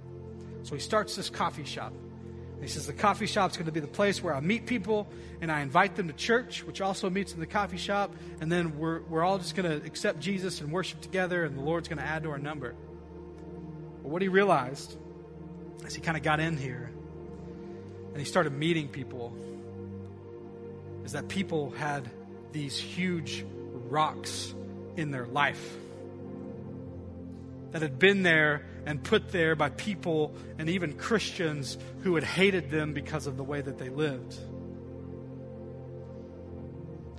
So 0.63 0.75
he 0.75 0.81
starts 0.81 1.17
this 1.17 1.31
coffee 1.31 1.65
shop. 1.65 1.93
He 2.61 2.69
says 2.69 2.87
the 2.87 2.93
coffee 2.93 3.27
shop's 3.27 3.57
going 3.57 3.67
to 3.67 3.73
be 3.73 3.81
the 3.81 3.87
place 3.87 4.23
where 4.23 4.35
I 4.35 4.41
meet 4.41 4.67
people 4.67 5.09
and 5.41 5.53
I 5.53 5.61
invite 5.61 5.95
them 5.97 6.09
to 6.09 6.15
church, 6.15 6.65
which 6.65 6.81
also 6.81 7.11
meets 7.11 7.35
in 7.35 7.41
the 7.41 7.47
coffee 7.47 7.77
shop. 7.77 8.15
And 8.41 8.51
then 8.51 8.79
we're, 8.79 9.03
we're 9.03 9.23
all 9.23 9.39
just 9.39 9.55
going 9.55 9.69
to 9.69 9.87
accept 9.87 10.21
Jesus 10.21 10.61
and 10.61 10.73
worship 10.73 11.01
together, 11.01 11.45
and 11.45 11.57
the 11.57 11.63
Lord's 11.63 11.89
going 11.89 11.99
to 11.99 12.05
add 12.05 12.23
to 12.23 12.31
our 12.31 12.39
number. 12.39 12.75
But 14.03 14.09
what 14.09 14.23
he 14.23 14.29
realized 14.29 14.97
as 15.85 15.95
he 15.95 16.01
kind 16.01 16.17
of 16.17 16.23
got 16.23 16.41
in 16.41 16.57
here 16.57 16.91
and 18.17 18.19
he 18.19 18.25
started 18.25 18.53
meeting 18.53 18.89
people 18.89 19.37
is 21.05 21.13
that 21.13 21.29
people 21.29 21.71
had 21.71 22.09
these 22.53 22.79
huge 22.79 23.45
rocks 23.89 24.55
in 24.97 25.11
their 25.11 25.27
life 25.27 25.77
that 27.73 27.83
had 27.83 27.99
been 27.99 28.23
there 28.23 28.65
and 28.87 29.03
put 29.03 29.31
there 29.31 29.55
by 29.55 29.69
people 29.69 30.35
and 30.59 30.71
even 30.71 30.95
Christians 30.95 31.77
who 32.01 32.15
had 32.15 32.25
hated 32.25 32.71
them 32.71 32.95
because 32.95 33.27
of 33.27 33.37
the 33.37 33.45
way 33.45 33.61
that 33.61 33.77
they 33.77 33.91
lived. 33.91 34.35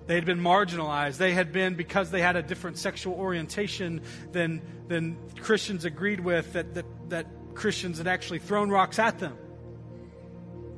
They 0.08 0.16
had 0.16 0.26
been 0.26 0.40
marginalized. 0.40 1.18
They 1.18 1.34
had 1.34 1.52
been, 1.52 1.76
because 1.76 2.10
they 2.10 2.22
had 2.22 2.38
a 2.38 2.42
different 2.42 2.78
sexual 2.78 3.14
orientation 3.14 4.02
than, 4.32 4.62
than 4.88 5.18
Christians 5.42 5.86
agreed 5.86 6.22
with, 6.22 6.54
that, 6.54 6.74
that, 6.76 6.86
that 7.10 7.28
Christians 7.58 7.98
had 7.98 8.08
actually 8.08 8.40
thrown 8.40 8.70
rocks 8.70 9.00
at 9.00 9.20
them 9.20 9.36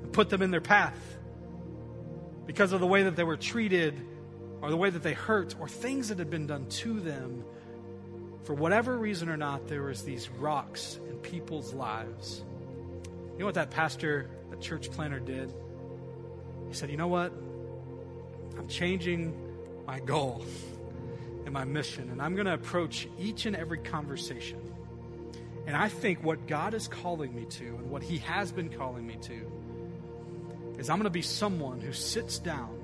and 0.01 0.11
put 0.13 0.29
them 0.29 0.41
in 0.41 0.49
their 0.49 0.61
path 0.61 0.97
because 2.47 2.71
of 2.71 2.79
the 2.79 2.87
way 2.87 3.03
that 3.03 3.15
they 3.15 3.23
were 3.23 3.37
treated 3.37 4.01
or 4.61 4.69
the 4.69 4.77
way 4.77 4.89
that 4.89 5.03
they 5.03 5.13
hurt, 5.13 5.55
or 5.59 5.67
things 5.67 6.09
that 6.09 6.19
had 6.19 6.29
been 6.29 6.47
done 6.47 6.67
to 6.67 6.99
them, 6.99 7.43
for 8.43 8.53
whatever 8.53 8.97
reason 8.97 9.29
or 9.29 9.37
not, 9.37 9.67
there 9.67 9.83
was 9.83 10.03
these 10.03 10.29
rocks 10.29 10.99
in 11.09 11.17
people's 11.17 11.73
lives. 11.73 12.43
You 13.33 13.39
know 13.39 13.45
what 13.45 13.55
that 13.55 13.71
pastor, 13.71 14.29
that 14.49 14.59
church 14.59 14.91
planter 14.91 15.19
did? 15.19 15.53
He 16.67 16.73
said, 16.73 16.89
You 16.89 16.97
know 16.97 17.07
what? 17.07 17.31
I'm 18.57 18.67
changing 18.67 19.33
my 19.87 19.99
goal 19.99 20.43
and 21.45 21.53
my 21.53 21.63
mission, 21.63 22.09
and 22.09 22.21
I'm 22.21 22.35
going 22.35 22.47
to 22.47 22.53
approach 22.53 23.07
each 23.17 23.45
and 23.45 23.55
every 23.55 23.79
conversation. 23.79 24.68
And 25.69 25.77
I 25.77 25.87
think 25.87 26.23
what 26.23 26.47
God 26.47 26.73
is 26.73 26.87
calling 26.87 27.35
me 27.35 27.45
to, 27.45 27.63
and 27.63 27.91
what 27.91 28.01
He 28.01 28.17
has 28.17 28.51
been 28.51 28.69
calling 28.69 29.05
me 29.05 29.17
to, 29.21 29.51
is 30.79 30.89
I'm 30.89 30.97
going 30.97 31.03
to 31.03 31.11
be 31.11 31.21
someone 31.21 31.79
who 31.79 31.93
sits 31.93 32.39
down 32.39 32.75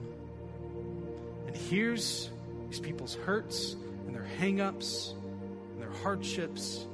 and 1.47 1.55
hears 1.55 2.29
these 2.69 2.79
people's 2.79 3.15
hurts 3.15 3.75
and 4.05 4.13
their 4.13 4.27
hangups 4.39 5.13
and 5.71 5.81
their 5.81 5.89
hardships. 6.03 6.85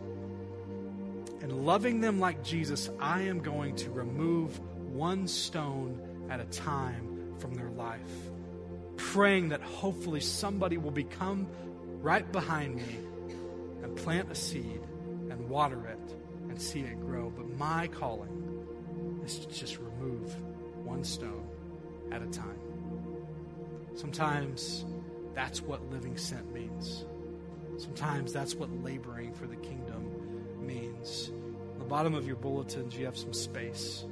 And 1.42 1.66
loving 1.66 2.00
them 2.00 2.22
like 2.22 2.42
Jesus, 2.42 2.90
I 2.98 3.24
am 3.24 3.40
going 3.40 3.76
to 3.76 3.90
remove 3.90 4.58
one 4.94 5.28
stone 5.28 6.00
at 6.30 6.40
a 6.40 6.46
time 6.46 7.36
from 7.38 7.54
their 7.54 7.70
life. 7.72 8.00
Praying 8.96 9.50
that 9.50 9.60
hopefully 9.60 10.22
somebody 10.22 10.78
will 10.78 10.92
become 10.92 11.50
right 12.00 12.32
behind 12.32 12.78
me 12.78 12.98
and 13.84 13.94
plant 13.98 14.32
a 14.32 14.36
seed 14.36 14.80
and 15.42 15.50
water 15.50 15.88
it 15.88 16.16
and 16.50 16.62
see 16.62 16.82
it 16.82 17.00
grow. 17.02 17.32
But 17.36 17.50
my 17.58 17.88
calling 17.88 19.22
is 19.26 19.40
to 19.40 19.48
just 19.50 19.80
remove 19.80 20.36
one 20.86 21.04
stone 21.04 21.48
at 22.12 22.22
a 22.22 22.28
time. 22.28 22.60
Sometimes 23.96 24.86
that's 25.34 25.62
what 25.62 25.90
living 25.90 26.18
sent 26.18 26.54
means. 26.54 27.06
Sometimes 27.78 28.32
that's 28.32 28.56
what 28.56 28.70
laboring 28.84 29.34
for 29.34 29.48
the 29.48 29.56
kingdom 29.56 30.12
means. 30.60 31.32
On 31.74 31.80
the 31.80 31.86
bottom 31.86 32.14
of 32.14 32.28
your 32.28 32.36
bulletins, 32.36 32.96
you 32.96 33.06
have 33.06 33.18
some 33.18 33.34
space 33.34 34.06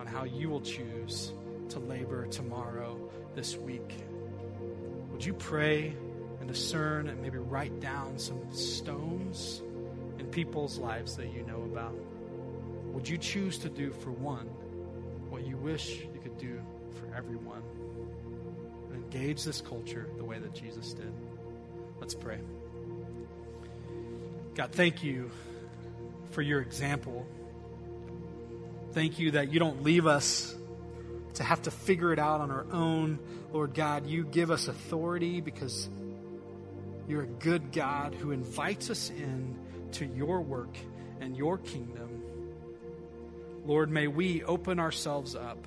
on 0.00 0.06
how 0.06 0.24
you 0.24 0.48
will 0.48 0.60
choose 0.60 1.32
to 1.68 1.78
labor 1.78 2.26
tomorrow, 2.26 2.98
this 3.34 3.56
week. 3.56 3.94
Would 5.12 5.24
you 5.24 5.34
pray 5.34 5.94
and 6.40 6.48
discern 6.48 7.08
and 7.08 7.20
maybe 7.20 7.38
write 7.38 7.78
down 7.80 8.18
some 8.18 8.40
stones 8.52 9.57
people's 10.44 10.78
lives 10.78 11.16
that 11.16 11.32
you 11.32 11.42
know 11.42 11.62
about? 11.62 11.96
Would 12.92 13.08
you 13.08 13.18
choose 13.18 13.58
to 13.58 13.68
do 13.68 13.90
for 13.90 14.12
one 14.12 14.46
what 15.30 15.44
you 15.44 15.56
wish 15.56 16.02
you 16.14 16.20
could 16.22 16.38
do 16.38 16.60
for 16.94 17.12
everyone 17.12 17.60
and 18.86 19.02
engage 19.02 19.42
this 19.42 19.60
culture 19.60 20.06
the 20.16 20.24
way 20.24 20.38
that 20.38 20.54
Jesus 20.54 20.92
did. 20.92 21.12
Let's 21.98 22.14
pray. 22.14 22.38
God, 24.54 24.70
thank 24.70 25.02
you 25.02 25.28
for 26.30 26.40
your 26.40 26.60
example. 26.60 27.26
Thank 28.92 29.18
you 29.18 29.32
that 29.32 29.52
you 29.52 29.58
don't 29.58 29.82
leave 29.82 30.06
us 30.06 30.54
to 31.34 31.42
have 31.42 31.62
to 31.62 31.72
figure 31.72 32.12
it 32.12 32.20
out 32.20 32.40
on 32.40 32.52
our 32.52 32.66
own. 32.70 33.18
Lord 33.52 33.74
God, 33.74 34.06
you 34.06 34.22
give 34.22 34.52
us 34.52 34.68
authority 34.68 35.40
because 35.40 35.88
you're 37.08 37.24
a 37.24 37.26
good 37.26 37.72
God 37.72 38.14
who 38.14 38.30
invites 38.30 38.88
us 38.88 39.10
in 39.10 39.67
to 39.92 40.06
your 40.06 40.40
work 40.40 40.76
and 41.20 41.36
your 41.36 41.58
kingdom. 41.58 42.22
Lord, 43.64 43.90
may 43.90 44.06
we 44.06 44.42
open 44.44 44.78
ourselves 44.78 45.34
up. 45.34 45.66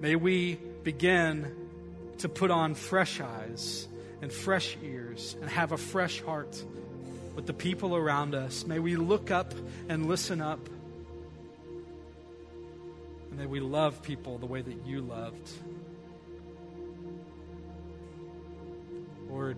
May 0.00 0.16
we 0.16 0.54
begin 0.82 1.54
to 2.18 2.28
put 2.28 2.50
on 2.50 2.74
fresh 2.74 3.20
eyes 3.20 3.88
and 4.20 4.32
fresh 4.32 4.76
ears 4.82 5.36
and 5.40 5.50
have 5.50 5.72
a 5.72 5.76
fresh 5.76 6.22
heart 6.22 6.62
with 7.34 7.46
the 7.46 7.52
people 7.52 7.96
around 7.96 8.34
us. 8.34 8.66
May 8.66 8.78
we 8.78 8.96
look 8.96 9.30
up 9.30 9.54
and 9.88 10.06
listen 10.06 10.40
up. 10.40 10.68
And 13.30 13.38
may 13.38 13.46
we 13.46 13.60
love 13.60 14.02
people 14.02 14.38
the 14.38 14.46
way 14.46 14.60
that 14.60 14.86
you 14.86 15.00
loved. 15.00 15.50
Lord, 19.28 19.56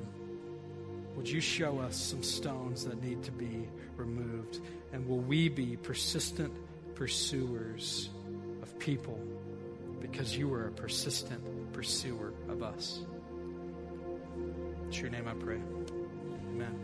would 1.17 1.29
you 1.29 1.41
show 1.41 1.79
us 1.79 1.97
some 1.97 2.23
stones 2.23 2.85
that 2.85 3.03
need 3.03 3.23
to 3.25 3.33
be 3.33 3.69
removed? 3.97 4.61
And 4.93 5.07
will 5.09 5.21
we 5.21 5.49
be 5.49 5.77
persistent 5.77 6.53
pursuers 6.95 8.11
of 8.63 8.79
people 8.79 9.19
because 10.01 10.37
you 10.37 10.53
are 10.53 10.69
a 10.69 10.73
persistent 10.73 11.73
pursuer 11.73 12.33
of 12.49 12.63
us? 12.63 13.01
In 14.85 14.93
your 14.93 15.11
name 15.11 15.27
I 15.29 15.35
pray. 15.35 15.61
Amen. 16.51 16.84